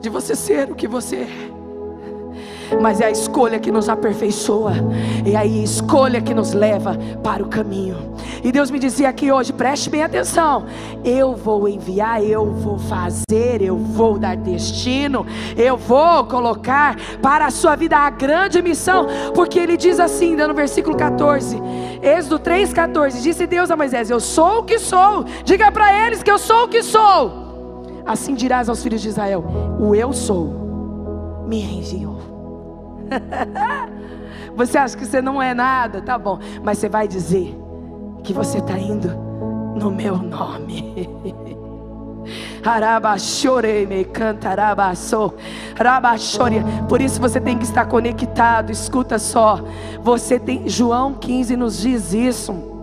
de 0.01 0.11
você 0.11 0.37
ser 0.37 0.71
o 0.71 0.75
que 0.75 0.87
você 0.87 1.17
é 1.17 1.64
mas 2.81 3.01
é 3.01 3.07
a 3.07 3.11
escolha 3.11 3.59
que 3.59 3.71
nos 3.71 3.89
aperfeiçoa, 3.89 4.73
é 5.25 5.37
a 5.37 5.45
escolha 5.45 6.21
que 6.21 6.35
nos 6.35 6.53
leva 6.53 6.97
para 7.23 7.43
o 7.43 7.49
caminho. 7.49 8.15
E 8.43 8.53
Deus 8.53 8.71
me 8.71 8.79
dizia 8.79 9.09
aqui 9.09 9.33
hoje: 9.33 9.53
preste 9.53 9.89
bem 9.89 10.03
atenção, 10.03 10.67
eu 11.05 11.35
vou 11.35 11.69
enviar, 11.69 12.23
eu 12.23 12.51
vou 12.53 12.79
fazer, 12.79 13.63
eu 13.63 13.77
vou 13.77 14.19
dar 14.19 14.37
destino, 14.37 15.27
eu 15.57 15.77
vou 15.77 16.25
colocar 16.25 16.97
para 17.23 17.47
a 17.47 17.51
sua 17.51 17.75
vida 17.77 17.97
a 17.97 18.11
grande 18.11 18.61
missão, 18.61 19.07
porque 19.35 19.59
Ele 19.59 19.77
diz 19.77 19.99
assim, 19.99 20.37
no 20.37 20.55
versículo 20.55 20.97
14, 20.97 21.59
Êxodo 22.03 22.39
3,14: 22.39 23.23
Disse 23.23 23.47
Deus 23.47 23.71
a 23.71 23.77
Moisés: 23.77 24.11
Eu 24.11 24.21
sou 24.21 24.59
o 24.59 24.63
que 24.65 24.79
sou, 24.79 25.25
diga 25.45 25.73
para 25.73 26.07
eles 26.07 26.23
que 26.23 26.31
eu 26.31 26.39
sou 26.39 26.65
o 26.65 26.69
que 26.69 26.83
sou. 26.83 27.45
Assim 28.05 28.35
dirás 28.35 28.69
aos 28.69 28.83
filhos 28.83 29.01
de 29.01 29.09
Israel: 29.09 29.43
O 29.81 29.95
eu 29.95 30.13
sou 30.13 31.45
me 31.47 31.63
enviou. 31.63 32.14
você 34.55 34.79
acha 34.79 34.97
que 34.97 35.05
você 35.05 35.21
não 35.21 35.41
é 35.41 35.55
nada? 35.55 36.01
Tá 36.01 36.19
bom, 36.19 36.39
mas 36.63 36.79
você 36.79 36.89
vai 36.89 37.07
dizer 37.09 37.57
que 38.23 38.33
você 38.33 38.59
está 38.59 38.79
indo 38.79 39.09
no 39.77 39.91
meu 39.91 40.17
nome. 40.17 41.09
Por 46.89 47.03
isso 47.03 47.21
você 47.21 47.39
tem 47.39 47.59
que 47.59 47.65
estar 47.65 47.85
conectado. 47.85 48.73
Escuta 48.73 49.19
só. 49.19 49.61
Você 50.01 50.39
tem 50.39 50.67
João 50.67 51.13
15 51.13 51.57
nos 51.57 51.81
diz 51.81 52.15
isso 52.15 52.74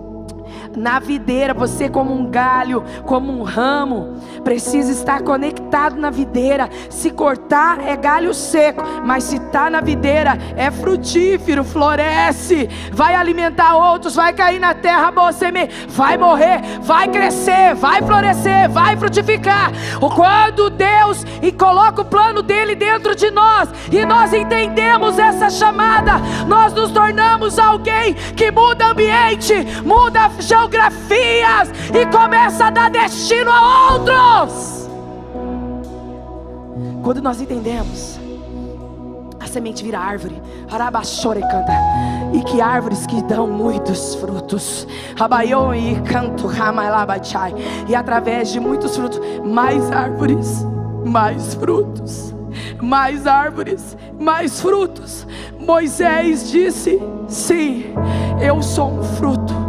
na 0.76 1.00
videira, 1.00 1.54
você 1.54 1.90
como 1.90 2.14
um 2.14 2.30
galho, 2.30 2.84
como 3.06 3.32
um 3.32 3.44
ramo, 3.44 4.16
precisa 4.44 4.92
estar 4.92 5.22
conectado 5.22 5.96
na 5.96 6.10
videira. 6.10 6.70
Se 6.90 7.12
cortar 7.12 7.80
é 7.88 7.96
galho 7.96 8.34
seco, 8.34 8.84
mas 9.04 9.24
se 9.26 9.38
está 9.38 9.70
na 9.70 9.82
videira 9.82 10.38
é 10.56 10.72
frutífero, 10.72 11.64
floresce, 11.64 12.70
vai 12.92 13.16
alimentar 13.16 13.76
outros, 13.76 14.16
vai 14.16 14.34
cair 14.34 14.60
na 14.60 14.74
terra 14.74 15.12
boa 15.12 15.32
semente, 15.32 15.88
vai 15.88 16.18
morrer, 16.18 16.62
vai 16.82 17.08
crescer, 17.08 17.76
vai 17.76 18.02
florescer, 18.02 18.70
vai 18.70 18.96
frutificar. 18.96 19.72
Quando 20.16 20.70
Deus 20.70 21.26
e 21.42 21.52
coloca 21.52 22.02
o 22.02 22.06
plano 22.06 22.42
dele 22.42 22.76
dentro 22.76 23.16
de 23.16 23.30
nós 23.32 23.70
e 23.92 24.06
nós 24.06 24.34
entendemos 24.34 25.18
essa 25.18 25.50
chamada, 25.50 26.14
nós 26.48 26.74
nos 26.74 26.92
tornamos 26.92 27.60
alguém 27.60 28.14
que 28.36 28.52
muda 28.52 28.88
ambiente, 28.88 29.54
muda 29.86 30.26
a 30.26 30.30
geografias 30.62 31.72
e 31.94 32.06
começa 32.06 32.66
a 32.66 32.70
dar 32.70 32.92
destino 32.92 33.50
a 33.52 33.94
outros. 33.94 34.90
Quando 37.04 37.22
nós 37.22 37.42
entendemos, 37.42 38.20
a 39.40 39.48
semente 39.48 39.84
vira 39.84 40.00
árvore, 40.00 40.40
arabachore 40.72 41.42
canta, 41.42 41.74
e 42.32 42.44
que 42.44 42.62
árvores 42.62 43.08
que 43.08 43.24
dão 43.24 43.48
muitos 43.48 44.16
frutos, 44.16 44.88
e 45.76 46.02
canto, 46.02 46.48
e 47.88 47.96
através 47.96 48.52
de 48.52 48.60
muitos 48.60 48.96
frutos, 48.96 49.20
mais 49.44 49.92
árvores, 49.92 50.64
mais 51.04 51.56
frutos, 51.56 52.36
mais 52.80 53.26
árvores, 53.26 53.98
mais 54.20 54.62
frutos. 54.62 55.26
Moisés 55.60 56.52
disse: 56.52 57.02
Sim, 57.28 57.86
eu 58.40 58.62
sou 58.62 58.92
um 58.92 59.04
fruto 59.04 59.61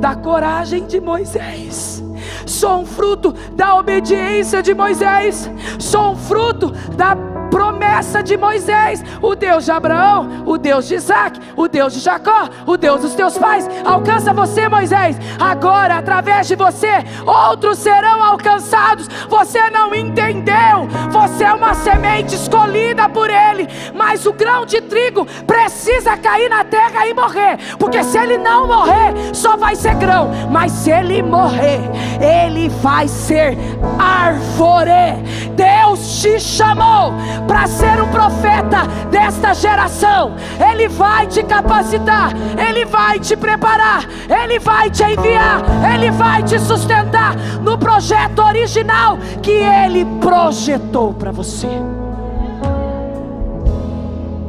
da 0.00 0.14
coragem 0.14 0.86
de 0.86 1.00
Moisés. 1.00 2.02
Sou 2.46 2.80
um 2.80 2.86
fruto 2.86 3.13
da 3.52 3.76
obediência 3.76 4.62
de 4.62 4.74
Moisés. 4.74 5.50
Sou 5.78 6.12
um 6.12 6.16
fruto 6.16 6.70
da 6.96 7.16
promessa 7.54 8.20
de 8.20 8.36
Moisés, 8.36 9.04
o 9.22 9.36
Deus 9.36 9.64
de 9.64 9.70
Abraão, 9.70 10.42
o 10.44 10.58
Deus 10.58 10.88
de 10.88 10.96
Isaac, 10.96 11.38
o 11.56 11.68
Deus 11.68 11.92
de 11.92 12.00
Jacó, 12.00 12.48
o 12.66 12.76
Deus 12.76 13.02
dos 13.02 13.14
teus 13.14 13.38
pais, 13.38 13.70
alcança 13.84 14.32
você, 14.32 14.68
Moisés. 14.68 15.16
Agora, 15.38 15.98
através 15.98 16.48
de 16.48 16.56
você, 16.56 17.04
outros 17.24 17.78
serão 17.78 18.20
alcançados. 18.24 19.06
Você 19.28 19.70
não 19.70 19.94
entendeu, 19.94 20.88
você 21.12 21.44
é 21.44 21.52
uma 21.52 21.74
semente 21.74 22.34
escolhida 22.34 23.08
por 23.08 23.30
Ele, 23.30 23.68
mas 23.94 24.26
o 24.26 24.32
grão 24.32 24.66
de 24.66 24.80
trigo 24.80 25.24
precisa 25.46 26.16
cair 26.16 26.48
na 26.50 26.64
terra 26.64 27.06
e 27.06 27.14
morrer, 27.14 27.58
porque 27.78 28.02
se 28.02 28.18
ele 28.18 28.36
não 28.36 28.66
morrer, 28.66 29.14
só 29.32 29.56
vai 29.56 29.76
ser 29.76 29.94
grão, 29.94 30.28
mas 30.50 30.72
se 30.72 30.90
ele 30.90 31.22
morrer, 31.22 31.80
ele 32.20 32.68
vai 32.68 33.06
ser 33.14 33.56
árvore. 33.98 35.22
Deus 35.56 36.20
te 36.20 36.38
chamou 36.40 37.12
para 37.46 37.66
ser 37.66 38.02
um 38.02 38.08
profeta 38.08 38.86
desta 39.10 39.54
geração. 39.54 40.34
Ele 40.70 40.88
vai 40.88 41.26
te 41.26 41.42
capacitar, 41.42 42.32
Ele 42.58 42.84
vai 42.84 43.18
te 43.18 43.36
preparar, 43.36 44.04
Ele 44.28 44.58
vai 44.58 44.90
te 44.90 45.04
enviar, 45.04 45.62
Ele 45.94 46.10
vai 46.10 46.42
te 46.42 46.58
sustentar 46.58 47.36
no 47.62 47.78
projeto 47.78 48.40
original 48.40 49.16
que 49.40 49.52
Ele 49.52 50.04
projetou 50.20 51.14
para 51.14 51.30
você. 51.30 51.68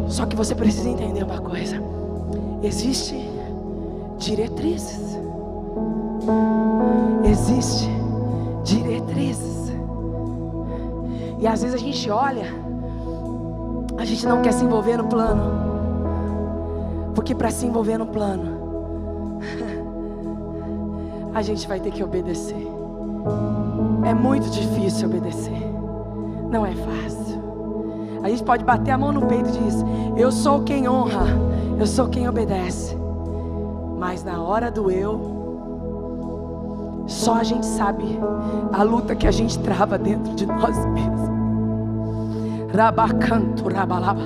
Só 0.08 0.26
que 0.26 0.36
você 0.36 0.56
precisa 0.56 0.90
entender 0.90 1.24
uma 1.24 1.40
coisa: 1.40 1.82
existe 2.64 3.16
diretrizes. 4.18 5.16
Existe 7.24 7.90
diretrizes. 8.66 9.72
E 11.40 11.48
às 11.48 11.62
vezes 11.62 11.76
a 11.76 11.78
gente 11.78 12.10
olha, 12.10 12.46
a 13.98 14.04
gente 14.04 14.26
não 14.26 14.42
quer 14.42 14.52
se 14.52 14.66
envolver 14.66 14.98
no 14.98 15.06
plano. 15.06 15.64
Porque 17.14 17.34
para 17.34 17.52
se 17.52 17.66
envolver 17.66 17.98
no 17.98 18.08
plano, 18.08 19.40
a 21.34 21.42
gente 21.42 21.68
vai 21.68 21.80
ter 21.80 21.92
que 21.92 22.04
obedecer. 22.04 22.68
É 24.04 24.14
muito 24.14 24.50
difícil 24.50 25.08
obedecer. 25.08 25.62
Não 26.50 26.66
é 26.66 26.74
fácil. 26.74 27.44
A 28.24 28.30
gente 28.30 28.44
pode 28.44 28.66
bater 28.66 28.92
a 28.92 28.98
mão 28.98 29.12
no 29.12 29.28
peito 29.28 29.50
e 29.50 29.52
dizer: 29.52 29.86
Eu 30.18 30.32
sou 30.32 30.64
quem 30.64 30.90
honra, 30.90 31.26
eu 31.80 31.86
sou 31.86 32.08
quem 32.08 32.28
obedece. 32.28 32.98
Mas 33.98 34.24
na 34.24 34.42
hora 34.42 34.72
do 34.72 34.90
eu, 34.92 35.36
só 37.08 37.36
a 37.36 37.44
gente 37.44 37.66
sabe 37.66 38.20
a 38.74 38.84
luta 38.84 39.16
que 39.16 39.28
a 39.28 39.32
gente 39.32 39.58
trava 39.60 39.98
dentro 39.98 40.34
de 40.34 40.46
nós 40.46 40.76
mesmos. 40.88 41.36
Rabacanto, 42.76 43.70
rabalaba. 43.70 44.22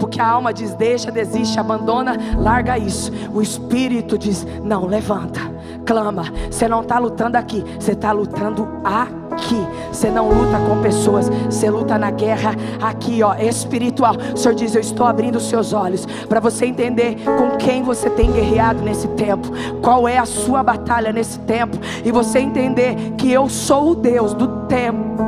Porque 0.00 0.20
a 0.20 0.28
alma 0.28 0.52
diz: 0.52 0.74
deixa, 0.74 1.12
desiste, 1.12 1.60
abandona, 1.60 2.16
larga 2.36 2.76
isso. 2.76 3.12
O 3.32 3.40
espírito 3.40 4.18
diz: 4.18 4.44
não, 4.64 4.86
levanta, 4.86 5.40
clama. 5.86 6.24
Você 6.50 6.66
não 6.66 6.80
está 6.82 6.98
lutando 6.98 7.36
aqui, 7.36 7.64
você 7.78 7.92
está 7.92 8.10
lutando 8.10 8.66
aqui 8.82 9.23
aqui. 9.34 9.66
Você 9.92 10.10
não 10.10 10.28
luta 10.28 10.58
com 10.58 10.80
pessoas, 10.80 11.28
você 11.28 11.68
luta 11.68 11.98
na 11.98 12.10
guerra 12.10 12.54
aqui, 12.80 13.22
ó, 13.22 13.34
espiritual. 13.34 14.14
O 14.32 14.36
Senhor 14.36 14.54
diz: 14.54 14.74
Eu 14.74 14.80
estou 14.80 15.06
abrindo 15.06 15.36
os 15.36 15.48
seus 15.48 15.72
olhos 15.72 16.06
para 16.28 16.40
você 16.40 16.66
entender 16.66 17.16
com 17.24 17.56
quem 17.56 17.82
você 17.82 18.08
tem 18.08 18.30
guerreado 18.32 18.82
nesse 18.82 19.08
tempo, 19.08 19.48
qual 19.82 20.08
é 20.08 20.18
a 20.18 20.24
sua 20.24 20.62
batalha 20.62 21.12
nesse 21.12 21.38
tempo, 21.40 21.76
e 22.04 22.10
você 22.10 22.38
entender 22.38 22.96
que 23.18 23.30
eu 23.30 23.48
sou 23.48 23.90
o 23.90 23.94
Deus 23.94 24.34
do 24.34 24.63
tempo. 24.68 25.24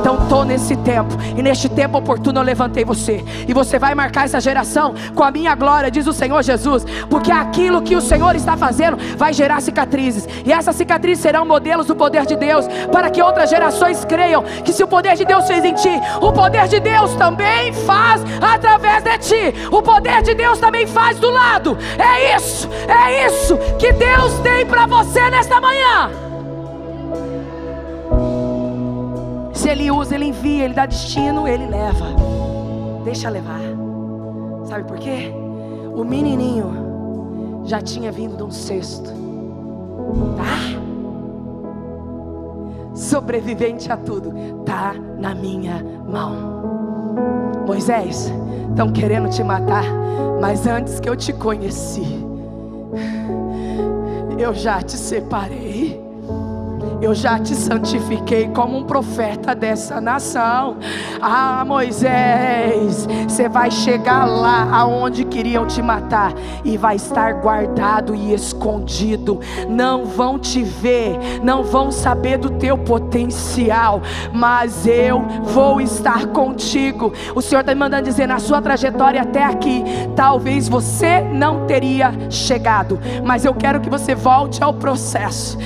Então 0.00 0.22
estou 0.22 0.44
nesse 0.44 0.76
tempo, 0.76 1.14
e 1.36 1.42
neste 1.42 1.68
tempo 1.68 1.98
oportuno 1.98 2.40
eu 2.40 2.44
levantei 2.44 2.84
você, 2.84 3.24
e 3.46 3.54
você 3.54 3.78
vai 3.78 3.94
marcar 3.94 4.24
essa 4.24 4.40
geração 4.40 4.92
com 5.14 5.22
a 5.22 5.30
minha 5.30 5.54
glória, 5.54 5.90
diz 5.90 6.06
o 6.06 6.12
Senhor 6.12 6.42
Jesus, 6.42 6.84
porque 7.08 7.30
aquilo 7.30 7.80
que 7.80 7.94
o 7.94 8.00
Senhor 8.00 8.34
está 8.34 8.56
fazendo 8.56 8.98
vai 9.16 9.32
gerar 9.32 9.60
cicatrizes, 9.60 10.28
e 10.44 10.52
essas 10.52 10.74
cicatrizes 10.74 11.22
serão 11.22 11.46
modelos 11.46 11.86
do 11.86 11.94
poder 11.94 12.26
de 12.26 12.34
Deus, 12.34 12.66
para 12.90 13.08
que 13.08 13.22
outras 13.22 13.48
gerações 13.48 14.04
creiam 14.04 14.42
que 14.64 14.72
se 14.72 14.82
o 14.82 14.88
poder 14.88 15.14
de 15.14 15.24
Deus 15.24 15.46
fez 15.46 15.64
em 15.64 15.74
ti, 15.74 16.00
o 16.20 16.32
poder 16.32 16.66
de 16.66 16.80
Deus 16.80 17.14
também 17.14 17.72
faz 17.72 18.22
através 18.40 19.02
de 19.04 19.18
ti. 19.18 19.54
O 19.70 19.80
poder 19.80 20.22
de 20.22 20.34
Deus 20.34 20.58
também 20.58 20.86
faz 20.86 21.18
do 21.18 21.30
lado. 21.30 21.78
É 21.98 22.36
isso, 22.36 22.68
é 22.88 23.26
isso 23.26 23.56
que 23.78 23.92
Deus 23.92 24.32
tem 24.40 24.66
para 24.66 24.86
você 24.86 25.30
nesta 25.30 25.60
manhã. 25.60 26.25
Se 29.66 29.70
Ele 29.70 29.90
usa, 29.90 30.14
Ele 30.14 30.26
envia, 30.26 30.64
Ele 30.64 30.74
dá 30.74 30.86
destino, 30.86 31.48
Ele 31.48 31.66
leva. 31.66 32.14
Deixa 33.02 33.28
levar. 33.28 33.58
Sabe 34.64 34.84
por 34.84 34.96
quê? 34.96 35.32
O 35.92 36.04
menininho 36.04 37.64
já 37.64 37.80
tinha 37.80 38.12
vindo 38.12 38.36
de 38.36 38.44
um 38.44 38.50
cesto. 38.52 39.10
Tá? 40.36 40.54
sobrevivente 42.94 43.90
a 43.90 43.96
tudo, 43.96 44.32
está 44.60 44.94
na 45.18 45.34
minha 45.34 45.82
mão. 46.08 47.64
Moisés, 47.66 48.32
estão 48.70 48.92
querendo 48.92 49.28
te 49.30 49.42
matar, 49.42 49.84
mas 50.40 50.64
antes 50.68 51.00
que 51.00 51.08
eu 51.08 51.16
te 51.16 51.32
conheci, 51.32 52.24
eu 54.38 54.54
já 54.54 54.80
te 54.80 54.96
separei 54.96 56.05
eu 57.00 57.14
já 57.14 57.38
te 57.38 57.54
santifiquei 57.54 58.48
como 58.48 58.78
um 58.78 58.84
profeta 58.84 59.54
dessa 59.54 60.00
nação. 60.00 60.78
Ah, 61.20 61.64
Moisés, 61.64 63.06
você 63.28 63.48
vai 63.48 63.70
chegar 63.70 64.24
lá 64.24 64.68
aonde 64.72 65.24
queriam 65.36 65.66
te 65.66 65.82
matar 65.82 66.32
e 66.64 66.78
vai 66.78 66.96
estar 66.96 67.34
guardado 67.34 68.14
e 68.14 68.32
escondido. 68.32 69.38
Não 69.68 70.06
vão 70.06 70.38
te 70.38 70.62
ver, 70.62 71.18
não 71.42 71.62
vão 71.62 71.92
saber 71.92 72.38
do 72.38 72.48
teu 72.48 72.78
potencial, 72.78 74.00
mas 74.32 74.86
eu 74.86 75.20
vou 75.42 75.78
estar 75.78 76.28
contigo. 76.28 77.12
O 77.34 77.42
Senhor 77.42 77.60
está 77.60 77.74
me 77.74 77.80
mandando 77.80 78.04
dizer 78.04 78.26
na 78.26 78.38
sua 78.38 78.62
trajetória 78.62 79.20
até 79.20 79.44
aqui, 79.44 79.84
talvez 80.14 80.70
você 80.70 81.20
não 81.20 81.66
teria 81.66 82.14
chegado, 82.30 82.98
mas 83.22 83.44
eu 83.44 83.54
quero 83.54 83.80
que 83.80 83.90
você 83.90 84.14
volte 84.14 84.64
ao 84.64 84.72
processo. 84.72 85.58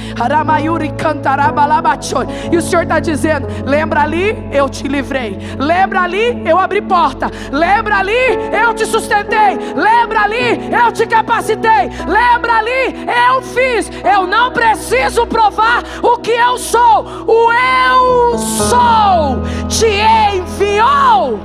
E 2.51 2.57
o 2.57 2.63
Senhor 2.63 2.83
está 2.83 2.99
dizendo: 2.99 3.47
lembra 3.65 4.03
ali, 4.03 4.37
eu 4.51 4.69
te 4.69 4.89
livrei. 4.89 5.39
Lembra 5.57 6.01
ali, 6.03 6.43
eu 6.45 6.59
abri 6.59 6.83
porta. 6.83 7.31
Lembra 7.53 7.99
ali, 7.99 8.11
eu 8.53 8.75
te 8.75 8.85
sustentei. 8.85 9.60
Lembra 9.75 10.23
ali, 10.23 10.61
eu 10.73 10.93
te 10.93 11.07
capacitei. 11.07 11.91
Lembra 12.07 12.59
ali, 12.59 13.07
eu 13.29 13.43
fiz. 13.43 13.91
Eu 14.05 14.27
não 14.27 14.53
preciso 14.53 15.27
provar 15.27 15.83
o 16.03 16.19
que 16.19 16.33
eu 16.33 16.59
sou. 16.59 17.05
O 17.27 17.53
eu 17.53 18.39
sou 18.39 19.43
te 19.69 19.87
enviou. 20.35 21.39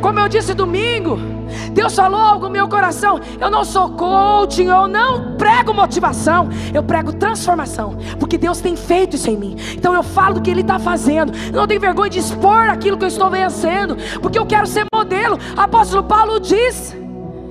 Como 0.00 0.18
eu 0.20 0.28
disse 0.28 0.54
domingo, 0.54 1.37
Deus 1.72 1.94
falou 1.94 2.20
algo 2.20 2.46
no 2.46 2.52
meu 2.52 2.68
coração. 2.68 3.20
Eu 3.40 3.50
não 3.50 3.64
sou 3.64 3.90
coaching, 3.90 4.66
eu 4.66 4.88
não 4.88 5.36
prego 5.36 5.72
motivação, 5.72 6.48
eu 6.72 6.82
prego 6.82 7.12
transformação, 7.12 7.96
porque 8.18 8.38
Deus 8.38 8.60
tem 8.60 8.76
feito 8.76 9.16
isso 9.16 9.30
em 9.30 9.36
mim. 9.36 9.56
Então 9.72 9.94
eu 9.94 10.02
falo 10.02 10.34
do 10.34 10.42
que 10.42 10.50
Ele 10.50 10.60
está 10.62 10.78
fazendo. 10.78 11.32
Eu 11.46 11.52
não 11.52 11.66
tenho 11.66 11.80
vergonha 11.80 12.10
de 12.10 12.18
expor 12.18 12.68
aquilo 12.68 12.96
que 12.96 13.04
eu 13.04 13.08
estou 13.08 13.30
vencendo, 13.30 13.96
porque 14.20 14.38
eu 14.38 14.46
quero 14.46 14.66
ser 14.66 14.84
modelo. 14.92 15.38
Apóstolo 15.56 16.02
Paulo 16.04 16.40
diz. 16.40 16.96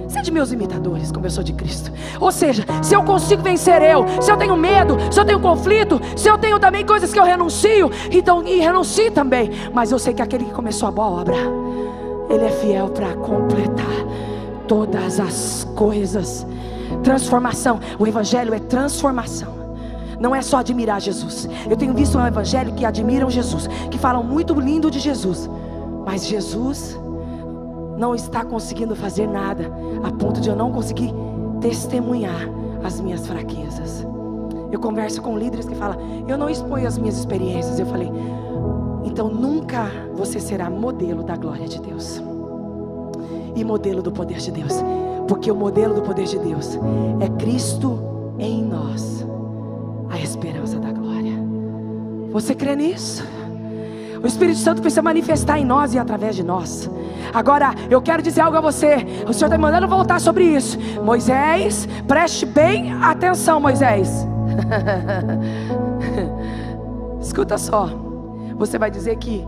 Sede 0.08 0.32
meus 0.32 0.54
imitadores, 0.54 1.12
como 1.12 1.26
eu 1.26 1.30
sou 1.30 1.44
de 1.44 1.52
Cristo. 1.52 1.92
Ou 2.20 2.32
seja, 2.32 2.66
se 2.82 2.96
eu 2.96 3.04
consigo 3.04 3.44
vencer 3.44 3.82
eu, 3.82 4.06
se 4.22 4.32
eu 4.32 4.38
tenho 4.38 4.56
medo, 4.56 4.98
se 5.12 5.20
eu 5.20 5.26
tenho 5.26 5.40
conflito, 5.40 6.00
se 6.16 6.30
eu 6.30 6.38
tenho 6.38 6.58
também 6.60 6.86
coisas 6.86 7.12
que 7.12 7.20
eu 7.20 7.26
renuncio, 7.26 7.92
então 8.10 8.42
e 8.48 8.60
renuncio 8.60 9.12
também. 9.12 9.52
Mas 9.74 9.92
eu 9.92 10.00
sei 10.00 10.14
que 10.14 10.22
aquele 10.22 10.46
que 10.46 10.54
começou 10.54 10.88
a 10.88 10.92
boa 10.92 11.10
obra, 11.10 11.36
ele 12.30 12.46
é 12.46 12.52
fiel 12.52 12.90
para 12.90 13.14
completar 13.16 14.06
todas 14.68 15.20
as 15.20 15.68
coisas. 15.76 16.46
Transformação. 17.04 17.80
O 17.98 18.06
Evangelho 18.06 18.54
é 18.54 18.60
transformação. 18.60 19.56
Não 20.20 20.36
é 20.36 20.42
só 20.42 20.58
admirar 20.58 21.00
Jesus. 21.00 21.48
Eu 21.70 21.78
tenho 21.78 21.94
visto 21.94 22.18
um 22.18 22.26
Evangelho 22.26 22.74
que 22.74 22.86
admiram 22.86 23.30
Jesus, 23.30 23.68
que 23.92 23.98
falam 23.98 24.24
muito 24.24 24.54
lindo 24.60 24.90
de 24.90 25.00
Jesus, 25.00 25.50
mas 26.06 26.26
Jesus 26.26 27.00
não 27.98 28.16
está 28.16 28.44
conseguindo 28.44 28.96
fazer 28.96 29.28
nada 29.28 29.72
a 30.04 30.12
ponto 30.12 30.40
de 30.40 30.50
eu 30.50 30.56
não 30.56 30.72
conseguir 30.72 31.14
testemunhar 31.62 32.50
as 32.84 33.00
minhas 33.00 33.26
fraquezas. 33.28 34.06
Eu 34.72 34.80
converso 34.80 35.22
com 35.22 35.38
líderes 35.38 35.66
que 35.66 35.76
falam: 35.76 36.26
Eu 36.28 36.38
não 36.38 36.50
exponho 36.50 36.88
as 36.88 36.98
minhas 36.98 37.18
experiências. 37.18 37.80
Eu 37.80 37.86
falei: 37.86 38.12
então 39.08 39.30
nunca 39.30 39.90
você 40.14 40.38
será 40.40 40.70
modelo 40.70 41.24
da 41.24 41.36
glória 41.38 41.66
de 41.66 41.82
Deus 41.82 42.22
e 43.56 43.64
modelo 43.64 44.02
do 44.02 44.12
poder 44.12 44.38
de 44.38 44.52
Deus, 44.52 44.74
porque 45.28 45.50
o 45.50 45.56
modelo 45.56 45.96
do 45.96 46.02
poder 46.02 46.26
de 46.26 46.38
Deus 46.38 46.78
é 47.20 47.30
Cristo 47.42 47.98
em 48.38 48.62
nós, 48.64 49.26
a 50.10 50.20
esperança 50.20 50.78
da 50.78 50.92
glória. 50.92 51.34
Você 52.32 52.54
crê 52.54 52.76
nisso? 52.76 53.24
O 54.22 54.28
Espírito 54.28 54.60
Santo 54.60 54.82
precisa 54.82 55.02
manifestar 55.02 55.58
em 55.58 55.66
nós 55.66 55.94
e 55.94 56.00
através 56.00 56.36
de 56.36 56.44
nós. 56.44 56.90
Agora, 57.34 57.74
eu 57.90 58.02
quero 58.02 58.22
dizer 58.22 58.42
algo 58.42 58.58
a 58.58 58.62
você. 58.62 58.96
O 59.28 59.34
Senhor 59.34 59.48
está 59.48 59.58
me 59.58 59.60
mandando 59.60 59.88
voltar 59.88 60.20
sobre 60.20 60.44
isso. 60.44 60.78
Moisés, 61.04 61.88
preste 62.08 62.46
bem 62.46 62.92
atenção, 63.02 63.60
Moisés. 63.60 64.28
Escuta 67.22 67.58
só 67.58 68.07
você 68.58 68.78
vai 68.78 68.90
dizer 68.90 69.18
que 69.18 69.46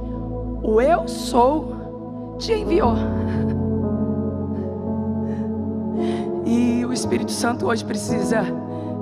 o 0.64 0.80
eu 0.80 1.07
sou 1.07 2.36
te 2.38 2.53
enviou. 2.53 2.93
E 6.45 6.86
o 6.86 6.93
Espírito 6.93 7.32
Santo 7.32 7.68
hoje 7.68 7.84
precisa 7.84 8.43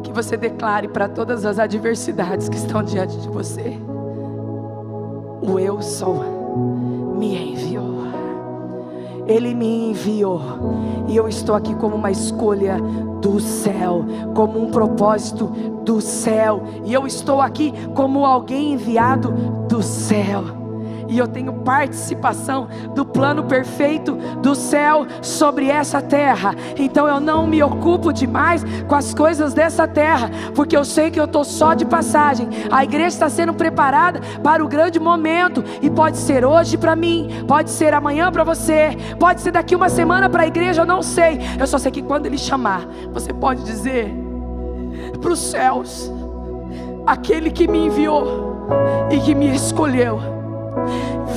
que 0.03 0.12
você 0.12 0.36
declare 0.38 0.88
para 0.88 1.08
todas 1.08 1.45
as 1.45 1.60
adversidades 1.60 2.49
que 2.49 2.58
estão 2.58 2.84
diante 2.84 3.18
de 3.18 3.28
você: 3.28 3.78
O 5.41 5.60
eu 5.60 5.82
sou 5.82 7.16
me 7.18 7.51
enviou. 7.53 7.66
Ele 9.28 9.53
me 9.53 9.89
enviou. 9.89 10.41
E 11.07 11.15
eu 11.15 11.28
estou 11.28 11.55
aqui 11.55 11.75
como 11.75 11.95
uma 11.95 12.11
escolha 12.11 12.78
do 13.21 13.39
céu, 13.39 14.05
como 14.34 14.61
um 14.61 14.71
propósito 14.71 15.47
do 15.84 16.01
céu, 16.01 16.63
e 16.86 16.93
eu 16.93 17.07
estou 17.07 17.41
aqui 17.41 17.73
como 17.95 18.25
alguém 18.25 18.73
enviado 18.73 19.32
do 19.67 19.82
céu 19.82 20.66
e 21.08 21.18
eu 21.18 21.28
tenho 21.28 21.53
participação 21.53 22.68
do 22.93 23.05
plano 23.05 23.43
perfeito 23.43 24.16
do 24.41 24.55
céu 24.55 25.05
sobre 25.22 25.70
essa 25.70 26.01
terra. 26.01 26.53
Então 26.78 27.08
eu 27.08 27.20
não 27.20 27.47
me 27.47 27.62
ocupo 27.64 28.12
demais 28.12 28.64
com 28.88 28.95
as 28.95 29.14
coisas 29.14 29.53
dessa 29.53 29.88
terra, 29.88 30.30
porque 30.53 30.76
eu 30.76 30.84
sei 30.84 31.10
que 31.12 31.20
eu 31.20 31.26
estou 31.26 31.43
só 31.43 31.74
de 31.74 31.86
passagem. 31.86 32.49
A 32.72 32.84
igreja 32.84 33.08
está 33.08 33.30
sendo 33.30 33.53
preparada 33.53 34.20
para 34.43 34.64
o 34.64 34.68
grande 34.68 34.99
momento, 34.99 35.64
e 35.82 35.89
pode 35.89 36.18
ser 36.18 36.45
hoje 36.45 36.78
para 36.78 36.95
mim, 36.95 37.30
pode 37.47 37.70
ser 37.70 37.93
amanhã 37.93 38.32
para 38.32 38.43
você, 38.43 38.97
pode 39.20 39.41
ser 39.41 39.51
daqui 39.51 39.76
uma 39.76 39.89
semana 39.89 40.30
para 40.30 40.43
a 40.43 40.47
igreja, 40.47 40.82
eu 40.82 40.86
não 40.86 41.01
sei. 41.01 41.39
Eu 41.60 41.68
só 41.68 41.78
sei 41.78 41.91
que 41.91 42.01
quando 42.01 42.26
Ele 42.26 42.38
chamar, 42.38 42.88
você 43.14 43.34
pode 43.34 43.64
dizer 43.64 44.14
para 45.22 45.32
os 45.32 45.39
céus: 45.39 46.12
aquele 47.05 47.51
que 47.51 47.68
me 47.68 47.86
enviou 47.86 48.55
e 49.12 49.20
que 49.20 49.34
me 49.34 49.55
escolheu 49.55 50.37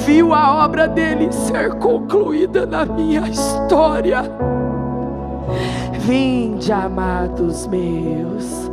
viu 0.06 0.34
a 0.34 0.64
obra 0.64 0.88
dele 0.88 1.32
ser 1.32 1.74
concluída 1.74 2.66
na 2.66 2.84
minha 2.84 3.28
história. 3.28 4.22
Vinde, 5.98 6.72
amados 6.72 7.66
meus 7.66 8.69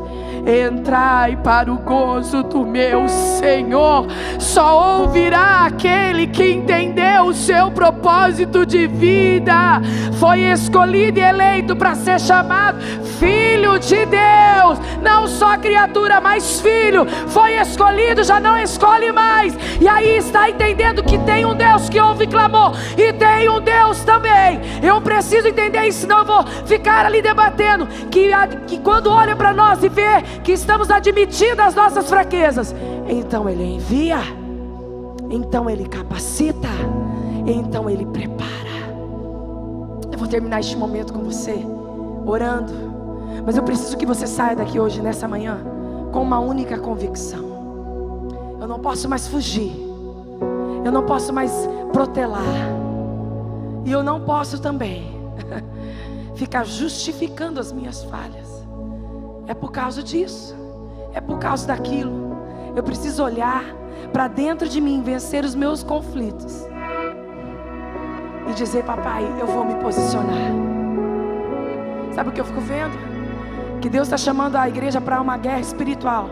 entrai 0.48 1.36
para 1.36 1.72
o 1.72 1.78
gozo 1.78 2.41
do 2.43 2.66
meu 2.66 3.08
Senhor. 3.10 4.08
Só 4.39 5.02
ouvirá 5.02 5.66
aquele 5.66 6.28
que 6.28 6.52
entendeu 6.54 7.26
o 7.26 7.34
seu 7.34 7.70
propósito 7.70 8.66
de 8.66 8.88
vida, 8.88 9.82
foi 10.20 10.41
escolhido 10.41 11.20
e 11.20 11.24
eleito 11.24 11.76
para 11.76 11.93
ser 11.95 12.20
chamado 12.20 12.80
filho 13.20 13.78
de 13.80 14.06
Deus, 14.06 14.80
não 15.02 15.28
só 15.28 15.58
criatura, 15.58 16.22
mas 16.22 16.62
filho, 16.62 17.06
foi 17.28 17.60
escolhido, 17.60 18.24
já 18.24 18.39
não 18.39 18.58
escolhe 18.58 19.12
mais, 19.12 19.58
e 19.82 19.88
aí 19.88 20.18
está 20.18 20.50
entendendo 20.50 21.04
que 21.04 21.18
tem 21.20 21.45
um 21.45 21.56
Deus 21.56 21.89
que 21.89 22.00
ouve 22.00 22.28
clamor, 22.28 22.74
e 22.98 23.12
tem 23.14 23.50
um 23.50 23.60
Deus 23.60 24.04
também. 24.04 24.60
Eu 24.82 25.02
preciso 25.02 25.48
entender 25.48 25.88
isso, 25.88 26.02
senão 26.02 26.20
eu 26.20 26.26
vou 26.26 26.45
ficar 26.66 27.06
ali 27.06 27.22
debatendo. 27.22 27.88
Que, 28.10 28.30
que 28.68 28.80
quando 28.80 29.10
olha 29.10 29.36
para 29.36 29.54
nós 29.54 29.84
e 29.84 29.89
vê 29.89 30.24
que 30.44 30.52
estamos 30.52 30.90
admitindo 30.90 31.62
as 31.62 31.76
nossas 31.76 32.10
fraquezas, 32.10 32.74
então 33.08 33.50
Ele 33.50 33.64
envia, 33.64 34.20
então 35.30 35.70
Ele 35.70 35.88
capacita, 35.88 36.70
então 37.46 37.90
Ele 37.90 38.06
prepara. 38.06 38.48
Eu 40.12 40.18
vou 40.18 40.28
terminar 40.28 40.60
este 40.60 40.76
momento 40.76 41.14
com 41.14 41.24
você, 41.24 41.66
orando, 42.26 42.74
mas 43.46 43.56
eu 43.56 43.64
preciso 43.64 43.98
que 43.98 44.06
você 44.06 44.28
saia 44.28 44.56
daqui 44.56 44.80
hoje, 44.80 45.02
nessa 45.02 45.28
manhã, 45.28 45.60
com 46.12 46.22
uma 46.22 46.40
única 46.40 46.78
convicção: 46.78 47.46
eu 48.60 48.68
não 48.68 48.80
posso 48.80 49.08
mais 49.08 49.28
fugir, 49.28 49.72
eu 50.84 50.92
não 50.92 51.06
posso 51.06 51.32
mais 51.32 51.52
protelar, 51.94 52.44
e 53.86 53.92
eu 53.92 54.04
não 54.04 54.22
posso 54.22 54.60
também 54.60 55.16
ficar 56.36 56.66
justificando 56.66 57.60
as 57.60 57.72
minhas 57.72 58.04
falhas. 58.04 58.47
É 59.48 59.54
por 59.54 59.72
causa 59.72 60.04
disso. 60.04 60.56
É 61.14 61.22
por 61.22 61.39
causa 61.39 61.66
daquilo. 61.66 62.38
Eu 62.76 62.84
preciso 62.84 63.24
olhar 63.24 63.64
para 64.12 64.28
dentro 64.28 64.68
de 64.68 64.80
mim, 64.80 65.02
vencer 65.02 65.43
os 65.43 65.56
meus 65.56 65.84
conflitos. 65.84 66.68
E 68.48 68.54
dizer, 68.54 68.84
papai, 68.84 69.26
eu 69.39 69.48
vou 69.48 69.66
me 69.66 69.76
posicionar. 69.76 70.52
Sabe 72.14 72.30
o 72.30 72.34
que 72.34 72.41
eu 72.41 72.45
fico 72.45 72.62
vendo? 72.62 72.98
Que 73.82 73.89
Deus 73.89 74.08
está 74.08 74.18
chamando 74.18 74.56
a 74.56 74.68
igreja 74.68 75.00
para 75.00 75.22
uma 75.22 75.38
guerra 75.38 75.60
espiritual. 75.60 76.30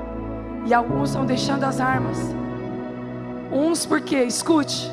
E 0.65 0.73
alguns 0.73 1.09
estão 1.09 1.25
deixando 1.25 1.63
as 1.63 1.79
armas. 1.79 2.17
Uns 3.51 3.85
porque, 3.85 4.23
escute, 4.23 4.91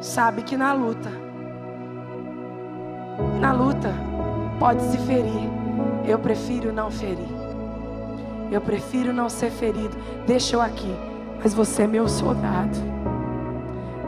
sabe 0.00 0.42
que 0.42 0.56
na 0.56 0.72
luta, 0.72 1.10
na 3.40 3.52
luta, 3.52 3.92
pode 4.58 4.82
se 4.82 4.98
ferir. 4.98 5.57
Eu 6.06 6.18
prefiro 6.18 6.72
não 6.72 6.90
ferir. 6.90 7.28
Eu 8.50 8.60
prefiro 8.60 9.12
não 9.12 9.28
ser 9.28 9.50
ferido. 9.50 9.96
Deixa 10.26 10.56
eu 10.56 10.60
aqui. 10.60 10.94
Mas 11.42 11.52
você 11.52 11.82
é 11.82 11.86
meu 11.86 12.08
soldado. 12.08 12.78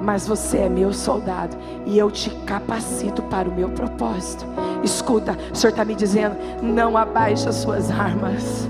Mas 0.01 0.27
você 0.27 0.59
é 0.59 0.69
meu 0.69 0.93
soldado. 0.93 1.57
E 1.85 1.99
eu 1.99 2.11
te 2.11 2.31
capacito 2.47 3.23
para 3.23 3.49
o 3.49 3.55
meu 3.55 3.69
propósito. 3.71 4.47
Escuta, 4.83 5.37
o 5.53 5.55
Senhor 5.55 5.71
está 5.71 5.85
me 5.85 5.95
dizendo: 5.95 6.37
não 6.63 6.97
abaixe 6.97 7.49
as 7.49 7.57
suas 7.57 7.91
armas. 7.91 8.69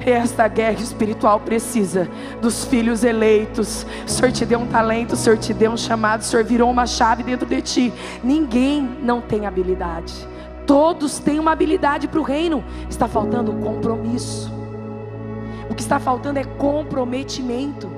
Esta 0.00 0.48
guerra 0.48 0.80
espiritual 0.80 1.40
precisa 1.40 2.08
dos 2.40 2.64
filhos 2.64 3.04
eleitos. 3.04 3.84
O 4.06 4.10
Senhor 4.10 4.32
te 4.32 4.46
deu 4.46 4.60
um 4.60 4.66
talento, 4.66 5.12
o 5.12 5.16
Senhor 5.16 5.36
te 5.36 5.52
deu 5.52 5.72
um 5.72 5.76
chamado, 5.76 6.20
o 6.20 6.24
Senhor 6.24 6.44
virou 6.44 6.70
uma 6.70 6.86
chave 6.86 7.22
dentro 7.22 7.46
de 7.46 7.60
ti. 7.60 7.92
Ninguém 8.22 8.88
não 9.02 9.20
tem 9.20 9.46
habilidade. 9.46 10.14
Todos 10.68 11.18
têm 11.18 11.40
uma 11.40 11.52
habilidade 11.52 12.06
para 12.06 12.20
o 12.20 12.22
reino. 12.22 12.62
Está 12.90 13.08
faltando 13.08 13.54
compromisso. 13.54 14.52
O 15.70 15.74
que 15.74 15.80
está 15.80 15.98
faltando 15.98 16.38
é 16.38 16.44
comprometimento. 16.44 17.90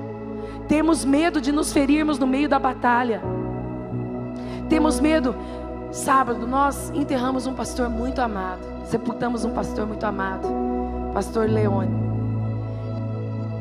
Temos 0.69 1.03
medo 1.03 1.41
de 1.41 1.51
nos 1.51 1.73
ferirmos 1.73 2.17
no 2.17 2.25
meio 2.25 2.47
da 2.47 2.57
batalha. 2.57 3.21
Temos 4.69 5.01
medo. 5.01 5.35
Sábado 5.91 6.47
nós 6.47 6.89
enterramos 6.95 7.45
um 7.45 7.53
pastor 7.53 7.89
muito 7.89 8.21
amado. 8.21 8.61
Sepultamos 8.85 9.43
um 9.43 9.51
pastor 9.51 9.85
muito 9.85 10.05
amado. 10.05 10.47
Pastor 11.13 11.49
Leone. 11.49 11.91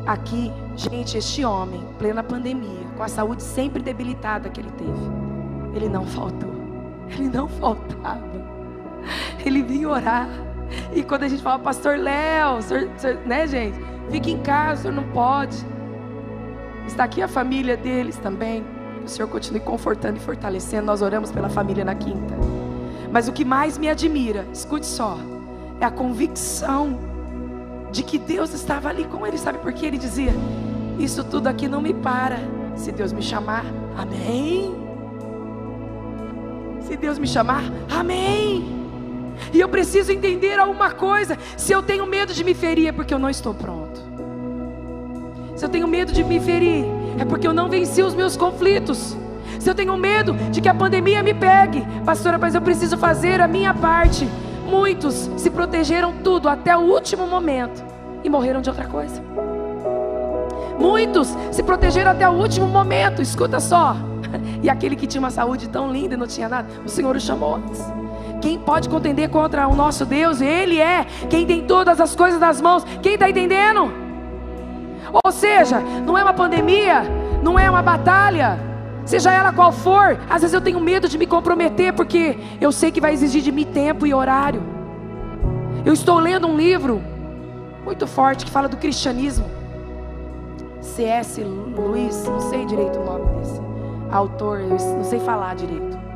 Aqui, 0.07 0.53
gente, 0.77 1.19
este 1.19 1.45
homem, 1.45 1.85
plena 1.99 2.23
pandemia, 2.23 2.87
com 2.97 3.03
a 3.03 3.09
saúde 3.09 3.43
sempre 3.43 3.83
debilitada 3.83 4.49
que 4.49 4.61
ele 4.61 4.71
teve, 4.71 5.75
ele 5.75 5.89
não 5.89 6.07
faltou. 6.07 6.55
Ele 7.09 7.29
não 7.29 7.49
faltava. 7.49 8.40
Ele 9.45 9.63
vinha 9.63 9.89
orar. 9.89 10.29
E 10.95 11.03
quando 11.03 11.25
a 11.25 11.29
gente 11.29 11.43
fala, 11.43 11.59
Pastor 11.59 11.99
Léo, 11.99 12.59
né, 13.27 13.47
gente? 13.47 13.79
Fique 14.11 14.31
em 14.31 14.39
casa, 14.39 14.81
o 14.81 14.83
senhor 14.83 14.95
não 14.95 15.05
pode. 15.13 15.57
Está 16.87 17.05
aqui 17.05 17.23
a 17.23 17.29
família 17.29 17.77
deles 17.77 18.17
também. 18.17 18.65
O 19.05 19.09
Senhor 19.09 19.29
continue 19.29 19.61
confortando 19.61 20.17
e 20.17 20.21
fortalecendo. 20.21 20.87
Nós 20.87 21.03
oramos 21.03 21.31
pela 21.31 21.49
família 21.49 21.85
na 21.85 21.95
quinta. 21.95 22.35
Mas 23.13 23.29
o 23.29 23.33
que 23.33 23.45
mais 23.45 23.79
me 23.79 23.89
admira, 23.89 24.47
escute 24.53 24.87
só, 24.87 25.19
é 25.81 25.85
a 25.85 25.91
convicção 25.91 26.99
de 27.91 28.03
que 28.03 28.19
Deus 28.19 28.53
estava 28.53 28.89
ali 28.89 29.05
com 29.05 29.27
ele. 29.27 29.39
Sabe 29.39 29.59
por 29.59 29.73
que 29.73 29.87
ele 29.87 29.99
dizia: 29.99 30.33
Isso 30.99 31.25
tudo 31.25 31.47
aqui 31.47 31.69
não 31.69 31.81
me 31.81 31.95
para. 31.95 32.39
Se 32.77 32.93
Deus 32.93 33.13
me 33.13 33.23
chamar, 33.23 33.65
amém. 33.97 34.75
Se 36.83 36.97
Deus 36.97 37.19
me 37.19 37.27
chamar, 37.27 37.63
amém. 37.91 38.80
E 39.53 39.61
eu 39.61 39.69
preciso 39.69 40.13
entender 40.13 40.59
alguma 40.59 40.91
coisa. 40.91 41.37
Se 41.57 41.73
eu 41.73 41.83
tenho 41.83 42.07
medo 42.07 42.33
de 42.33 42.45
me 42.45 42.55
ferir, 42.55 42.89
é 42.89 42.93
porque 42.93 43.13
eu 43.13 43.19
não 43.19 43.31
estou 43.31 43.55
pronto. 43.55 44.01
Se 45.57 45.65
eu 45.65 45.69
tenho 45.69 45.87
medo 45.87 46.13
de 46.13 46.25
me 46.25 46.41
ferir, 46.41 46.87
é 47.19 47.25
porque 47.25 47.47
eu 47.47 47.53
não 47.53 47.69
venci 47.69 48.03
os 48.03 48.15
meus 48.15 48.37
conflitos. 48.37 49.17
Se 49.59 49.69
eu 49.69 49.75
tenho 49.75 49.95
medo 49.97 50.33
de 50.51 50.61
que 50.61 50.69
a 50.69 50.75
pandemia 50.75 51.23
me 51.23 51.35
pegue, 51.35 51.87
pastora, 52.05 52.39
mas 52.39 52.55
eu 52.55 52.63
preciso 52.63 52.97
fazer 52.97 53.41
a 53.43 53.47
minha 53.47 53.75
parte. 53.75 54.27
Muitos 54.67 55.31
se 55.37 55.51
protegeram 55.51 56.15
tudo 56.25 56.49
até 56.49 56.75
o 56.77 56.81
último 56.81 57.27
momento 57.27 57.85
e 58.25 58.31
morreram 58.31 58.63
de 58.63 58.71
outra 58.71 58.87
coisa. 58.87 59.23
Muitos 60.79 61.37
se 61.51 61.63
protegeram 61.63 62.13
até 62.13 62.27
o 62.27 62.33
último 62.33 62.67
momento, 62.67 63.21
escuta 63.21 63.61
só. 63.61 63.97
E 64.63 64.71
aquele 64.71 64.95
que 64.95 65.07
tinha 65.07 65.21
uma 65.21 65.31
saúde 65.31 65.69
tão 65.69 65.91
linda 65.91 66.15
e 66.15 66.17
não 66.17 66.27
tinha 66.27 66.49
nada, 66.49 66.69
o 66.85 66.89
Senhor 66.89 67.17
o 67.17 67.21
chamou 67.21 67.57
antes. 67.57 68.00
Quem 68.41 68.59
pode 68.59 68.89
contender 68.89 69.29
contra 69.29 69.69
o 69.69 69.75
nosso 69.75 70.05
Deus? 70.07 70.41
Ele 70.41 70.79
é 70.79 71.07
quem 71.29 71.47
tem 71.47 71.65
todas 71.65 72.01
as 72.01 72.17
coisas 72.17 72.41
nas 72.41 72.61
mãos. 72.61 72.85
Quem 73.03 73.15
está 73.15 73.29
entendendo? 73.29 73.93
Ou 75.25 75.33
seja, 75.33 75.81
não 75.81 76.17
é 76.17 76.23
uma 76.23 76.33
pandemia, 76.33 77.03
não 77.43 77.59
é 77.59 77.69
uma 77.69 77.83
batalha, 77.83 78.59
seja 79.05 79.33
ela 79.33 79.53
qual 79.53 79.73
for. 79.73 80.19
Às 80.29 80.43
vezes 80.43 80.55
eu 80.55 80.61
tenho 80.61 80.81
medo 80.81 81.09
de 81.09 81.19
me 81.19 81.27
comprometer 81.27 81.93
porque 81.93 82.39
eu 82.61 82.73
sei 82.73 82.91
que 82.91 83.01
vai 83.01 83.13
exigir 83.13 83.43
de 83.43 83.53
mim 83.53 83.65
tempo 83.65 84.07
e 84.07 84.15
horário. 84.15 84.63
Eu 85.85 85.93
estou 85.93 86.19
lendo 86.19 86.47
um 86.47 86.57
livro 86.57 87.03
muito 87.85 88.07
forte 88.07 88.45
que 88.45 88.51
fala 88.51 88.69
do 88.69 88.77
cristianismo. 88.77 89.47
C.S. 90.81 91.43
Luiz, 91.43 92.25
não 92.25 92.41
sei 92.41 92.65
direito 92.65 92.99
o 92.99 93.05
nome 93.05 93.39
desse 93.39 93.61
autor, 94.11 94.61
eu 94.61 94.69
não 94.69 95.05
sei 95.05 95.21
falar 95.21 95.55
direito. 95.55 96.10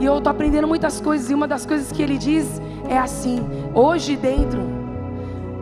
E 0.00 0.04
eu 0.04 0.18
estou 0.18 0.30
aprendendo 0.30 0.68
muitas 0.68 1.00
coisas, 1.00 1.30
e 1.30 1.34
uma 1.34 1.48
das 1.48 1.64
coisas 1.64 1.90
que 1.90 2.02
ele 2.02 2.18
diz 2.18 2.60
é 2.88 2.98
assim: 2.98 3.40
hoje 3.74 4.16
dentro 4.16 4.62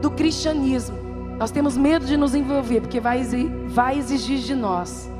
do 0.00 0.10
cristianismo. 0.10 0.96
Nós 1.38 1.50
temos 1.50 1.76
medo 1.76 2.04
de 2.06 2.16
nos 2.16 2.34
envolver, 2.34 2.80
porque 2.80 3.00
vai, 3.00 3.22
vai 3.68 3.98
exigir 3.98 4.38
de 4.38 4.54
nós 4.54 5.10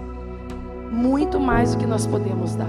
muito 0.91 1.41
mais 1.41 1.75
do 1.75 1.79
que 1.79 1.87
nós 1.87 2.07
podemos 2.07 2.55
dar. 2.55 2.69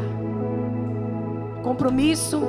Compromisso, 1.61 2.41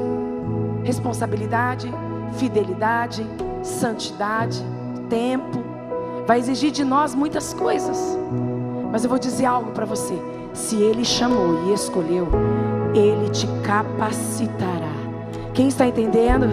responsabilidade, 0.83 1.93
fidelidade, 2.39 3.27
santidade, 3.63 4.63
tempo. 5.09 5.63
Vai 6.27 6.39
exigir 6.39 6.71
de 6.71 6.85
nós 6.85 7.15
muitas 7.15 7.53
coisas. 7.53 8.19
Mas 8.91 9.05
eu 9.05 9.11
vou 9.11 9.19
dizer 9.19 9.45
algo 9.45 9.73
para 9.73 9.85
você. 9.85 10.15
Se 10.55 10.77
Ele 10.77 11.05
chamou 11.05 11.69
e 11.69 11.75
escolheu, 11.75 12.29
Ele 12.99 13.29
te 13.31 13.47
capacitará. 13.63 14.95
Quem 15.53 15.69
está 15.69 15.87
entendendo? 15.87 16.47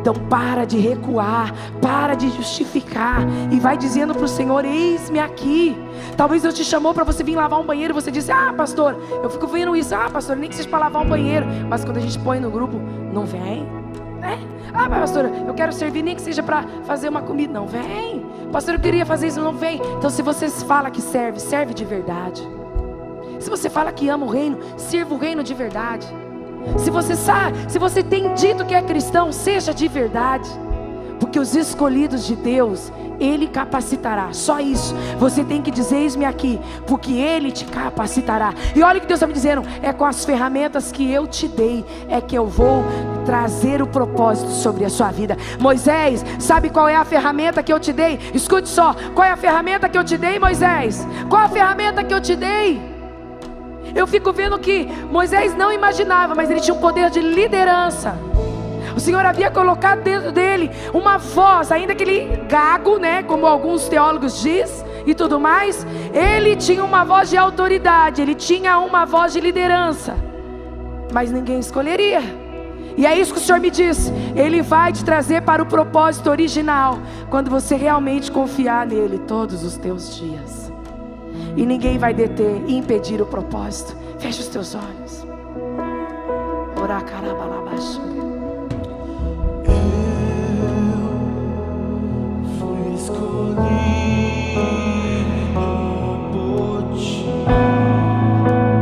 Então 0.00 0.14
para 0.14 0.64
de 0.64 0.78
recuar, 0.78 1.52
para 1.82 2.14
de 2.14 2.30
justificar 2.30 3.20
e 3.50 3.58
vai 3.60 3.76
dizendo 3.76 4.14
para 4.14 4.24
o 4.24 4.28
Senhor: 4.28 4.64
Eis-me 4.64 5.18
aqui. 5.18 5.76
Talvez 6.16 6.42
Deus 6.42 6.54
te 6.54 6.64
chamou 6.64 6.94
para 6.94 7.04
você 7.04 7.22
vir 7.22 7.36
lavar 7.36 7.60
um 7.60 7.66
banheiro 7.66 7.92
e 7.92 7.94
você 7.94 8.10
disse: 8.10 8.30
Ah, 8.32 8.52
pastor, 8.56 8.96
eu 9.22 9.28
fico 9.28 9.46
vendo 9.46 9.76
isso. 9.76 9.94
Ah, 9.94 10.08
pastor, 10.10 10.36
nem 10.36 10.48
que 10.48 10.56
seja 10.56 10.68
para 10.68 10.78
lavar 10.78 11.04
um 11.04 11.08
banheiro. 11.08 11.46
Mas 11.68 11.84
quando 11.84 11.98
a 11.98 12.00
gente 12.00 12.18
põe 12.20 12.40
no 12.40 12.50
grupo, 12.50 12.78
não 13.12 13.26
vem, 13.26 13.64
né? 14.20 14.38
Ah, 14.72 14.88
pastor, 14.88 15.30
eu 15.46 15.54
quero 15.54 15.72
servir 15.72 16.02
nem 16.02 16.14
que 16.14 16.22
seja 16.22 16.42
para 16.42 16.62
fazer 16.84 17.08
uma 17.08 17.22
comida. 17.22 17.52
Não 17.52 17.66
vem. 17.66 18.24
Pastor, 18.52 18.74
eu 18.74 18.80
queria 18.80 19.04
fazer 19.04 19.26
isso. 19.26 19.40
Não 19.40 19.52
vem. 19.52 19.80
Então, 19.98 20.08
se 20.08 20.22
você 20.22 20.48
fala 20.48 20.90
que 20.90 21.02
serve, 21.02 21.40
serve 21.40 21.74
de 21.74 21.84
verdade. 21.84 22.57
Se 23.38 23.48
você 23.48 23.70
fala 23.70 23.92
que 23.92 24.08
ama 24.08 24.26
o 24.26 24.30
reino, 24.30 24.58
sirva 24.76 25.14
o 25.14 25.18
reino 25.18 25.42
de 25.42 25.54
verdade. 25.54 26.06
Se 26.76 26.90
você 26.90 27.14
sabe, 27.14 27.56
se 27.70 27.78
você 27.78 28.02
tem 28.02 28.34
dito 28.34 28.64
que 28.64 28.74
é 28.74 28.82
cristão, 28.82 29.32
seja 29.32 29.72
de 29.72 29.88
verdade. 29.88 30.48
Porque 31.18 31.38
os 31.38 31.54
escolhidos 31.54 32.26
de 32.26 32.36
Deus, 32.36 32.92
Ele 33.18 33.48
capacitará. 33.48 34.32
Só 34.32 34.60
isso. 34.60 34.94
Você 35.18 35.42
tem 35.42 35.60
que 35.60 35.70
dizer: 35.70 35.96
Eis-me 35.96 36.24
aqui, 36.24 36.60
porque 36.86 37.12
Ele 37.12 37.50
te 37.50 37.64
capacitará. 37.64 38.54
E 38.74 38.82
olha 38.82 38.98
o 38.98 39.00
que 39.00 39.06
Deus 39.06 39.18
está 39.18 39.26
me 39.26 39.32
dizendo: 39.32 39.62
é 39.82 39.92
com 39.92 40.04
as 40.04 40.24
ferramentas 40.24 40.92
que 40.92 41.10
eu 41.10 41.26
te 41.26 41.48
dei, 41.48 41.84
é 42.08 42.20
que 42.20 42.36
eu 42.36 42.46
vou 42.46 42.84
trazer 43.24 43.82
o 43.82 43.86
propósito 43.86 44.50
sobre 44.50 44.84
a 44.84 44.90
sua 44.90 45.10
vida. 45.10 45.36
Moisés, 45.58 46.24
sabe 46.38 46.70
qual 46.70 46.88
é 46.88 46.94
a 46.94 47.04
ferramenta 47.04 47.62
que 47.62 47.72
eu 47.72 47.80
te 47.80 47.92
dei? 47.92 48.18
Escute 48.32 48.68
só: 48.68 48.94
qual 49.14 49.26
é 49.26 49.32
a 49.32 49.36
ferramenta 49.36 49.88
que 49.88 49.98
eu 49.98 50.04
te 50.04 50.16
dei, 50.16 50.38
Moisés? 50.38 51.06
Qual 51.28 51.42
a 51.42 51.48
ferramenta 51.48 52.04
que 52.04 52.14
eu 52.14 52.20
te 52.20 52.36
dei? 52.36 52.97
Eu 53.94 54.06
fico 54.06 54.32
vendo 54.32 54.58
que 54.58 54.86
Moisés 55.10 55.54
não 55.54 55.72
imaginava, 55.72 56.34
mas 56.34 56.50
ele 56.50 56.60
tinha 56.60 56.74
um 56.74 56.80
poder 56.80 57.10
de 57.10 57.20
liderança. 57.20 58.18
O 58.96 59.00
Senhor 59.00 59.24
havia 59.24 59.50
colocado 59.50 60.02
dentro 60.02 60.32
dele 60.32 60.70
uma 60.92 61.18
voz, 61.18 61.70
ainda 61.70 61.94
que 61.94 62.02
ele 62.02 62.42
gago, 62.48 62.98
né, 62.98 63.22
como 63.22 63.46
alguns 63.46 63.88
teólogos 63.88 64.40
diz 64.40 64.84
e 65.06 65.14
tudo 65.14 65.38
mais, 65.38 65.86
ele 66.12 66.56
tinha 66.56 66.84
uma 66.84 67.04
voz 67.04 67.30
de 67.30 67.36
autoridade, 67.36 68.20
ele 68.20 68.34
tinha 68.34 68.78
uma 68.78 69.04
voz 69.04 69.32
de 69.32 69.40
liderança. 69.40 70.16
Mas 71.12 71.30
ninguém 71.30 71.60
escolheria. 71.60 72.20
E 72.96 73.06
é 73.06 73.16
isso 73.16 73.32
que 73.32 73.38
o 73.38 73.42
Senhor 73.42 73.60
me 73.60 73.70
diz. 73.70 74.12
Ele 74.34 74.60
vai 74.60 74.92
te 74.92 75.04
trazer 75.04 75.42
para 75.42 75.62
o 75.62 75.66
propósito 75.66 76.28
original, 76.28 76.98
quando 77.30 77.48
você 77.48 77.76
realmente 77.76 78.30
confiar 78.32 78.84
nele 78.84 79.18
todos 79.18 79.62
os 79.62 79.76
teus 79.76 80.16
dias 80.16 80.67
e 81.58 81.66
ninguém 81.66 81.98
vai 81.98 82.14
deter 82.14 82.62
e 82.68 82.76
impedir 82.76 83.20
o 83.20 83.26
propósito. 83.26 83.96
Feche 84.20 84.40
os 84.40 84.46
teus 84.46 84.76
olhos. 84.76 85.26
Orar 86.80 87.04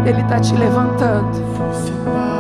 Ele 0.07 0.21
está 0.21 0.39
te 0.39 0.55
levantando. 0.55 2.36